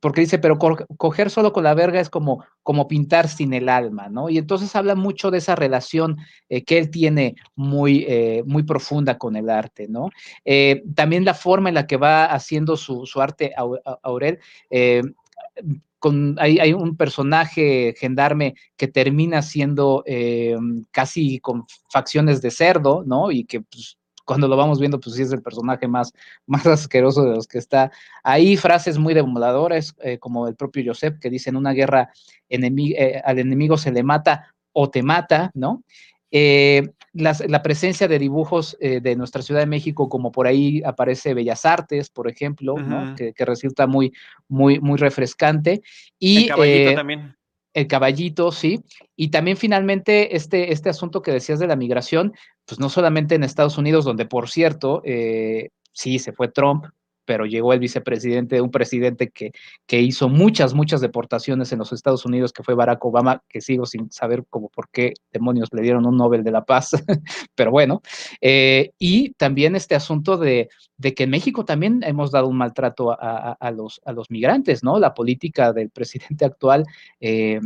porque 0.00 0.20
dice, 0.20 0.38
pero 0.38 0.58
coger 0.58 1.30
solo 1.30 1.52
con 1.52 1.64
la 1.64 1.74
verga 1.74 2.00
es 2.00 2.10
como, 2.10 2.44
como 2.62 2.86
pintar 2.86 3.28
sin 3.28 3.54
el 3.54 3.68
alma, 3.68 4.08
¿no? 4.08 4.28
Y 4.28 4.36
entonces 4.36 4.76
habla 4.76 4.94
mucho 4.94 5.30
de 5.30 5.38
esa 5.38 5.56
relación 5.56 6.18
eh, 6.48 6.64
que 6.64 6.78
él 6.78 6.90
tiene 6.90 7.36
muy, 7.54 8.04
eh, 8.06 8.42
muy 8.44 8.62
profunda 8.62 9.16
con 9.16 9.36
el 9.36 9.48
arte, 9.48 9.88
¿no? 9.88 10.10
Eh, 10.44 10.82
también 10.94 11.24
la 11.24 11.34
forma 11.34 11.70
en 11.70 11.76
la 11.76 11.86
que 11.86 11.96
va 11.96 12.26
haciendo 12.26 12.76
su, 12.76 13.06
su 13.06 13.20
arte 13.22 13.52
Aurel. 14.02 14.38
Con, 15.98 16.36
hay, 16.38 16.58
hay, 16.58 16.72
un 16.72 16.96
personaje 16.96 17.94
gendarme 17.98 18.54
que 18.78 18.88
termina 18.88 19.42
siendo 19.42 20.02
casi 20.90 21.40
con 21.40 21.66
facciones 21.92 22.40
de 22.40 22.50
cerdo, 22.50 23.04
¿no? 23.06 23.30
Y 23.30 23.44
que 23.44 23.60
pues, 23.60 23.99
cuando 24.30 24.46
lo 24.46 24.56
vamos 24.56 24.78
viendo, 24.78 25.00
pues 25.00 25.16
sí 25.16 25.22
es 25.22 25.32
el 25.32 25.42
personaje 25.42 25.88
más, 25.88 26.12
más 26.46 26.64
asqueroso 26.64 27.24
de 27.24 27.34
los 27.34 27.48
que 27.48 27.58
está. 27.58 27.90
Hay 28.22 28.56
frases 28.56 28.96
muy 28.96 29.12
demoladoras, 29.12 29.92
eh, 30.04 30.18
como 30.18 30.46
el 30.46 30.54
propio 30.54 30.84
Josep, 30.86 31.18
que 31.18 31.30
dice, 31.30 31.50
en 31.50 31.56
una 31.56 31.72
guerra 31.72 32.12
eh, 32.48 33.22
al 33.24 33.40
enemigo 33.40 33.76
se 33.76 33.90
le 33.90 34.04
mata 34.04 34.54
o 34.72 34.88
te 34.88 35.02
mata, 35.02 35.50
¿no? 35.54 35.82
Eh, 36.30 36.90
la 37.12 37.60
presencia 37.60 38.06
de 38.06 38.20
dibujos 38.20 38.78
de 38.80 39.16
nuestra 39.16 39.42
Ciudad 39.42 39.62
de 39.62 39.66
México, 39.66 40.08
como 40.08 40.30
por 40.30 40.46
ahí 40.46 40.80
aparece 40.84 41.34
Bellas 41.34 41.66
Artes, 41.66 42.08
por 42.08 42.30
ejemplo, 42.30 42.76
¿no? 42.76 43.16
que, 43.16 43.34
resulta 43.44 43.88
muy, 43.88 44.12
muy, 44.46 44.78
muy 44.78 44.96
refrescante. 44.96 45.82
Y, 46.20 46.44
el 46.44 46.48
caballito 46.50 46.94
también 46.94 47.34
el 47.74 47.86
caballito, 47.86 48.52
sí. 48.52 48.80
Y 49.16 49.28
también 49.28 49.56
finalmente 49.56 50.36
este, 50.36 50.72
este 50.72 50.90
asunto 50.90 51.22
que 51.22 51.32
decías 51.32 51.58
de 51.58 51.66
la 51.66 51.76
migración, 51.76 52.34
pues 52.70 52.78
no 52.78 52.88
solamente 52.88 53.34
en 53.34 53.42
Estados 53.42 53.78
Unidos, 53.78 54.04
donde 54.04 54.26
por 54.26 54.48
cierto, 54.48 55.02
eh, 55.04 55.70
sí, 55.92 56.20
se 56.20 56.32
fue 56.32 56.46
Trump, 56.46 56.84
pero 57.24 57.44
llegó 57.44 57.72
el 57.72 57.80
vicepresidente, 57.80 58.60
un 58.60 58.70
presidente 58.70 59.30
que, 59.30 59.50
que 59.88 60.00
hizo 60.00 60.28
muchas, 60.28 60.72
muchas 60.72 61.00
deportaciones 61.00 61.72
en 61.72 61.80
los 61.80 61.92
Estados 61.92 62.24
Unidos, 62.24 62.52
que 62.52 62.62
fue 62.62 62.76
Barack 62.76 63.04
Obama, 63.04 63.42
que 63.48 63.60
sigo 63.60 63.86
sin 63.86 64.12
saber 64.12 64.44
cómo 64.48 64.68
por 64.68 64.88
qué 64.88 65.14
demonios 65.32 65.68
le 65.72 65.82
dieron 65.82 66.06
un 66.06 66.16
Nobel 66.16 66.44
de 66.44 66.52
la 66.52 66.64
Paz, 66.64 66.90
pero 67.56 67.72
bueno. 67.72 68.02
Eh, 68.40 68.92
y 69.00 69.32
también 69.32 69.74
este 69.74 69.96
asunto 69.96 70.36
de, 70.36 70.68
que 71.02 71.24
en 71.24 71.30
México 71.30 71.64
también 71.64 72.04
hemos 72.04 72.30
dado 72.30 72.46
un 72.46 72.56
maltrato 72.56 73.10
a, 73.10 73.52
a, 73.52 73.70
los, 73.72 74.00
a 74.04 74.12
los 74.12 74.30
migrantes, 74.30 74.84
¿no? 74.84 75.00
La 75.00 75.12
política 75.12 75.72
del 75.72 75.90
presidente 75.90 76.44
actual, 76.44 76.84
eh, 77.18 77.58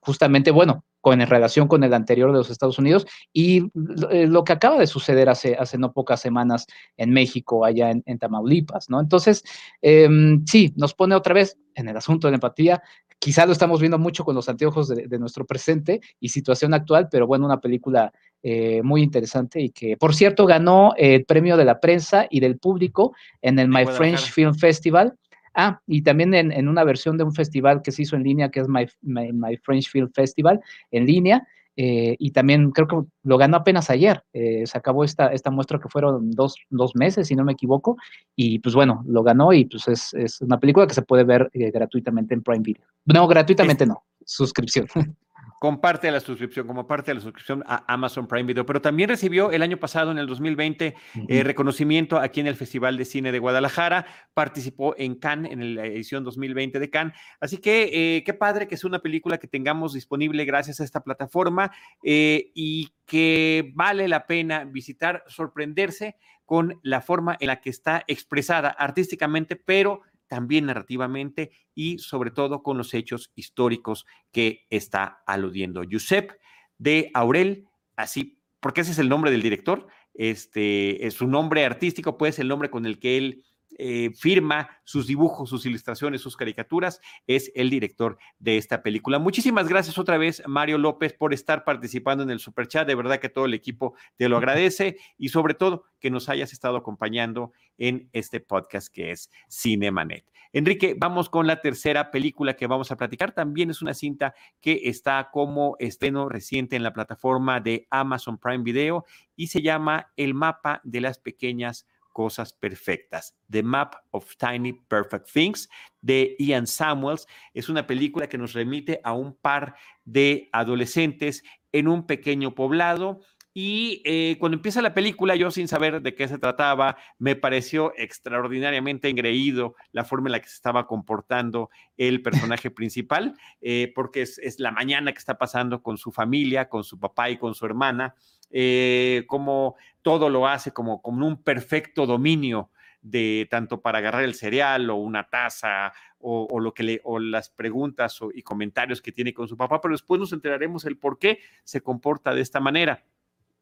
justamente, 0.00 0.50
bueno, 0.50 0.84
con, 1.08 1.22
en 1.22 1.26
relación 1.26 1.68
con 1.68 1.82
el 1.84 1.94
anterior 1.94 2.30
de 2.30 2.36
los 2.36 2.50
Estados 2.50 2.78
Unidos 2.78 3.06
y 3.32 3.70
eh, 4.10 4.26
lo, 4.26 4.44
que 4.44 4.52
acaba 4.52 4.78
de 4.78 4.86
suceder 4.86 5.30
hace, 5.30 5.56
hace 5.56 5.78
no 5.78 5.90
pocas 5.94 6.20
semanas 6.20 6.66
en 6.98 7.12
México, 7.12 7.64
allá 7.64 7.90
en, 7.92 8.18
Tamaulipas, 8.18 8.90
¿no? 8.90 9.00
Entonces, 9.00 9.42
em, 9.80 10.44
sí, 10.44 10.74
nos 10.76 10.92
pone 10.92 11.14
otra 11.14 11.32
vez 11.32 11.56
en 11.74 11.88
el 11.88 11.96
asunto 11.96 12.26
de 12.26 12.32
la 12.32 12.36
empatía. 12.36 12.82
Quizá 13.18 13.46
lo 13.46 13.52
estamos 13.52 13.80
viendo 13.80 13.98
mucho 13.98 14.22
con 14.22 14.34
los 14.34 14.50
anteojos 14.50 14.88
de, 14.88 15.18
nuestro 15.18 15.46
presente 15.46 16.02
y 16.20 16.28
situación 16.28 16.74
actual, 16.74 17.08
pero 17.10 17.26
bueno, 17.26 17.46
una 17.46 17.58
película 17.58 18.12
eh, 18.42 18.82
muy 18.82 19.02
interesante 19.02 19.62
y 19.62 19.70
que, 19.70 19.96
por 19.96 20.14
cierto, 20.14 20.44
ganó 20.44 20.92
el 20.98 21.24
premio 21.24 21.56
de 21.56 21.64
la 21.64 21.80
prensa 21.80 22.26
y 22.28 22.40
del 22.40 22.58
público 22.58 23.14
en 23.40 23.58
el 23.58 23.68
My 23.68 23.86
French 23.86 24.30
Film 24.30 24.54
Festival 24.54 25.14
Ah, 25.60 25.80
y 25.88 26.02
también 26.02 26.32
en, 26.34 26.68
una 26.68 26.84
versión 26.84 27.18
de 27.18 27.24
un 27.24 27.34
festival 27.34 27.82
que 27.82 27.90
se 27.90 28.02
hizo 28.02 28.14
en 28.14 28.22
línea, 28.22 28.48
que 28.48 28.60
es 28.60 28.68
My, 28.68 28.86
My, 29.02 29.56
French 29.56 29.90
Film 29.90 30.08
Festival, 30.14 30.60
en 30.92 31.04
línea, 31.04 31.48
eh, 31.74 32.14
y 32.16 32.30
también 32.30 32.70
creo 32.70 32.86
que 32.86 32.96
lo 33.24 33.38
ganó 33.38 33.56
apenas 33.56 33.90
ayer. 33.90 34.22
Eh, 34.32 34.64
se 34.68 34.78
acabó 34.78 35.02
esta, 35.02 35.32
esta 35.32 35.50
muestra 35.50 35.80
que 35.80 35.88
fueron 35.88 36.30
dos, 36.30 36.54
dos, 36.70 36.94
meses, 36.94 37.26
si 37.26 37.34
no 37.34 37.44
me 37.44 37.54
equivoco, 37.54 37.96
y 38.36 38.60
pues 38.60 38.76
bueno, 38.76 39.02
lo 39.08 39.24
ganó 39.24 39.52
y 39.52 39.64
pues 39.64 39.88
es, 39.88 40.14
es 40.14 40.40
una 40.42 40.60
película 40.60 40.86
que 40.86 40.94
se 40.94 41.02
puede 41.02 41.24
ver 41.24 41.50
eh, 41.52 41.72
gratuitamente 41.72 42.34
en 42.34 42.44
Prime 42.44 42.62
Video. 42.62 42.84
No, 43.06 43.26
gratuitamente 43.26 43.84
no, 43.84 44.04
suscripción. 44.24 44.86
comparte 45.58 46.10
la 46.10 46.20
suscripción, 46.20 46.66
como 46.66 46.86
parte 46.86 47.10
de 47.10 47.16
la 47.16 47.20
suscripción 47.20 47.64
a 47.66 47.84
Amazon 47.92 48.28
Prime 48.28 48.44
Video, 48.44 48.64
pero 48.64 48.80
también 48.80 49.08
recibió 49.08 49.50
el 49.50 49.62
año 49.62 49.76
pasado, 49.76 50.12
en 50.12 50.18
el 50.18 50.26
2020, 50.26 50.94
eh, 51.28 51.42
reconocimiento 51.42 52.18
aquí 52.18 52.40
en 52.40 52.46
el 52.46 52.56
Festival 52.56 52.96
de 52.96 53.04
Cine 53.04 53.32
de 53.32 53.38
Guadalajara, 53.38 54.06
participó 54.34 54.94
en 54.96 55.16
Cannes, 55.16 55.52
en 55.52 55.74
la 55.74 55.86
edición 55.86 56.22
2020 56.24 56.78
de 56.78 56.90
Cannes, 56.90 57.14
así 57.40 57.58
que 57.58 57.90
eh, 57.92 58.24
qué 58.24 58.34
padre 58.34 58.68
que 58.68 58.76
es 58.76 58.84
una 58.84 59.00
película 59.00 59.38
que 59.38 59.48
tengamos 59.48 59.94
disponible 59.94 60.44
gracias 60.44 60.80
a 60.80 60.84
esta 60.84 61.00
plataforma 61.00 61.72
eh, 62.02 62.50
y 62.54 62.92
que 63.04 63.72
vale 63.74 64.06
la 64.06 64.26
pena 64.26 64.64
visitar, 64.64 65.24
sorprenderse 65.26 66.16
con 66.44 66.78
la 66.82 67.02
forma 67.02 67.36
en 67.40 67.48
la 67.48 67.60
que 67.60 67.68
está 67.68 68.04
expresada 68.06 68.70
artísticamente, 68.70 69.56
pero 69.56 70.02
también 70.28 70.66
narrativamente 70.66 71.50
y 71.74 71.98
sobre 71.98 72.30
todo 72.30 72.62
con 72.62 72.78
los 72.78 72.94
hechos 72.94 73.32
históricos 73.34 74.06
que 74.30 74.66
está 74.70 75.22
aludiendo. 75.26 75.82
Josep 75.90 76.32
de 76.78 77.10
Aurel, 77.14 77.66
así, 77.96 78.40
porque 78.60 78.82
ese 78.82 78.92
es 78.92 78.98
el 78.98 79.08
nombre 79.08 79.30
del 79.30 79.42
director, 79.42 79.88
este, 80.14 81.06
es 81.06 81.14
su 81.14 81.26
nombre 81.26 81.64
artístico, 81.64 82.18
pues 82.18 82.38
el 82.38 82.48
nombre 82.48 82.70
con 82.70 82.86
el 82.86 82.98
que 82.98 83.16
él 83.16 83.44
eh, 83.78 84.10
firma 84.14 84.68
sus 84.84 85.06
dibujos, 85.06 85.48
sus 85.48 85.64
ilustraciones, 85.64 86.20
sus 86.20 86.36
caricaturas, 86.36 87.00
es 87.26 87.50
el 87.54 87.70
director 87.70 88.18
de 88.38 88.58
esta 88.58 88.82
película. 88.82 89.18
Muchísimas 89.18 89.68
gracias 89.68 89.98
otra 89.98 90.18
vez, 90.18 90.42
Mario 90.46 90.78
López, 90.78 91.14
por 91.14 91.32
estar 91.32 91.64
participando 91.64 92.24
en 92.24 92.30
el 92.30 92.40
Super 92.40 92.66
Chat. 92.66 92.86
De 92.86 92.94
verdad 92.94 93.20
que 93.20 93.28
todo 93.28 93.44
el 93.44 93.54
equipo 93.54 93.94
te 94.16 94.28
lo 94.28 94.36
agradece 94.36 94.98
y 95.16 95.28
sobre 95.28 95.54
todo 95.54 95.84
que 96.00 96.10
nos 96.10 96.28
hayas 96.28 96.52
estado 96.52 96.76
acompañando 96.76 97.52
en 97.78 98.08
este 98.12 98.40
podcast 98.40 98.92
que 98.92 99.12
es 99.12 99.30
Cinemanet. 99.48 100.24
Enrique, 100.52 100.96
vamos 100.98 101.28
con 101.28 101.46
la 101.46 101.60
tercera 101.60 102.10
película 102.10 102.56
que 102.56 102.66
vamos 102.66 102.90
a 102.90 102.96
platicar. 102.96 103.32
También 103.32 103.70
es 103.70 103.82
una 103.82 103.92
cinta 103.92 104.34
que 104.60 104.80
está 104.84 105.28
como 105.30 105.76
estreno 105.78 106.28
reciente 106.28 106.74
en 106.74 106.82
la 106.82 106.94
plataforma 106.94 107.60
de 107.60 107.86
Amazon 107.90 108.38
Prime 108.38 108.64
Video 108.64 109.04
y 109.36 109.48
se 109.48 109.60
llama 109.60 110.10
El 110.16 110.32
mapa 110.32 110.80
de 110.84 111.02
las 111.02 111.18
pequeñas 111.18 111.86
cosas 112.18 112.52
perfectas. 112.52 113.36
The 113.48 113.62
Map 113.62 113.94
of 114.10 114.34
Tiny 114.38 114.72
Perfect 114.72 115.30
Things 115.32 115.68
de 116.00 116.34
Ian 116.40 116.66
Samuels. 116.66 117.28
Es 117.54 117.68
una 117.68 117.86
película 117.86 118.28
que 118.28 118.36
nos 118.36 118.54
remite 118.54 119.00
a 119.04 119.12
un 119.12 119.36
par 119.36 119.76
de 120.04 120.48
adolescentes 120.50 121.44
en 121.70 121.86
un 121.86 122.08
pequeño 122.08 122.56
poblado. 122.56 123.20
Y 123.54 124.02
eh, 124.04 124.36
cuando 124.40 124.56
empieza 124.56 124.82
la 124.82 124.94
película, 124.94 125.36
yo 125.36 125.52
sin 125.52 125.68
saber 125.68 126.02
de 126.02 126.16
qué 126.16 126.26
se 126.26 126.38
trataba, 126.38 126.96
me 127.20 127.36
pareció 127.36 127.92
extraordinariamente 127.96 129.08
engreído 129.08 129.76
la 129.92 130.04
forma 130.04 130.26
en 130.26 130.32
la 130.32 130.40
que 130.40 130.48
se 130.48 130.56
estaba 130.56 130.88
comportando 130.88 131.70
el 131.96 132.20
personaje 132.20 132.72
principal, 132.72 133.36
eh, 133.60 133.92
porque 133.94 134.22
es, 134.22 134.58
la 134.58 134.72
mañana 134.72 135.12
que 135.12 135.18
está 135.18 135.38
pasando 135.38 135.84
con 135.84 135.98
su 135.98 136.10
familia, 136.10 136.68
con 136.68 136.82
su 136.82 136.98
papá 136.98 137.30
y 137.30 137.38
con 137.38 137.54
su 137.54 137.64
hermana 137.64 138.16
eh, 138.50 139.24
como 139.26 139.76
todo 140.08 140.30
lo 140.30 140.48
hace 140.48 140.72
como, 140.72 141.02
como 141.02 141.26
un 141.26 141.42
perfecto 141.42 142.06
dominio 142.06 142.70
de 143.02 143.46
tanto 143.50 143.82
para 143.82 143.98
agarrar 143.98 144.24
el 144.24 144.34
cereal 144.34 144.88
o 144.88 144.96
una 144.96 145.28
taza 145.28 145.92
o, 146.18 146.58
lo 146.60 146.72
que 146.72 146.82
le, 146.82 147.00
o 147.04 147.18
las 147.18 147.50
preguntas 147.50 148.18
y 148.32 148.40
comentarios 148.40 149.02
que 149.02 149.12
tiene 149.12 149.34
con 149.34 149.48
su 149.48 149.58
papá, 149.58 149.82
pero 149.82 149.92
después 149.92 150.18
nos 150.18 150.32
enteraremos 150.32 150.86
el 150.86 150.96
por 150.96 151.18
qué 151.18 151.40
se 151.62 151.82
comporta 151.82 152.34
de 152.34 152.40
esta 152.40 152.58
manera. 152.58 153.04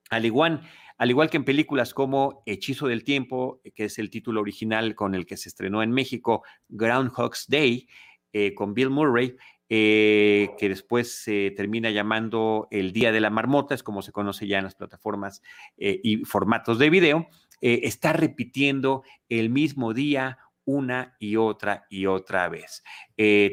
Al 0.08 0.24
igual, 0.24 0.60
al 0.98 1.10
igual 1.10 1.30
que 1.30 1.36
en 1.36 1.44
películas 1.44 1.92
como 1.92 2.44
Hechizo 2.46 2.86
del 2.86 3.02
Tiempo, 3.02 3.60
que 3.74 3.86
es 3.86 3.98
el 3.98 4.08
título 4.08 4.40
original 4.40 4.94
con 4.94 5.16
el 5.16 5.26
que 5.26 5.36
se 5.36 5.48
estrenó 5.48 5.82
en 5.82 5.90
México, 5.90 6.44
Groundhog's 6.68 7.46
Day, 7.48 7.88
eh, 8.32 8.54
con 8.54 8.72
Bill 8.72 8.90
Murray, 8.90 9.36
eh, 9.68 10.50
que 10.58 10.68
después 10.68 11.24
se 11.24 11.50
termina 11.56 11.90
llamando 11.90 12.68
el 12.70 12.92
Día 12.92 13.10
de 13.10 13.20
la 13.20 13.30
Marmota, 13.30 13.74
es 13.74 13.82
como 13.82 14.00
se 14.00 14.12
conoce 14.12 14.46
ya 14.46 14.58
en 14.58 14.64
las 14.64 14.76
plataformas 14.76 15.42
eh, 15.76 16.00
y 16.04 16.18
formatos 16.18 16.78
de 16.78 16.88
video, 16.88 17.26
eh, 17.60 17.80
está 17.82 18.12
repitiendo 18.12 19.02
el 19.28 19.50
mismo 19.50 19.92
día 19.92 20.38
una 20.64 21.16
y 21.18 21.34
otra 21.34 21.86
y 21.90 22.06
otra 22.06 22.48
vez. 22.48 22.84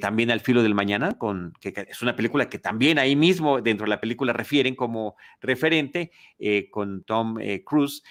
también 0.01 0.30
Al 0.30 0.39
filo 0.39 0.61
del 0.61 0.76
mañana, 0.76 1.18
con, 1.18 1.53
que, 1.59 1.74
es 1.88 2.01
una 2.03 2.16
película 2.16 2.47
que 2.47 2.59
también 2.59 2.99
ahí 2.99 3.16
mismo 3.16 3.61
dentro 3.61 3.86
de 3.86 3.89
la 3.89 4.01
película 4.01 4.34
refieren 4.34 4.76
como 4.76 5.16
referente, 5.39 6.11
con 6.72 7.03
Tom 7.03 7.38
Cruise, 7.64 8.03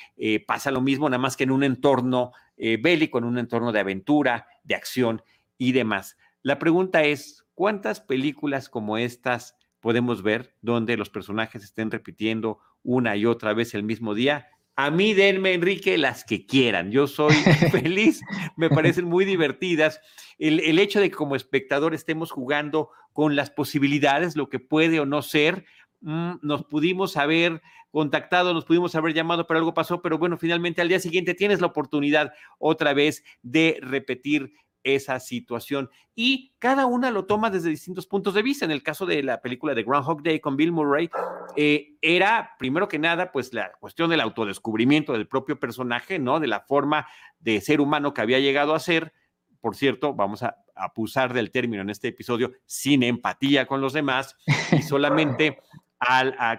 pasa 0.46 0.70
lo 0.70 0.80
mismo, 0.80 1.08
nada 1.08 1.20
más 1.20 1.36
que 1.36 1.42
en 1.42 1.50
un 1.50 1.64
entorno 1.64 2.30
bélico, 2.56 3.18
en 3.18 3.24
un 3.24 3.38
entorno 3.38 3.72
de 3.72 3.80
aventura, 3.80 4.46
de 4.62 4.76
acción 4.76 5.20
y 5.58 5.72
demás. 5.72 6.16
La 6.42 6.60
pregunta 6.60 7.02
es, 7.02 7.41
¿Cuántas 7.54 8.00
películas 8.00 8.68
como 8.68 8.96
estas 8.96 9.56
podemos 9.80 10.22
ver 10.22 10.54
donde 10.62 10.96
los 10.96 11.10
personajes 11.10 11.62
estén 11.62 11.90
repitiendo 11.90 12.58
una 12.82 13.16
y 13.16 13.26
otra 13.26 13.52
vez 13.52 13.74
el 13.74 13.82
mismo 13.82 14.14
día? 14.14 14.48
A 14.74 14.90
mí 14.90 15.12
denme, 15.12 15.52
Enrique, 15.52 15.98
las 15.98 16.24
que 16.24 16.46
quieran. 16.46 16.90
Yo 16.90 17.06
soy 17.06 17.34
feliz, 17.70 18.22
me 18.56 18.70
parecen 18.70 19.04
muy 19.04 19.24
divertidas. 19.24 20.00
El, 20.38 20.78
hecho 20.78 21.00
de 21.00 21.10
que 21.10 21.16
como 21.16 21.36
espectador 21.36 21.94
estemos 21.94 22.30
jugando 22.30 22.90
con 23.12 23.36
las 23.36 23.50
posibilidades, 23.50 24.34
lo 24.34 24.48
que 24.48 24.58
puede 24.58 24.98
o 24.98 25.04
no 25.04 25.20
ser, 25.20 25.66
mm, 26.00 26.36
nos 26.40 26.64
pudimos 26.64 27.18
haber 27.18 27.60
contactado, 27.90 28.54
nos 28.54 28.64
pudimos 28.64 28.94
haber 28.94 29.12
llamado, 29.12 29.46
pero 29.46 29.58
algo 29.58 29.74
pasó, 29.74 30.00
pero 30.00 30.16
bueno, 30.16 30.38
finalmente 30.38 30.80
al 30.80 30.88
día 30.88 30.98
siguiente 31.00 31.34
tienes 31.34 31.60
la 31.60 31.66
oportunidad 31.66 32.32
otra 32.58 32.94
vez 32.94 33.22
de 33.42 33.78
repetir 33.82 34.54
esa 34.84 35.20
situación. 35.20 35.90
Y 36.14 36.52
cada 36.58 36.86
una 36.86 37.10
lo 37.10 37.24
toma 37.24 37.50
desde 37.50 37.70
distintos 37.70 38.06
puntos 38.06 38.34
de 38.34 38.42
vista. 38.42 38.64
En 38.64 38.70
el 38.70 38.82
caso 38.82 39.06
de 39.06 39.22
la 39.22 39.40
película 39.40 39.74
de 39.74 39.82
Groundhog 39.82 40.22
Day 40.22 40.40
con 40.40 40.56
Bill 40.56 40.72
Murray, 40.72 41.10
eh, 41.56 41.94
era 42.00 42.54
primero 42.58 42.88
que 42.88 42.98
nada, 42.98 43.32
pues 43.32 43.52
la 43.54 43.72
cuestión 43.80 44.10
del 44.10 44.20
autodescubrimiento 44.20 45.12
del 45.12 45.28
propio 45.28 45.58
personaje, 45.58 46.18
¿no? 46.18 46.40
De 46.40 46.46
la 46.46 46.60
forma 46.60 47.06
de 47.38 47.60
ser 47.60 47.80
humano 47.80 48.12
que 48.12 48.20
había 48.20 48.40
llegado 48.40 48.74
a 48.74 48.80
ser. 48.80 49.12
Por 49.60 49.76
cierto, 49.76 50.12
vamos 50.14 50.42
a 50.42 50.56
abusar 50.74 51.32
del 51.32 51.50
término 51.50 51.82
en 51.82 51.90
este 51.90 52.08
episodio, 52.08 52.52
sin 52.66 53.02
empatía 53.02 53.66
con 53.66 53.80
los 53.80 53.92
demás 53.92 54.36
y 54.72 54.82
solamente 54.82 55.58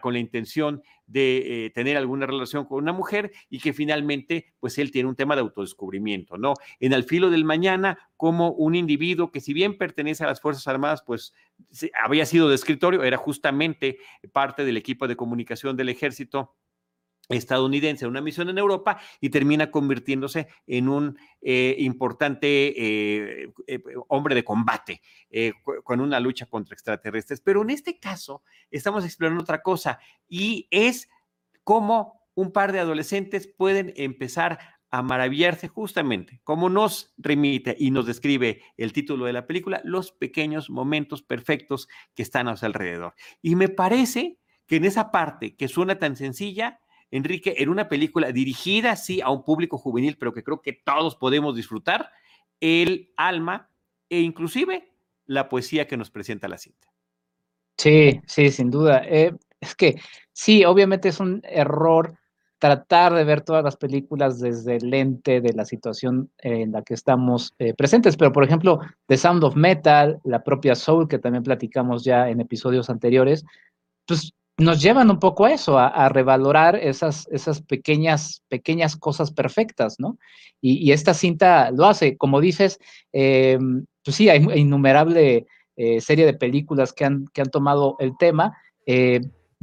con 0.02 0.14
la 0.14 0.20
intención 0.20 0.82
de 1.06 1.66
eh, 1.66 1.70
tener 1.72 1.98
alguna 1.98 2.26
relación 2.26 2.66
con 2.66 2.82
una 2.82 2.94
mujer 2.94 3.32
y 3.50 3.60
que 3.60 3.74
finalmente, 3.74 4.54
pues 4.60 4.78
él 4.78 4.92
tiene 4.92 5.10
un 5.10 5.16
tema 5.16 5.36
de 5.36 5.42
autodescubrimiento, 5.42 6.38
¿no? 6.38 6.54
En 6.80 6.94
el 6.94 7.04
filo 7.04 7.30
del 7.30 7.46
mañana, 7.46 7.98
como 8.16 8.52
un 8.52 8.76
individuo 8.76 9.32
que 9.32 9.42
si 9.42 9.54
bien 9.54 9.78
pertenece 9.78 10.24
a 10.24 10.28
las 10.28 10.42
Fuerzas 10.42 10.68
Armadas, 10.68 11.04
pues 11.06 11.34
había 12.04 12.26
sido 12.26 12.50
de 12.50 12.56
escritorio, 12.56 13.04
era 13.04 13.18
justamente 13.18 13.98
parte 14.32 14.64
del 14.66 14.78
equipo 14.78 15.08
de 15.08 15.16
comunicación 15.16 15.76
del 15.76 15.90
ejército 15.90 16.56
estadounidense, 17.30 18.08
una 18.08 18.22
misión 18.22 18.50
en 18.50 18.58
Europa 18.58 19.00
y 19.22 19.30
termina 19.30 19.72
convirtiéndose 19.72 20.48
en 20.68 20.90
un 20.90 21.18
eh, 21.42 21.76
importante 21.80 22.48
eh, 22.48 23.54
eh, 23.68 23.84
hombre 24.08 24.36
de 24.36 24.44
combate 24.44 25.02
con 25.84 26.00
una 26.02 26.20
lucha 26.20 26.46
contra 26.46 26.74
extraterrestres. 26.74 27.42
Pero 27.42 27.62
en 27.62 27.70
este 27.70 28.00
caso 28.00 28.44
estamos 28.70 29.06
explorando 29.06 29.44
otra 29.44 29.62
cosa 29.62 30.00
y 30.28 30.68
es 30.70 31.10
cómo 31.64 32.22
un 32.36 32.52
par 32.52 32.72
de 32.72 32.80
adolescentes 32.80 33.48
pueden 33.48 33.94
empezar 33.96 34.60
a 34.94 35.02
maravillarse 35.02 35.68
justamente, 35.68 36.40
como 36.44 36.70
nos 36.70 37.16
remite 37.18 37.76
y 37.80 37.90
nos 37.90 38.06
describe 38.06 38.62
el 38.78 38.94
título 38.94 39.26
de 39.26 39.34
la 39.34 39.48
película, 39.48 39.82
los 39.84 40.12
pequeños 40.12 40.70
momentos 40.70 41.24
perfectos 41.24 41.88
que 42.14 42.22
están 42.22 42.48
a 42.48 42.56
su 42.56 42.68
alrededor. 42.68 43.16
Y 43.42 43.56
me 43.56 43.70
parece 43.70 44.38
que 44.68 44.76
en 44.76 44.86
esa 44.86 45.10
parte 45.10 45.56
que 45.56 45.68
suena 45.68 45.98
tan 45.98 46.16
sencilla, 46.16 46.80
Enrique, 47.14 47.56
en 47.60 47.70
una 47.70 47.88
película 47.88 48.32
dirigida, 48.32 48.96
sí, 48.96 49.22
a 49.22 49.30
un 49.30 49.44
público 49.44 49.78
juvenil, 49.78 50.18
pero 50.18 50.34
que 50.34 50.44
creo 50.44 50.62
que 50.62 50.74
todos 50.74 51.16
podemos 51.16 51.56
disfrutar, 51.56 52.10
el 52.60 53.12
alma 53.18 53.70
e 54.10 54.22
inclusive 54.22 54.90
la 55.28 55.48
poesía 55.48 55.88
que 55.88 55.96
nos 55.96 56.10
presenta 56.10 56.48
la 56.48 56.58
cinta. 56.58 56.88
Sí, 57.78 58.20
sí, 58.26 58.50
sin 58.50 58.72
duda. 58.72 59.04
Eh, 59.06 59.32
es 59.62 59.76
que 59.76 60.02
sí, 60.32 60.66
obviamente 60.66 61.10
es 61.10 61.20
un 61.20 61.42
error 61.44 62.18
tratar 62.58 63.14
de 63.14 63.26
ver 63.26 63.42
todas 63.42 63.64
las 63.64 63.78
películas 63.78 64.40
desde 64.40 64.78
el 64.78 64.90
lente 64.90 65.40
de 65.42 65.54
la 65.54 65.66
situación 65.66 66.32
en 66.40 66.72
la 66.72 66.82
que 66.82 66.96
estamos 66.96 67.54
eh, 67.60 67.76
presentes. 67.76 68.18
Pero, 68.18 68.32
por 68.32 68.44
ejemplo, 68.44 68.80
The 69.06 69.18
Sound 69.18 69.44
of 69.44 69.56
Metal, 69.56 70.20
la 70.24 70.44
propia 70.44 70.74
Soul, 70.74 71.08
que 71.08 71.20
también 71.20 71.44
platicamos 71.44 72.04
ya 72.04 72.30
en 72.30 72.42
episodios 72.42 72.90
anteriores, 72.90 73.44
pues 74.08 74.34
nos 74.58 74.82
llevan 74.82 75.10
un 75.10 75.20
poco 75.20 75.46
a 75.46 75.54
eso, 75.54 75.80
a, 75.80 76.10
revalorar 76.10 76.76
esas, 76.76 77.28
esas 77.32 77.62
pequeñas, 77.62 78.44
pequeñas 78.50 78.96
cosas 78.96 79.32
perfectas, 79.32 79.96
¿no? 80.00 80.18
Y, 80.62 80.92
esta 80.92 81.14
cinta 81.14 81.72
lo 81.72 81.86
hace. 81.86 82.18
Como 82.18 82.40
dices, 82.40 82.80
eh, 83.12 83.58
pues 84.04 84.16
sí, 84.16 84.30
hay 84.30 84.46
innumerable 84.56 85.48
eh, 85.76 86.02
serie 86.02 86.26
de 86.26 86.36
películas 86.36 86.94
que 86.94 87.06
han, 87.06 87.26
que 87.34 87.42
han 87.42 87.50
tomado 87.50 87.96
el 88.00 88.14
tema 88.18 88.54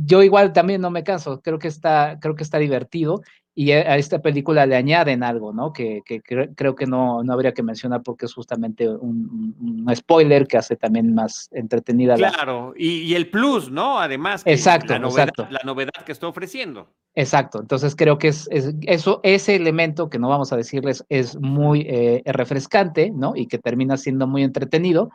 yo 0.05 0.23
igual 0.23 0.53
también 0.53 0.81
no 0.81 0.91
me 0.91 1.05
canso, 1.05 1.41
creo 1.43 1.59
que 1.59 1.69
está, 1.69 2.19
creo 2.21 2.35
que 2.35 2.43
está 2.43 2.59
divertido 2.59 3.23
y 3.55 3.73
a 3.73 3.97
esta 3.97 4.21
película 4.21 4.65
le 4.65 4.77
añaden 4.77 5.23
algo, 5.23 5.53
¿no? 5.53 5.73
Que, 5.73 6.03
creo 6.05 6.75
que 6.75 6.87
no, 6.87 7.23
no 7.25 7.33
habría 7.33 7.53
que 7.53 7.63
mencionar 7.63 8.03
porque 8.03 8.27
es 8.27 8.35
justamente 8.35 8.89
un, 8.89 9.87
spoiler 9.95 10.47
que 10.47 10.57
hace 10.57 10.77
también 10.77 11.15
más 11.15 11.49
entretenida. 11.53 12.15
Claro, 12.15 12.73
y, 12.77 13.13
el 13.15 13.29
plus, 13.29 13.71
¿no? 13.71 13.99
Además, 13.99 14.43
exacto, 14.47 14.93
la 14.93 14.99
novedad, 15.01 15.31
la 15.51 15.61
novedad 15.65 16.05
que 16.07 16.13
está 16.13 16.29
ofreciendo. 16.29 16.89
Exacto, 17.17 17.61
entonces 17.61 17.97
creo 17.97 18.19
que 18.19 18.29
es, 18.29 18.49
eso, 18.53 19.21
ese 19.25 19.57
elemento 19.57 20.09
que 20.09 20.21
no 20.21 20.29
vamos 20.29 20.53
a 20.53 20.57
decirles 20.57 21.05
es 21.09 21.37
muy 21.37 21.81
eh, 21.89 22.23
refrescante, 22.27 23.11
¿no? 23.11 23.33
Y 23.35 23.47
que 23.47 23.59
termina 23.59 23.97
siendo 23.97 24.29
muy 24.29 24.45
entretenido. 24.45 25.11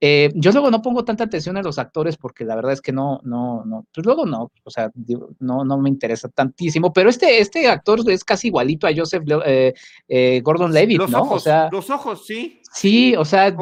Eh, 0.00 0.30
yo 0.34 0.52
luego 0.52 0.70
no 0.70 0.82
pongo 0.82 1.04
tanta 1.04 1.24
atención 1.24 1.56
a 1.56 1.62
los 1.62 1.78
actores 1.78 2.18
porque 2.18 2.44
la 2.44 2.54
verdad 2.54 2.72
es 2.72 2.82
que 2.82 2.92
no, 2.92 3.20
no, 3.24 3.64
no, 3.64 3.86
pues 3.94 4.04
luego 4.04 4.26
no, 4.26 4.50
o 4.62 4.70
sea, 4.70 4.90
no, 5.38 5.64
no 5.64 5.78
me 5.78 5.88
interesa 5.88 6.28
tantísimo, 6.28 6.92
pero 6.92 7.08
este, 7.08 7.40
este 7.40 7.66
actor 7.66 8.00
es 8.10 8.22
casi 8.22 8.48
igualito 8.48 8.86
a 8.86 8.94
Joseph 8.94 9.24
eh, 9.46 9.72
eh, 10.06 10.40
Gordon 10.42 10.72
Levitt, 10.72 11.00
¿no? 11.08 11.22
o 11.22 11.40
sea, 11.40 11.70
los 11.72 11.88
ojos, 11.88 12.26
sí. 12.26 12.60
Sí, 12.74 13.16
o 13.16 13.24
sea, 13.24 13.56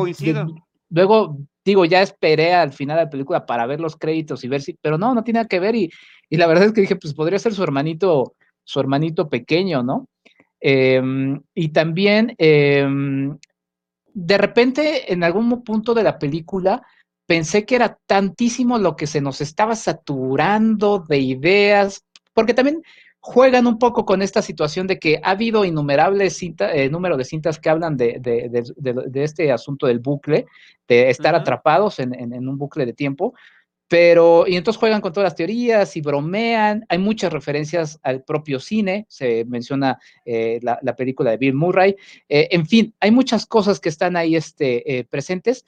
luego 0.91 1.39
digo, 1.65 1.85
ya 1.85 2.03
esperé 2.03 2.53
al 2.53 2.73
final 2.73 2.99
de 2.99 3.05
la 3.05 3.11
película 3.11 3.47
para 3.47 3.67
ver 3.67 3.81
los 3.81 3.97
créditos 3.97 4.45
y 4.45 4.49
ver 4.49 4.61
si, 4.61 4.75
pero 4.75 4.99
no, 4.99 5.15
no 5.15 5.25
tiene 5.25 5.39
nada 5.39 5.49
que 5.49 5.61
ver 5.61 5.75
y, 5.75 5.91
y 6.29 6.37
la 6.37 6.47
verdad 6.47 6.67
es 6.67 6.73
que 6.73 6.83
dije, 6.83 6.97
pues 6.97 7.15
podría 7.15 7.39
ser 7.39 7.55
su 7.55 7.63
hermanito, 7.63 8.35
su 8.65 8.81
hermanito 8.81 9.29
pequeño, 9.29 9.83
¿no? 9.83 10.09
Em, 10.61 11.41
y 11.55 11.69
también 11.69 12.35
em, 12.39 13.37
de 14.15 14.39
repente, 14.39 15.13
en 15.13 15.25
algún 15.25 15.63
punto 15.65 15.93
de 15.93 16.05
la 16.05 16.19
película, 16.19 16.83
pensé 17.27 17.67
que 17.67 17.75
era 17.75 17.99
tantísimo 18.07 18.79
lo 18.79 18.97
que 18.97 19.07
se 19.07 19.21
nos 19.21 19.41
estaba 19.41 19.75
saturando 19.75 21.01
de 21.01 21.19
ideas, 21.19 22.05
porque 22.33 22.55
también 22.55 22.83
juegan 23.19 23.67
un 23.67 23.79
poco 23.79 24.05
con 24.05 24.23
esta 24.23 24.41
situación 24.43 24.87
de 24.87 24.99
que 24.99 25.19
ha 25.23 25.31
habido 25.31 25.65
innumerables 25.65 26.37
cintas, 26.37 26.73
eh, 26.75 26.91
número 26.91 27.17
de 27.17 27.25
cintas 27.25 27.59
que 27.59 27.71
hablan 27.71 27.97
de, 27.97 28.21
este 29.15 29.51
asunto 29.51 29.87
del 29.87 29.99
bucle, 29.99 30.47
de 30.87 31.11
estar 31.11 31.35
atrapados 31.35 31.99
en, 31.99 32.15
en, 32.15 32.49
un 32.49 32.59
bucle 32.59 32.87
de 32.87 32.93
tiempo, 32.93 33.35
pero, 33.89 34.47
y 34.47 34.57
entonces 34.57 34.79
juegan 34.79 35.01
con 35.01 35.13
todas 35.13 35.27
las 35.27 35.37
teorías 35.37 35.97
y 35.97 36.01
bromean. 36.01 36.85
Hay 36.89 36.99
muchas 36.99 37.33
referencias 37.33 37.99
al 38.03 38.23
propio 38.23 38.59
cine, 38.59 39.07
se 39.09 39.45
menciona 39.45 39.99
eh, 40.25 40.59
la, 40.63 40.97
película 40.97 41.31
de 41.31 41.37
Bill 41.37 41.55
Murray. 41.55 41.95
Eh, 42.29 42.49
en 42.51 42.67
fin, 42.67 42.95
hay 43.01 43.11
muchas 43.11 43.47
cosas 43.47 43.81
que 43.81 43.91
están 43.91 44.17
ahí 44.17 44.37
este, 44.37 44.99
eh, 44.99 45.05
presentes, 45.05 45.65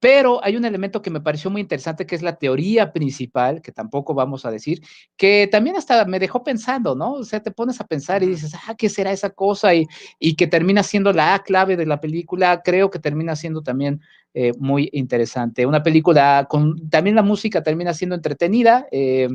pero 0.00 0.42
hay 0.44 0.56
un 0.56 0.64
elemento 0.64 1.02
que 1.02 1.10
me 1.10 1.20
pareció 1.20 1.50
muy 1.50 1.60
interesante, 1.60 2.06
que 2.06 2.14
es 2.14 2.22
la 2.22 2.36
teoría 2.36 2.92
principal, 2.92 3.60
que 3.60 3.72
tampoco 3.72 4.14
vamos 4.14 4.44
a 4.44 4.50
decir, 4.50 4.80
que 5.16 5.48
también 5.50 5.76
hasta 5.76 6.04
me 6.04 6.20
dejó 6.20 6.44
pensando, 6.44 6.94
¿no? 6.94 7.14
O 7.14 7.24
sea, 7.24 7.40
te 7.40 7.50
pones 7.50 7.80
a 7.80 7.86
pensar 7.86 8.22
y 8.22 8.26
dices, 8.26 8.52
ah, 8.66 8.74
¿qué 8.76 8.88
será 8.88 9.12
esa 9.12 9.30
cosa? 9.30 9.74
Y, 9.74 9.86
y 10.18 10.34
que 10.36 10.46
termina 10.46 10.82
siendo 10.82 11.12
la 11.12 11.34
A 11.34 11.42
clave 11.42 11.76
de 11.76 11.86
la 11.86 12.00
película, 12.00 12.62
creo 12.62 12.90
que 12.90 12.98
termina 12.98 13.34
siendo 13.34 13.62
también 13.62 14.00
eh, 14.34 14.52
muy 14.58 14.88
interesante. 14.92 15.66
Una 15.66 15.82
película 15.82 16.46
con, 16.48 16.88
también 16.90 17.16
la 17.16 17.22
música 17.22 17.62
termina 17.62 17.92
siendo 17.92 18.14
entretenida 18.14 18.86
eh, 18.92 19.28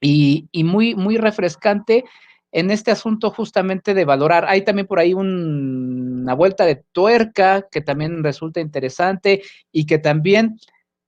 y, 0.00 0.48
y, 0.50 0.64
muy, 0.64 0.94
muy 0.94 1.18
refrescante 1.18 2.04
en 2.52 2.70
este 2.70 2.90
asunto 2.90 3.30
justamente 3.30 3.94
de 3.94 4.04
valorar. 4.04 4.46
Hay 4.48 4.62
también 4.62 4.86
por 4.86 4.98
ahí 4.98 5.14
una 5.14 6.34
vuelta 6.34 6.64
de 6.64 6.82
tuerca 6.92 7.66
que 7.70 7.80
también 7.80 8.22
resulta 8.22 8.60
interesante 8.60 9.42
y 9.72 9.86
que 9.86 9.98
también 9.98 10.58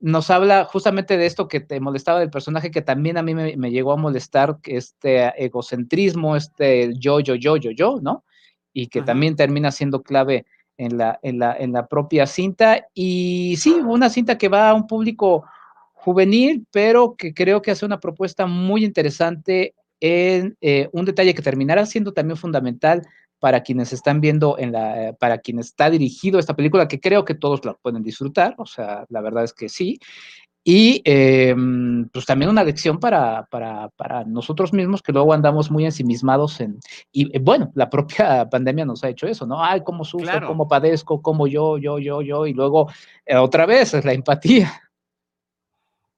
nos 0.01 0.31
habla 0.31 0.65
justamente 0.65 1.17
de 1.19 1.27
esto 1.27 1.47
que 1.47 1.61
te 1.61 1.79
molestaba 1.79 2.21
del 2.21 2.31
personaje, 2.31 2.71
que 2.71 2.83
también 2.83 3.19
a 3.19 3.23
mí 3.23 3.35
me, 3.35 3.71
llegó 3.71 3.93
a 3.93 3.97
molestar, 3.97 4.59
este 4.65 5.33
egocentrismo, 5.43 6.37
este 6.37 6.93
yo, 6.99 7.21
yo, 7.21 7.35
yo, 7.35 7.57
yo, 7.57 7.71
yo, 7.71 7.99
¿no? 8.01 8.25
Y 8.73 8.87
que 8.87 9.03
también 9.03 9.37
termina 9.37 9.71
siendo 9.71 10.03
clave 10.03 10.47
en 10.79 10.97
la, 10.97 11.19
en, 11.23 11.39
la, 11.39 11.55
en 11.55 11.73
la 11.73 11.87
propia 11.87 12.27
cinta. 12.27 12.87
Y 12.95 13.57
sí, 13.59 13.73
una 13.73 14.09
cinta 14.09 14.39
que 14.39 14.49
va 14.49 14.71
a 14.71 14.75
un 14.75 14.87
público 14.87 15.45
juvenil, 15.93 16.67
pero 16.71 17.15
que 17.15 17.35
creo 17.35 17.61
que 17.61 17.71
hace 17.71 17.85
una 17.85 18.01
propuesta 18.01 18.47
muy 18.47 18.85
interesante 18.85 19.75
en 20.01 20.57
eh, 20.61 20.89
un 20.93 21.05
detalle 21.05 21.35
que 21.35 21.43
terminará 21.43 21.87
siendo 21.87 22.13
también 22.13 22.37
fundamental 22.37 23.03
para 23.39 23.63
quienes 23.63 23.93
están 23.93 24.21
viendo 24.21 24.59
en 24.59 24.73
la, 24.73 25.15
para 25.19 25.39
quienes 25.39 25.67
está 25.67 25.91
dirigido 25.91 26.39
esta 26.39 26.55
película, 26.55 26.89
que 26.89 27.01
creo 27.01 27.25
que 27.25 27.35
todos 27.35 27.65
la 27.65 27.75
pueden 27.75 28.03
disfrutar, 28.03 28.55
o 28.59 28.67
sea, 28.67 29.07
la 29.09 29.21
verdad 29.23 29.45
es 29.45 29.55
que 29.55 29.69
sí. 29.69 29.99
Y 30.63 31.01
em, 31.07 32.07
pues 32.11 32.27
también 32.27 32.51
una 32.51 32.63
lección 32.63 33.01
para, 33.01 33.47
para, 33.47 33.89
para, 33.97 34.25
nosotros 34.25 34.75
mismos 34.75 35.01
que 35.01 35.13
luego 35.13 35.33
andamos 35.33 35.71
muy 35.71 35.87
ensimismados 35.87 36.61
en, 36.61 36.79
y 37.11 37.35
eh, 37.35 37.41
bueno, 37.41 37.73
la 37.75 37.89
propia 37.89 38.47
pandemia 38.51 38.85
nos 38.85 39.03
ha 39.03 39.09
hecho 39.09 39.27
eso, 39.27 39.47
¿no? 39.47 39.65
Ay, 39.65 39.83
cómo 39.83 40.05
sufro, 40.05 40.47
cómo 40.47 40.69
padezco, 40.69 41.23
cómo 41.23 41.47
yo, 41.47 41.79
yo, 41.79 41.99
yo, 41.99 42.21
yo, 42.21 42.47
y 42.47 42.53
luego 42.53 42.91
eh, 43.25 43.37
otra 43.37 43.65
vez 43.65 43.95
es 43.95 44.05
la 44.05 44.13
empatía. 44.13 44.71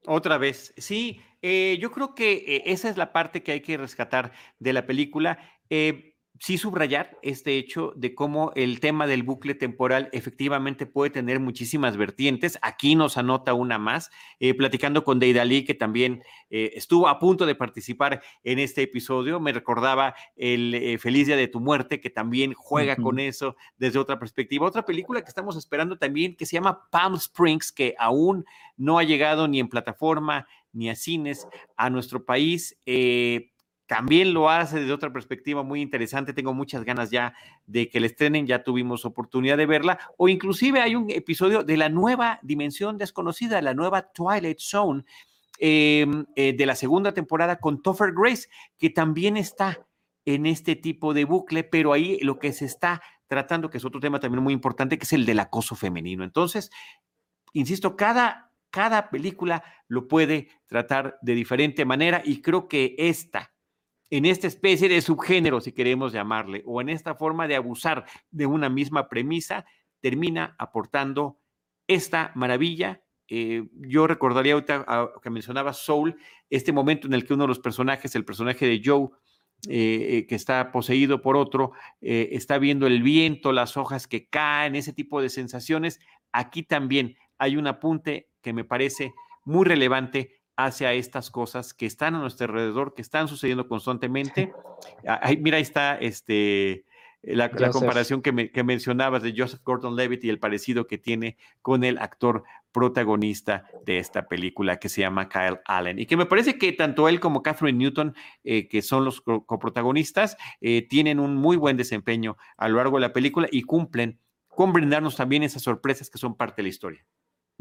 Otra 0.06 0.38
vez, 0.38 0.74
sí, 0.76 1.20
eh, 1.42 1.76
yo 1.80 1.90
creo 1.90 2.14
que 2.14 2.32
eh, 2.32 2.62
esa 2.66 2.88
es 2.88 2.96
la 2.96 3.12
parte 3.12 3.42
que 3.42 3.52
hay 3.52 3.60
que 3.60 3.76
rescatar 3.76 4.32
de 4.60 4.72
la 4.72 4.86
película. 4.86 5.38
Eh, 5.70 6.14
sí 6.38 6.58
subrayar 6.58 7.18
este 7.22 7.56
hecho 7.56 7.92
de 7.94 8.14
cómo 8.14 8.52
el 8.56 8.80
tema 8.80 9.06
del 9.06 9.22
bucle 9.22 9.54
temporal 9.54 10.08
efectivamente 10.12 10.86
puede 10.86 11.10
tener 11.10 11.38
muchísimas 11.38 11.96
vertientes. 11.96 12.58
Aquí 12.62 12.96
nos 12.96 13.16
anota 13.16 13.54
una 13.54 13.78
más, 13.78 14.10
platicando 14.58 15.04
con 15.04 15.20
Deidali, 15.20 15.64
que 15.64 15.74
también 15.74 16.24
estuvo 16.50 17.06
a 17.06 17.20
punto 17.20 17.46
de 17.46 17.54
participar 17.54 18.22
en 18.42 18.58
este 18.58 18.82
episodio. 18.82 19.38
Me 19.38 19.52
recordaba 19.52 20.16
el 20.34 20.98
Feliz 20.98 21.28
Día 21.28 21.36
de 21.36 21.46
tu 21.46 21.60
Muerte, 21.60 22.00
que 22.00 22.10
también 22.10 22.54
juega 22.54 22.96
con 22.96 23.20
eso 23.20 23.54
desde 23.76 24.00
otra 24.00 24.18
perspectiva. 24.18 24.66
Otra 24.66 24.84
película 24.84 25.22
que 25.22 25.28
estamos 25.28 25.56
esperando 25.56 25.96
también, 25.96 26.34
que 26.34 26.46
se 26.46 26.54
llama 26.54 26.88
Palm 26.90 27.14
Springs, 27.14 27.70
que 27.70 27.94
aún 28.00 28.44
no 28.76 28.98
ha 28.98 29.04
llegado 29.04 29.46
ni 29.46 29.60
en 29.60 29.68
plataforma 29.68 30.48
ni 30.72 30.90
a 30.90 30.94
cines 30.94 31.46
a 31.76 31.90
nuestro 31.90 32.24
país. 32.24 32.76
Eh, 32.86 33.52
también 33.86 34.32
lo 34.32 34.48
hace 34.48 34.80
desde 34.80 34.92
otra 34.92 35.12
perspectiva 35.12 35.62
muy 35.62 35.82
interesante. 35.82 36.32
Tengo 36.32 36.54
muchas 36.54 36.82
ganas 36.82 37.10
ya 37.10 37.34
de 37.66 37.90
que 37.90 38.00
la 38.00 38.06
estrenen, 38.06 38.46
ya 38.46 38.62
tuvimos 38.62 39.04
oportunidad 39.04 39.58
de 39.58 39.66
verla. 39.66 39.98
O 40.16 40.30
inclusive 40.30 40.80
hay 40.80 40.94
un 40.94 41.10
episodio 41.10 41.62
de 41.62 41.76
la 41.76 41.90
nueva 41.90 42.38
dimensión 42.42 42.96
desconocida, 42.96 43.60
la 43.60 43.74
nueva 43.74 44.10
Twilight 44.12 44.60
Zone 44.60 45.04
em, 45.58 46.24
eh, 46.36 46.54
de 46.54 46.64
la 46.66 46.74
segunda 46.74 47.12
temporada 47.12 47.56
con 47.56 47.82
Topher 47.82 48.12
Grace, 48.14 48.48
que 48.78 48.88
también 48.88 49.36
está 49.36 49.86
en 50.24 50.46
este 50.46 50.76
tipo 50.76 51.12
de 51.12 51.24
bucle, 51.24 51.64
pero 51.64 51.92
ahí 51.92 52.18
lo 52.20 52.38
que 52.38 52.52
se 52.52 52.64
está 52.64 53.02
tratando, 53.26 53.68
que 53.68 53.78
es 53.78 53.84
otro 53.84 54.00
tema 54.00 54.20
también 54.20 54.42
muy 54.42 54.54
importante, 54.54 54.96
que 54.96 55.04
es 55.04 55.12
el 55.12 55.26
del 55.26 55.40
acoso 55.40 55.74
femenino. 55.74 56.24
Entonces, 56.24 56.70
insisto, 57.52 57.96
cada 57.96 58.51
cada 58.72 59.10
película 59.10 59.62
lo 59.86 60.08
puede 60.08 60.48
tratar 60.66 61.18
de 61.20 61.34
diferente 61.34 61.84
manera 61.84 62.22
y 62.24 62.40
creo 62.40 62.66
que 62.66 62.96
esta, 62.98 63.52
en 64.10 64.24
esta 64.24 64.46
especie 64.48 64.88
de 64.88 65.02
subgénero, 65.02 65.60
si 65.60 65.72
queremos 65.72 66.12
llamarle, 66.12 66.62
o 66.66 66.80
en 66.80 66.88
esta 66.88 67.14
forma 67.14 67.46
de 67.46 67.54
abusar 67.54 68.06
de 68.30 68.46
una 68.46 68.70
misma 68.70 69.08
premisa, 69.08 69.66
termina 70.00 70.56
aportando 70.58 71.38
esta 71.86 72.32
maravilla. 72.34 73.02
Eh, 73.28 73.68
yo 73.74 74.06
recordaría 74.06 74.54
ahorita 74.54 75.12
que 75.22 75.30
mencionaba 75.30 75.74
Soul, 75.74 76.16
este 76.48 76.72
momento 76.72 77.06
en 77.06 77.12
el 77.12 77.26
que 77.26 77.34
uno 77.34 77.44
de 77.44 77.48
los 77.48 77.60
personajes, 77.60 78.14
el 78.16 78.24
personaje 78.24 78.66
de 78.66 78.80
Joe, 78.82 79.10
que 79.68 80.26
está 80.30 80.72
poseído 80.72 81.22
por 81.22 81.36
otro, 81.36 81.70
está 82.00 82.58
viendo 82.58 82.88
el 82.88 83.00
viento, 83.02 83.52
las 83.52 83.76
hojas 83.76 84.08
que 84.08 84.26
caen, 84.28 84.74
ese 84.74 84.92
tipo 84.92 85.22
de 85.22 85.28
sensaciones. 85.28 86.00
Aquí 86.32 86.64
también 86.64 87.16
hay 87.38 87.56
un 87.56 87.68
apunte 87.68 88.31
que 88.42 88.52
me 88.52 88.64
parece 88.64 89.14
muy 89.44 89.64
relevante 89.64 90.42
hacia 90.56 90.92
estas 90.92 91.30
cosas 91.30 91.74
que 91.74 91.86
están 91.86 92.14
a 92.14 92.18
nuestro 92.18 92.46
alrededor, 92.46 92.94
que 92.94 93.02
están 93.02 93.28
sucediendo 93.28 93.68
constantemente. 93.68 94.52
mira, 95.38 95.56
ahí 95.56 95.62
está 95.62 95.96
este, 95.96 96.84
la, 97.22 97.50
comparación 97.50 98.20
que, 98.20 98.50
que, 98.50 98.64
mencionabas 98.64 99.22
de 99.22 99.34
Joseph 99.36 99.62
Gordon-Levitt 99.64 100.24
y 100.24 100.28
el 100.28 100.38
parecido 100.38 100.86
que 100.86 100.98
tiene 100.98 101.36
con 101.62 101.84
el 101.84 101.98
actor 101.98 102.44
protagonista 102.72 103.64
de 103.84 103.98
esta 103.98 104.26
película 104.26 104.78
que 104.78 104.88
se 104.88 105.02
llama 105.02 105.28
Kyle 105.28 105.60
Allen. 105.64 105.98
Y 105.98 106.06
que 106.06 106.16
me 106.16 106.26
parece 106.26 106.58
que 106.58 106.72
tanto 106.72 107.08
él 107.08 107.20
como 107.20 107.42
Catherine 107.42 107.78
Newton, 107.78 108.14
eh, 108.44 108.66
que 108.68 108.82
son 108.82 109.04
los 109.04 109.20
coprotagonistas, 109.20 110.36
eh, 110.60 110.86
tienen 110.88 111.20
un 111.20 111.36
muy 111.36 111.56
buen 111.56 111.76
desempeño 111.76 112.36
a 112.56 112.68
lo 112.68 112.78
largo 112.78 112.96
de 112.96 113.02
la 113.02 113.12
película 113.12 113.46
y 113.50 113.62
cumplen 113.62 114.18
con 114.48 114.72
brindarnos 114.72 115.16
también 115.16 115.42
esas 115.42 115.62
sorpresas 115.62 116.10
que 116.10 116.18
son 116.18 116.36
parte 116.36 116.56
de 116.56 116.62
la 116.64 116.68
historia. 116.68 117.06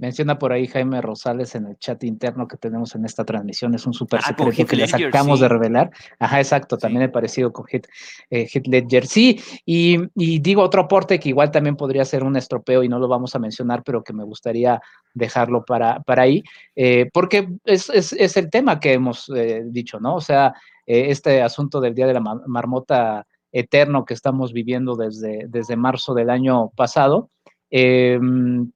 Menciona 0.02 0.40
por 0.40 0.52
ahí 0.52 0.66
Jaime 0.66 1.00
Rosales 1.00 1.54
en 1.54 1.68
el 1.68 1.78
chat 1.78 2.04
interno 2.04 2.48
que 2.48 2.58
tenemos 2.58 2.96
en 2.96 3.06
esta 3.06 3.24
transmisión. 3.24 3.76
Es 3.76 3.86
un 3.86 3.94
súper 3.94 4.20
ah, 4.24 4.30
secreto 4.30 4.66
que 4.66 4.76
les 4.76 4.92
acabamos 4.92 5.40
de 5.40 5.48
revelar. 5.48 5.92
Ajá, 6.18 6.40
exacto. 6.40 6.76
También 6.76 7.04
he 7.04 7.10
parecido 7.10 7.54
con 7.54 7.68
Hit, 7.68 7.86
eh, 8.32 8.50
Ledger. 8.66 9.06
Sí, 9.06 9.40
y, 9.64 10.00
digo 10.40 10.64
otro 10.64 10.82
aporte 10.82 11.20
que 11.20 11.30
igual 11.30 11.52
también 11.52 11.76
podría 11.76 12.04
ser 12.04 12.24
un 12.24 12.36
estropeo 12.36 12.82
y 12.82 12.90
no 12.90 12.98
lo 12.98 13.08
vamos 13.08 13.36
a 13.36 13.40
mencionar, 13.40 13.84
pero 13.84 14.04
que 14.04 14.12
me 14.12 14.24
gustaría 14.24 14.82
dejarlo 15.14 15.64
para, 15.64 16.00
para 16.00 16.24
ahí, 16.24 16.42
eh, 16.76 17.08
porque 17.14 17.48
es, 17.64 17.92
es, 17.92 18.38
el 18.38 18.50
tema 18.50 18.80
que 18.80 18.94
hemos 18.94 19.32
eh, 19.36 19.62
dicho, 19.68 20.00
¿no? 20.00 20.16
O 20.16 20.22
sea, 20.22 20.56
este 20.88 21.44
asunto 21.44 21.80
del 21.80 21.94
Día 21.94 22.08
de 22.08 22.16
la 22.16 22.22
Marmota 22.48 23.28
eterno 23.52 24.04
que 24.04 24.16
estamos 24.16 24.52
viviendo 24.52 24.96
desde, 24.96 25.46
desde 25.48 25.76
marzo 25.76 26.16
del 26.16 26.32
año 26.32 26.70
pasado 26.70 27.30
eh, 27.72 28.20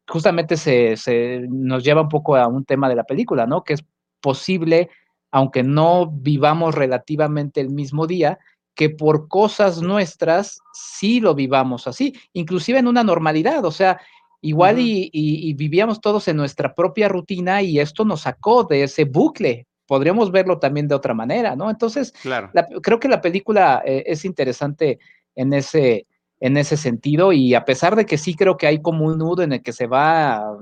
justamente 0.07 0.55
se, 0.55 1.45
nos 1.49 1.83
lleva 1.83 2.01
un 2.01 2.09
poco 2.09 2.37
a 2.37 2.47
un 2.47 2.63
tema 2.63 2.87
de 2.87 2.95
la 2.95 3.03
película, 3.03 3.45
¿no? 3.45 3.63
Que 3.63 3.73
es 3.73 3.85
posible, 4.21 4.89
aunque 5.31 5.63
no 5.63 6.09
vivamos 6.09 6.73
relativamente 6.73 7.59
el 7.59 7.69
mismo 7.69 8.07
día, 8.07 8.39
que 8.73 8.89
por 8.89 9.27
cosas 9.27 9.81
nuestras 9.81 10.59
sí 10.73 11.19
lo 11.19 11.35
vivamos 11.35 11.87
así, 11.87 12.13
inclusive 12.33 12.79
en 12.79 12.87
una 12.87 13.03
normalidad, 13.03 13.63
o 13.65 13.71
sea, 13.71 13.99
igual 14.41 14.77
y, 14.79 15.53
vivíamos 15.53 15.99
todos 15.99 16.27
en 16.27 16.37
nuestra 16.37 16.73
propia 16.73 17.09
rutina 17.09 17.61
y 17.61 17.79
esto 17.79 18.05
nos 18.05 18.21
sacó 18.21 18.63
de 18.63 18.83
ese 18.83 19.03
bucle. 19.05 19.67
Podríamos 19.87 20.31
verlo 20.31 20.57
también 20.59 20.87
de 20.87 20.95
otra 20.95 21.13
manera, 21.13 21.55
¿no? 21.55 21.69
Entonces, 21.69 22.11
claro. 22.21 22.49
creo 22.81 22.99
que 22.99 23.07
la 23.07 23.21
película 23.21 23.83
eh, 23.85 24.03
es 24.07 24.25
interesante 24.25 24.99
en 25.35 25.53
ese, 25.53 26.07
en 26.39 26.57
ese 26.57 26.77
sentido 26.77 27.31
y 27.33 27.53
a 27.53 27.65
pesar 27.65 27.95
de 27.95 28.05
que 28.05 28.17
sí 28.17 28.35
creo 28.35 28.57
que 28.57 28.67
hay 28.67 28.81
como 28.81 29.05
un 29.05 29.17
nudo 29.17 29.43
en 29.43 29.53
el 29.53 29.63
que 29.63 29.73
se 29.73 29.87
va 29.87 30.57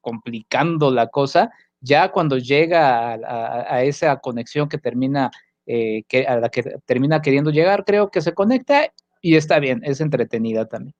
complicando 0.00 0.90
la 0.90 1.08
cosa, 1.08 1.50
ya 1.80 2.10
cuando 2.10 2.38
llega 2.38 3.14
a, 3.14 3.82
esa 3.82 4.18
conexión 4.18 4.68
que 4.68 4.78
termina, 4.78 5.30
eh, 5.66 6.02
que, 6.08 6.26
a 6.26 6.38
la 6.38 6.48
que 6.48 6.62
termina 6.86 7.22
queriendo 7.22 7.50
llegar, 7.50 7.84
creo 7.84 8.10
que 8.10 8.20
se 8.20 8.34
conecta 8.34 8.92
y 9.20 9.36
está 9.36 9.58
bien, 9.58 9.80
es 9.84 10.00
entretenida 10.00 10.66
también. 10.66 10.94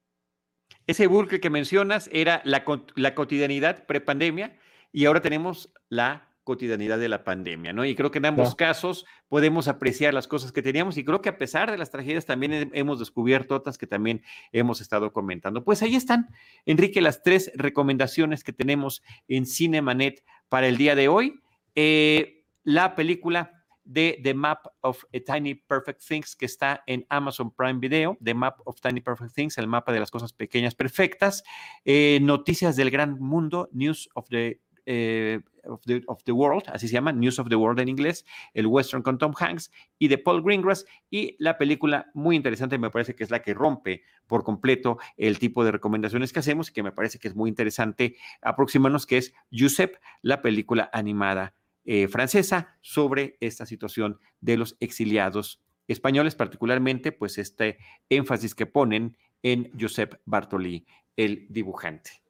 Ese 0.85 1.07
bucle 1.07 1.39
que 1.39 1.49
mencionas 1.49 2.09
era 2.11 2.41
la, 2.43 2.63
la 2.95 3.15
cotidianidad 3.15 3.85
prepandemia 3.85 4.57
y 4.91 5.05
ahora 5.05 5.21
tenemos 5.21 5.71
la 5.89 6.32
cotidianidad 6.43 6.99
de 6.99 7.09
la 7.09 7.23
pandemia, 7.23 7.73
¿no? 7.73 7.85
Y 7.85 7.95
creo 7.95 8.11
que 8.11 8.17
en 8.19 8.25
ambos 8.25 8.55
casos 8.55 9.05
podemos 9.27 9.67
apreciar 9.67 10.13
las 10.13 10.27
cosas 10.27 10.51
que 10.51 10.61
teníamos 10.61 10.97
y 10.97 11.05
creo 11.05 11.21
que 11.21 11.29
a 11.29 11.37
pesar 11.37 11.71
de 11.71 11.77
las 11.77 11.89
tragedias 11.89 12.25
también 12.25 12.71
hemos 12.73 12.99
descubierto 12.99 13.55
otras 13.55 13.77
que 13.77 13.87
también 13.87 14.23
hemos 14.51 14.81
estado 14.81 15.13
comentando. 15.13 15.63
Pues 15.63 15.81
ahí 15.81 15.95
están, 15.95 16.29
Enrique, 16.65 17.01
las 17.01 17.23
tres 17.23 17.51
recomendaciones 17.55 18.43
que 18.43 18.53
tenemos 18.53 19.03
en 19.27 19.45
Cinemanet 19.45 20.23
para 20.49 20.67
el 20.67 20.77
día 20.77 20.95
de 20.95 21.07
hoy. 21.07 21.39
Eh, 21.75 22.45
la 22.63 22.95
película 22.95 23.63
de 23.83 24.19
The 24.23 24.33
Map 24.33 24.65
of 24.81 25.03
Tiny 25.25 25.55
Perfect 25.55 26.01
Things 26.05 26.35
que 26.35 26.45
está 26.45 26.83
en 26.87 27.05
Amazon 27.09 27.51
Prime 27.51 27.79
Video, 27.79 28.17
The 28.23 28.33
Map 28.33 28.59
of 28.65 28.79
Tiny 28.79 29.01
Perfect 29.01 29.33
Things, 29.33 29.57
el 29.57 29.67
mapa 29.67 29.91
de 29.91 29.99
las 29.99 30.11
cosas 30.11 30.33
pequeñas 30.33 30.75
perfectas, 30.75 31.43
eh, 31.83 32.19
noticias 32.21 32.75
del 32.75 32.91
gran 32.91 33.19
mundo, 33.19 33.69
News 33.73 34.09
of 34.13 34.27
the 34.29 34.61
eh, 34.85 35.39
of, 35.65 36.23
the, 36.23 36.31
World, 36.31 36.63
así 36.67 36.87
se 36.87 36.93
llama, 36.93 37.11
News 37.11 37.39
of 37.39 37.49
the 37.49 37.55
World 37.55 37.79
en 37.79 37.89
inglés, 37.89 38.25
el 38.53 38.67
western 38.67 39.01
con 39.01 39.17
Tom 39.17 39.33
Hanks 39.37 39.71
y 39.97 40.07
de 40.07 40.17
Paul 40.17 40.43
Greengrass 40.43 40.85
y 41.09 41.35
la 41.39 41.57
película 41.57 42.11
muy 42.13 42.35
interesante, 42.35 42.77
me 42.77 42.89
parece 42.89 43.15
que 43.15 43.23
es 43.23 43.31
la 43.31 43.41
que 43.41 43.53
rompe 43.53 44.03
por 44.27 44.43
completo 44.43 44.97
el 45.17 45.39
tipo 45.39 45.63
de 45.63 45.71
recomendaciones 45.71 46.33
que 46.33 46.39
hacemos 46.39 46.69
y 46.69 46.73
que 46.73 46.83
me 46.83 46.91
parece 46.91 47.19
que 47.19 47.27
es 47.27 47.35
muy 47.35 47.49
interesante 47.49 48.17
aproximarnos, 48.41 49.05
que 49.05 49.17
es 49.17 49.33
Giuseppe, 49.51 49.99
la 50.21 50.41
película 50.41 50.89
animada 50.91 51.55
eh, 51.85 52.07
francesa 52.07 52.77
sobre 52.81 53.37
esta 53.41 53.65
situación 53.65 54.19
de 54.39 54.57
los 54.57 54.77
exiliados 54.79 55.61
españoles, 55.87 56.35
particularmente 56.35 57.11
pues 57.11 57.37
este 57.37 57.77
énfasis 58.09 58.55
que 58.55 58.65
ponen 58.65 59.17
en 59.41 59.69
Giuseppe 59.77 60.19
Bartoli, 60.25 60.85
el 61.17 61.45
dibujante. 61.49 62.22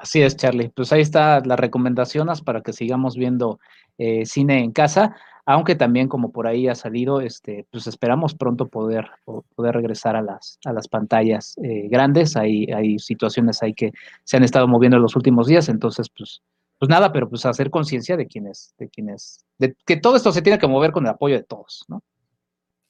Así 0.00 0.22
es, 0.22 0.36
Charlie. 0.36 0.70
Pues 0.70 0.92
ahí 0.92 1.00
está 1.00 1.40
las 1.40 1.58
recomendaciones 1.58 2.40
para 2.40 2.62
que 2.62 2.72
sigamos 2.72 3.16
viendo 3.16 3.58
eh, 3.98 4.26
cine 4.26 4.58
en 4.58 4.72
casa, 4.72 5.16
aunque 5.46 5.74
también 5.74 6.08
como 6.08 6.32
por 6.32 6.46
ahí 6.46 6.68
ha 6.68 6.74
salido, 6.74 7.20
este, 7.20 7.66
pues 7.70 7.86
esperamos 7.86 8.34
pronto 8.34 8.68
poder, 8.68 9.10
poder 9.54 9.74
regresar 9.74 10.16
a 10.16 10.22
las, 10.22 10.58
a 10.64 10.72
las 10.72 10.88
pantallas 10.88 11.56
eh, 11.62 11.88
grandes. 11.88 12.36
Hay, 12.36 12.66
hay 12.66 12.98
situaciones 12.98 13.62
ahí 13.62 13.74
que 13.74 13.92
se 14.24 14.36
han 14.36 14.44
estado 14.44 14.66
moviendo 14.68 14.96
en 14.96 15.02
los 15.02 15.16
últimos 15.16 15.46
días, 15.46 15.68
entonces 15.68 16.08
pues, 16.16 16.42
pues 16.78 16.88
nada, 16.88 17.12
pero 17.12 17.28
pues 17.28 17.44
hacer 17.46 17.70
conciencia 17.70 18.16
de 18.16 18.26
quienes, 18.26 18.74
de 18.78 18.88
quienes, 18.88 19.44
de 19.58 19.76
que 19.86 19.96
todo 19.96 20.16
esto 20.16 20.32
se 20.32 20.42
tiene 20.42 20.58
que 20.58 20.66
mover 20.66 20.92
con 20.92 21.04
el 21.04 21.10
apoyo 21.10 21.36
de 21.36 21.44
todos, 21.44 21.84
¿no? 21.88 22.02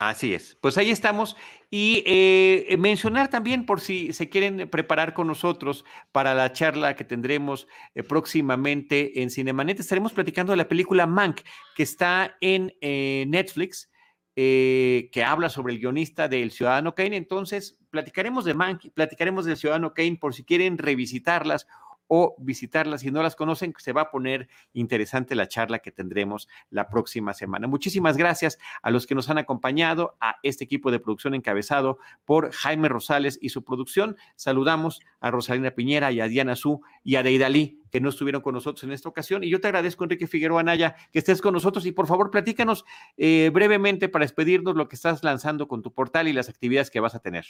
Así 0.09 0.35
es. 0.35 0.57
Pues 0.61 0.77
ahí 0.77 0.91
estamos. 0.91 1.37
Y 1.71 2.05
eh, 2.07 2.67
eh, 2.69 2.77
mencionar 2.77 3.29
también, 3.31 3.65
por 3.65 3.81
si 3.81 4.13
se 4.13 4.29
quieren 4.29 4.69
preparar 4.69 5.15
con 5.15 5.27
nosotros 5.27 5.85
para 6.13 6.35
la 6.35 6.53
charla 6.53 6.95
que 6.95 7.05
tendremos 7.05 7.67
eh, 7.95 8.03
próximamente 8.03 9.23
en 9.23 9.31
Cinemanet, 9.31 9.81
estaremos 9.81 10.13
platicando 10.13 10.53
de 10.53 10.59
la 10.59 10.69
película 10.69 11.07
Mank, 11.07 11.41
que 11.75 11.83
está 11.83 12.37
en 12.41 12.73
Netflix, 12.81 13.91
que 14.35 15.25
habla 15.27 15.49
sobre 15.49 15.73
el 15.73 15.81
guionista 15.81 16.29
del 16.29 16.51
Ciudadano 16.51 16.95
Kane. 16.95 17.17
Entonces, 17.17 17.79
platicaremos 17.91 18.45
de 18.45 18.55
Mank, 18.55 18.91
platicaremos 18.93 19.45
del 19.47 19.57
Ciudadano 19.57 19.95
Kane 19.95 20.19
por 20.21 20.35
si 20.35 20.45
quieren 20.45 20.77
revisitarlas 20.79 21.67
o 22.07 22.35
visitarlas. 22.39 23.03
Si 23.03 23.11
no 23.11 23.23
las 23.23 23.37
conocen, 23.37 23.75
se 23.79 23.93
va 23.93 24.03
a 24.03 24.11
poner 24.11 24.49
interesante 24.73 25.35
la 25.35 25.49
charla 25.49 25.79
que 25.79 25.93
tendremos 25.93 26.49
la 26.71 26.89
próxima 26.89 27.35
semana. 27.35 27.67
Muchísimas 27.67 28.17
gracias 28.17 28.59
a 28.83 28.91
los 28.91 29.07
que 29.07 29.15
nos 29.15 29.31
han 29.31 29.39
acompañado, 29.39 30.17
a 30.21 30.37
este 30.43 30.65
equipo 30.65 30.91
de 30.91 31.01
producción 31.01 31.35
encabezado 31.35 31.99
por 32.25 32.53
Jaime 32.53 32.89
Rosales 32.89 33.39
y 33.41 33.51
su 33.51 33.65
producción. 33.65 34.17
Saludamos 34.37 35.01
a 35.21 35.31
Rosalina 35.31 35.73
Piñera 35.73 36.13
y 36.13 36.21
a 36.21 36.29
Diana 36.29 36.57
Su 36.57 36.83
y 37.03 37.17
a 37.17 37.23
Deidali 37.23 37.81
que 37.95 38.01
no 38.01 38.09
estuvieron 38.09 38.43
con 38.43 38.55
nosotros 38.55 38.83
en 38.83 38.91
esta 38.91 39.09
ocasión. 39.09 39.45
Y 39.45 39.51
yo 39.51 39.61
te 39.61 39.69
agradezco, 39.69 40.03
Enrique 40.03 40.27
Figueroa 40.27 40.59
Anaya, 40.59 40.97
que 41.13 41.21
estés 41.21 41.41
con 41.41 41.55
nosotros 41.55 41.87
y 41.87 41.93
por 41.93 42.09
favor 42.09 42.29
platícanos 42.29 42.85
eh, 43.17 43.53
brevemente 43.55 44.09
para 44.09 44.25
despedirnos 44.25 44.75
lo 44.75 44.89
que 44.89 44.97
estás 44.97 45.23
lanzando 45.23 45.69
con 45.69 45.81
tu 45.81 45.93
portal 45.93 46.27
y 46.27 46.33
las 46.33 46.49
actividades 46.49 46.91
que 46.91 46.99
vas 46.99 47.15
a 47.15 47.21
tener. 47.21 47.47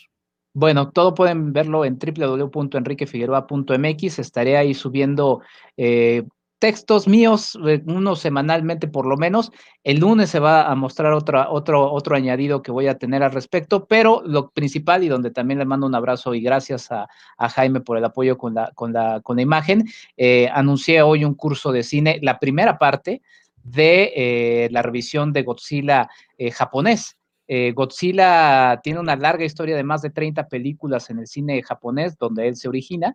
Bueno, 0.56 0.92
todo 0.92 1.14
pueden 1.14 1.52
verlo 1.52 1.84
en 1.84 1.98
www.enriquefigueroa.mx. 1.98 4.18
Estaré 4.20 4.56
ahí 4.56 4.72
subiendo 4.72 5.40
eh, 5.76 6.22
textos 6.60 7.08
míos, 7.08 7.58
eh, 7.66 7.82
uno 7.86 8.14
semanalmente 8.14 8.86
por 8.86 9.04
lo 9.04 9.16
menos. 9.16 9.50
El 9.82 9.98
lunes 9.98 10.30
se 10.30 10.38
va 10.38 10.70
a 10.70 10.76
mostrar 10.76 11.12
otro, 11.12 11.50
otro, 11.50 11.92
otro 11.92 12.14
añadido 12.14 12.62
que 12.62 12.70
voy 12.70 12.86
a 12.86 12.98
tener 12.98 13.24
al 13.24 13.32
respecto, 13.32 13.86
pero 13.86 14.22
lo 14.24 14.50
principal 14.50 15.02
y 15.02 15.08
donde 15.08 15.32
también 15.32 15.58
le 15.58 15.64
mando 15.64 15.88
un 15.88 15.94
abrazo 15.96 16.34
y 16.34 16.40
gracias 16.40 16.92
a, 16.92 17.08
Jaime 17.36 17.80
por 17.80 17.98
el 17.98 18.04
apoyo 18.04 18.38
con 18.38 18.54
la, 18.54 18.70
con 18.76 18.92
la, 18.92 19.20
con 19.22 19.34
la 19.34 19.42
imagen, 19.42 19.88
eh, 20.16 20.48
anuncié 20.52 21.02
hoy 21.02 21.24
un 21.24 21.34
curso 21.34 21.72
de 21.72 21.82
cine, 21.82 22.20
la 22.22 22.38
primera 22.38 22.78
parte 22.78 23.22
de 23.64 24.68
la 24.70 24.82
revisión 24.82 25.32
de 25.32 25.42
Godzilla 25.42 26.08
japonés. 26.52 27.16
Eh, 27.46 27.72
Godzilla 27.72 28.80
tiene 28.82 29.00
una 29.00 29.16
larga 29.16 29.44
historia 29.44 29.76
de 29.76 29.84
más 29.84 30.02
de 30.02 30.10
30 30.10 30.48
películas 30.48 31.10
en 31.10 31.18
el 31.18 31.26
cine 31.26 31.62
japonés, 31.62 32.16
donde 32.18 32.48
él 32.48 32.56
se 32.56 32.68
origina, 32.68 33.14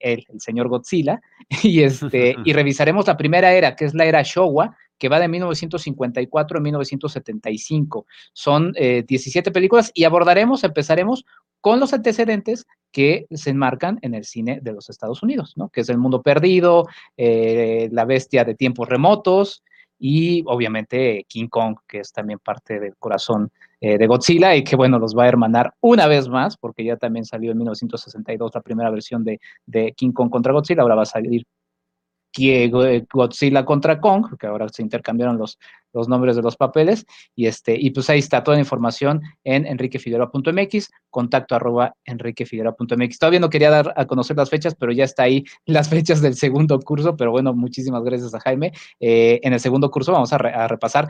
el 0.00 0.24
señor 0.38 0.68
Godzilla, 0.68 1.20
y, 1.62 1.82
este, 1.82 2.36
y 2.44 2.52
revisaremos 2.52 3.06
la 3.06 3.16
primera 3.16 3.52
era, 3.52 3.76
que 3.76 3.84
es 3.84 3.94
la 3.94 4.04
era 4.04 4.22
Showa, 4.22 4.76
que 4.98 5.08
va 5.08 5.20
de 5.20 5.28
1954 5.28 6.58
a 6.58 6.60
1975. 6.60 8.06
Son 8.32 8.72
17 8.72 9.48
eh, 9.48 9.52
películas 9.52 9.90
y 9.94 10.04
abordaremos, 10.04 10.64
empezaremos 10.64 11.24
con 11.60 11.80
los 11.80 11.92
antecedentes 11.92 12.66
que 12.92 13.26
se 13.30 13.50
enmarcan 13.50 13.98
en 14.02 14.14
el 14.14 14.24
cine 14.24 14.60
de 14.62 14.72
los 14.72 14.88
Estados 14.88 15.22
Unidos, 15.22 15.54
¿no? 15.56 15.68
que 15.68 15.82
es 15.82 15.88
El 15.88 15.98
Mundo 15.98 16.22
Perdido, 16.22 16.86
eh, 17.16 17.88
La 17.92 18.04
Bestia 18.04 18.44
de 18.44 18.54
Tiempos 18.54 18.88
Remotos, 18.88 19.62
y 19.98 20.42
obviamente 20.46 21.24
King 21.28 21.48
Kong, 21.48 21.76
que 21.86 22.00
es 22.00 22.12
también 22.12 22.38
parte 22.38 22.78
del 22.78 22.96
corazón 22.96 23.50
eh, 23.80 23.98
de 23.98 24.06
Godzilla 24.06 24.56
y 24.56 24.64
que 24.64 24.76
bueno, 24.76 24.98
los 24.98 25.14
va 25.16 25.24
a 25.24 25.28
hermanar 25.28 25.74
una 25.80 26.06
vez 26.06 26.28
más, 26.28 26.56
porque 26.56 26.84
ya 26.84 26.96
también 26.96 27.24
salió 27.24 27.52
en 27.52 27.58
1962 27.58 28.50
la 28.54 28.60
primera 28.60 28.90
versión 28.90 29.24
de, 29.24 29.40
de 29.66 29.92
King 29.92 30.12
Kong 30.12 30.30
contra 30.30 30.52
Godzilla, 30.52 30.82
ahora 30.82 30.94
va 30.94 31.02
a 31.02 31.06
salir 31.06 31.44
Godzilla 33.12 33.64
contra 33.64 34.00
Kong, 34.00 34.36
que 34.38 34.46
ahora 34.46 34.68
se 34.68 34.82
intercambiaron 34.82 35.38
los, 35.38 35.58
los 35.92 36.08
nombres 36.08 36.36
de 36.36 36.42
los 36.42 36.56
papeles, 36.56 37.06
y, 37.34 37.46
este, 37.46 37.76
y 37.78 37.90
pues 37.90 38.10
ahí 38.10 38.18
está 38.18 38.42
toda 38.42 38.56
la 38.56 38.62
información 38.62 39.22
en 39.44 39.66
enriquefigueroa.mx, 39.66 40.90
contacto 41.10 41.54
arroba 41.54 41.94
enriquefigueroa.mx. 42.04 43.18
Todavía 43.18 43.40
no 43.40 43.50
quería 43.50 43.70
dar 43.70 43.94
a 43.96 44.06
conocer 44.06 44.36
las 44.36 44.50
fechas, 44.50 44.74
pero 44.74 44.92
ya 44.92 45.04
está 45.04 45.24
ahí 45.24 45.44
las 45.64 45.88
fechas 45.88 46.20
del 46.20 46.34
segundo 46.34 46.78
curso, 46.80 47.16
pero 47.16 47.30
bueno, 47.30 47.54
muchísimas 47.54 48.02
gracias 48.04 48.34
a 48.34 48.40
Jaime. 48.40 48.72
Eh, 49.00 49.40
en 49.42 49.52
el 49.52 49.60
segundo 49.60 49.90
curso 49.90 50.12
vamos 50.12 50.32
a, 50.32 50.38
repasar 50.38 51.08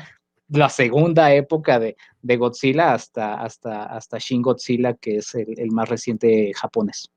la 0.49 0.69
segunda 0.69 1.33
época 1.33 1.79
de, 1.79 1.97
de, 2.23 2.37
Godzilla 2.37 2.95
hasta, 2.95 3.35
hasta, 3.35 3.85
hasta 3.85 4.19
Shin 4.19 4.43
Godzilla, 4.43 4.95
que 4.95 5.17
es 5.19 5.35
el, 5.35 5.59
el 5.59 5.71
más 5.73 5.89
reciente 5.89 6.53
japonés. 6.55 7.11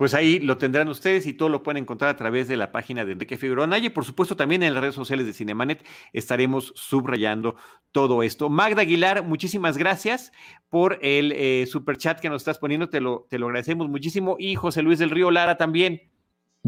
Pues 0.00 0.14
ahí 0.14 0.38
lo 0.38 0.56
tendrán 0.56 0.88
ustedes 0.88 1.26
y 1.26 1.34
todo 1.34 1.50
lo 1.50 1.62
pueden 1.62 1.82
encontrar 1.82 2.08
a 2.08 2.16
través 2.16 2.48
de 2.48 2.56
la 2.56 2.72
página 2.72 3.04
de 3.04 3.12
Enrique 3.12 3.36
Figueroa 3.36 3.66
Naya 3.66 3.88
y 3.88 3.90
por 3.90 4.06
supuesto 4.06 4.34
también 4.34 4.62
en 4.62 4.72
las 4.72 4.80
redes 4.80 4.94
sociales 4.94 5.26
de 5.26 5.34
Cinemanet 5.34 5.84
estaremos 6.14 6.72
subrayando 6.74 7.56
todo 7.92 8.22
esto. 8.22 8.48
Magda 8.48 8.80
Aguilar, 8.80 9.22
muchísimas 9.22 9.76
gracias 9.76 10.32
por 10.70 10.98
el 11.02 11.32
eh, 11.32 11.66
super 11.66 11.98
chat 11.98 12.18
que 12.18 12.30
nos 12.30 12.40
estás 12.40 12.58
poniendo, 12.58 12.88
te 12.88 13.02
lo, 13.02 13.26
te 13.28 13.38
lo 13.38 13.48
agradecemos 13.48 13.90
muchísimo. 13.90 14.36
Y 14.38 14.54
José 14.54 14.80
Luis 14.80 14.98
del 14.98 15.10
Río 15.10 15.30
Lara 15.30 15.58
también, 15.58 16.00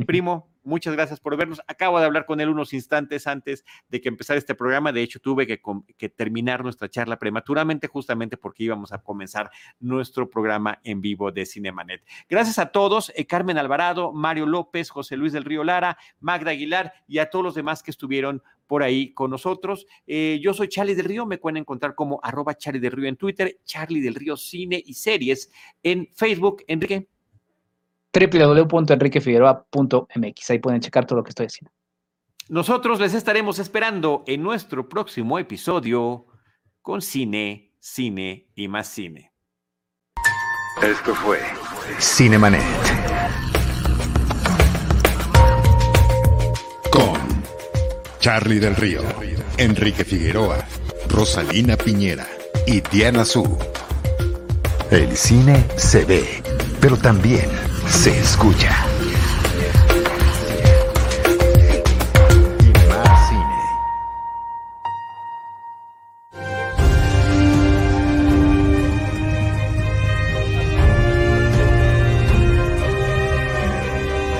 primo, 0.06 0.51
Muchas 0.64 0.94
gracias 0.94 1.18
por 1.18 1.36
vernos. 1.36 1.60
Acabo 1.66 1.98
de 1.98 2.06
hablar 2.06 2.24
con 2.24 2.40
él 2.40 2.48
unos 2.48 2.72
instantes 2.72 3.26
antes 3.26 3.64
de 3.88 4.00
que 4.00 4.08
empezara 4.08 4.38
este 4.38 4.54
programa. 4.54 4.92
De 4.92 5.02
hecho, 5.02 5.18
tuve 5.18 5.46
que, 5.46 6.08
terminar 6.08 6.62
nuestra 6.62 6.88
charla 6.88 7.18
prematuramente 7.18 7.88
justamente 7.88 8.36
porque 8.36 8.64
íbamos 8.64 8.92
a 8.92 9.02
comenzar 9.02 9.50
nuestro 9.80 10.30
programa 10.30 10.80
en 10.84 11.00
vivo 11.00 11.32
de 11.32 11.46
Cinemanet. 11.46 12.02
Gracias 12.28 12.58
a 12.58 12.66
todos, 12.66 13.12
eh, 13.16 13.26
Carmen 13.26 13.58
Alvarado, 13.58 14.12
Mario 14.12 14.46
López, 14.46 14.90
José 14.90 15.16
Luis 15.16 15.32
del 15.32 15.44
Río 15.44 15.64
Lara, 15.64 15.98
Magda 16.20 16.52
Aguilar 16.52 16.92
y 17.08 17.18
a 17.18 17.30
todos 17.30 17.44
los 17.44 17.54
demás 17.54 17.82
que 17.82 17.90
estuvieron 17.90 18.42
por 18.66 18.82
ahí 18.82 19.12
con 19.12 19.30
nosotros. 19.30 19.86
Eh, 20.06 20.40
yo 20.42 20.54
soy 20.54 20.68
Charlie 20.68 20.94
del 20.94 21.06
Río, 21.06 21.26
me 21.26 21.38
pueden 21.38 21.58
encontrar 21.58 21.94
como 21.94 22.20
arroba 22.22 22.54
Charlie 22.54 22.80
del 22.80 22.92
Río 22.92 23.08
en 23.08 23.16
Twitter, 23.16 23.58
Charlie 23.64 24.00
del 24.00 24.14
Río 24.14 24.36
Cine 24.36 24.82
y 24.84 24.94
Series 24.94 25.50
en 25.82 26.08
Facebook. 26.14 26.62
Enrique 26.66 27.08
www.enriquefigueroa.mx. 28.12 30.50
Ahí 30.50 30.58
pueden 30.58 30.80
checar 30.80 31.06
todo 31.06 31.18
lo 31.18 31.24
que 31.24 31.30
estoy 31.30 31.46
haciendo. 31.46 31.72
Nosotros 32.48 33.00
les 33.00 33.14
estaremos 33.14 33.58
esperando 33.58 34.24
en 34.26 34.42
nuestro 34.42 34.88
próximo 34.88 35.38
episodio 35.38 36.26
con 36.82 37.00
cine, 37.00 37.72
cine 37.80 38.48
y 38.54 38.68
más 38.68 38.88
cine. 38.88 39.32
Esto 40.82 41.14
fue 41.14 41.38
Cinemanet. 41.98 42.60
Con 46.90 47.18
Charlie 48.18 48.58
del 48.58 48.76
Río, 48.76 49.00
Enrique 49.56 50.04
Figueroa, 50.04 50.66
Rosalina 51.08 51.76
Piñera 51.76 52.26
y 52.66 52.80
Diana 52.80 53.24
Su. 53.24 53.58
El 54.90 55.16
cine 55.16 55.64
se 55.76 56.04
ve, 56.04 56.42
pero 56.80 56.96
también 56.96 57.48
se 57.88 58.18
escucha. 58.18 58.91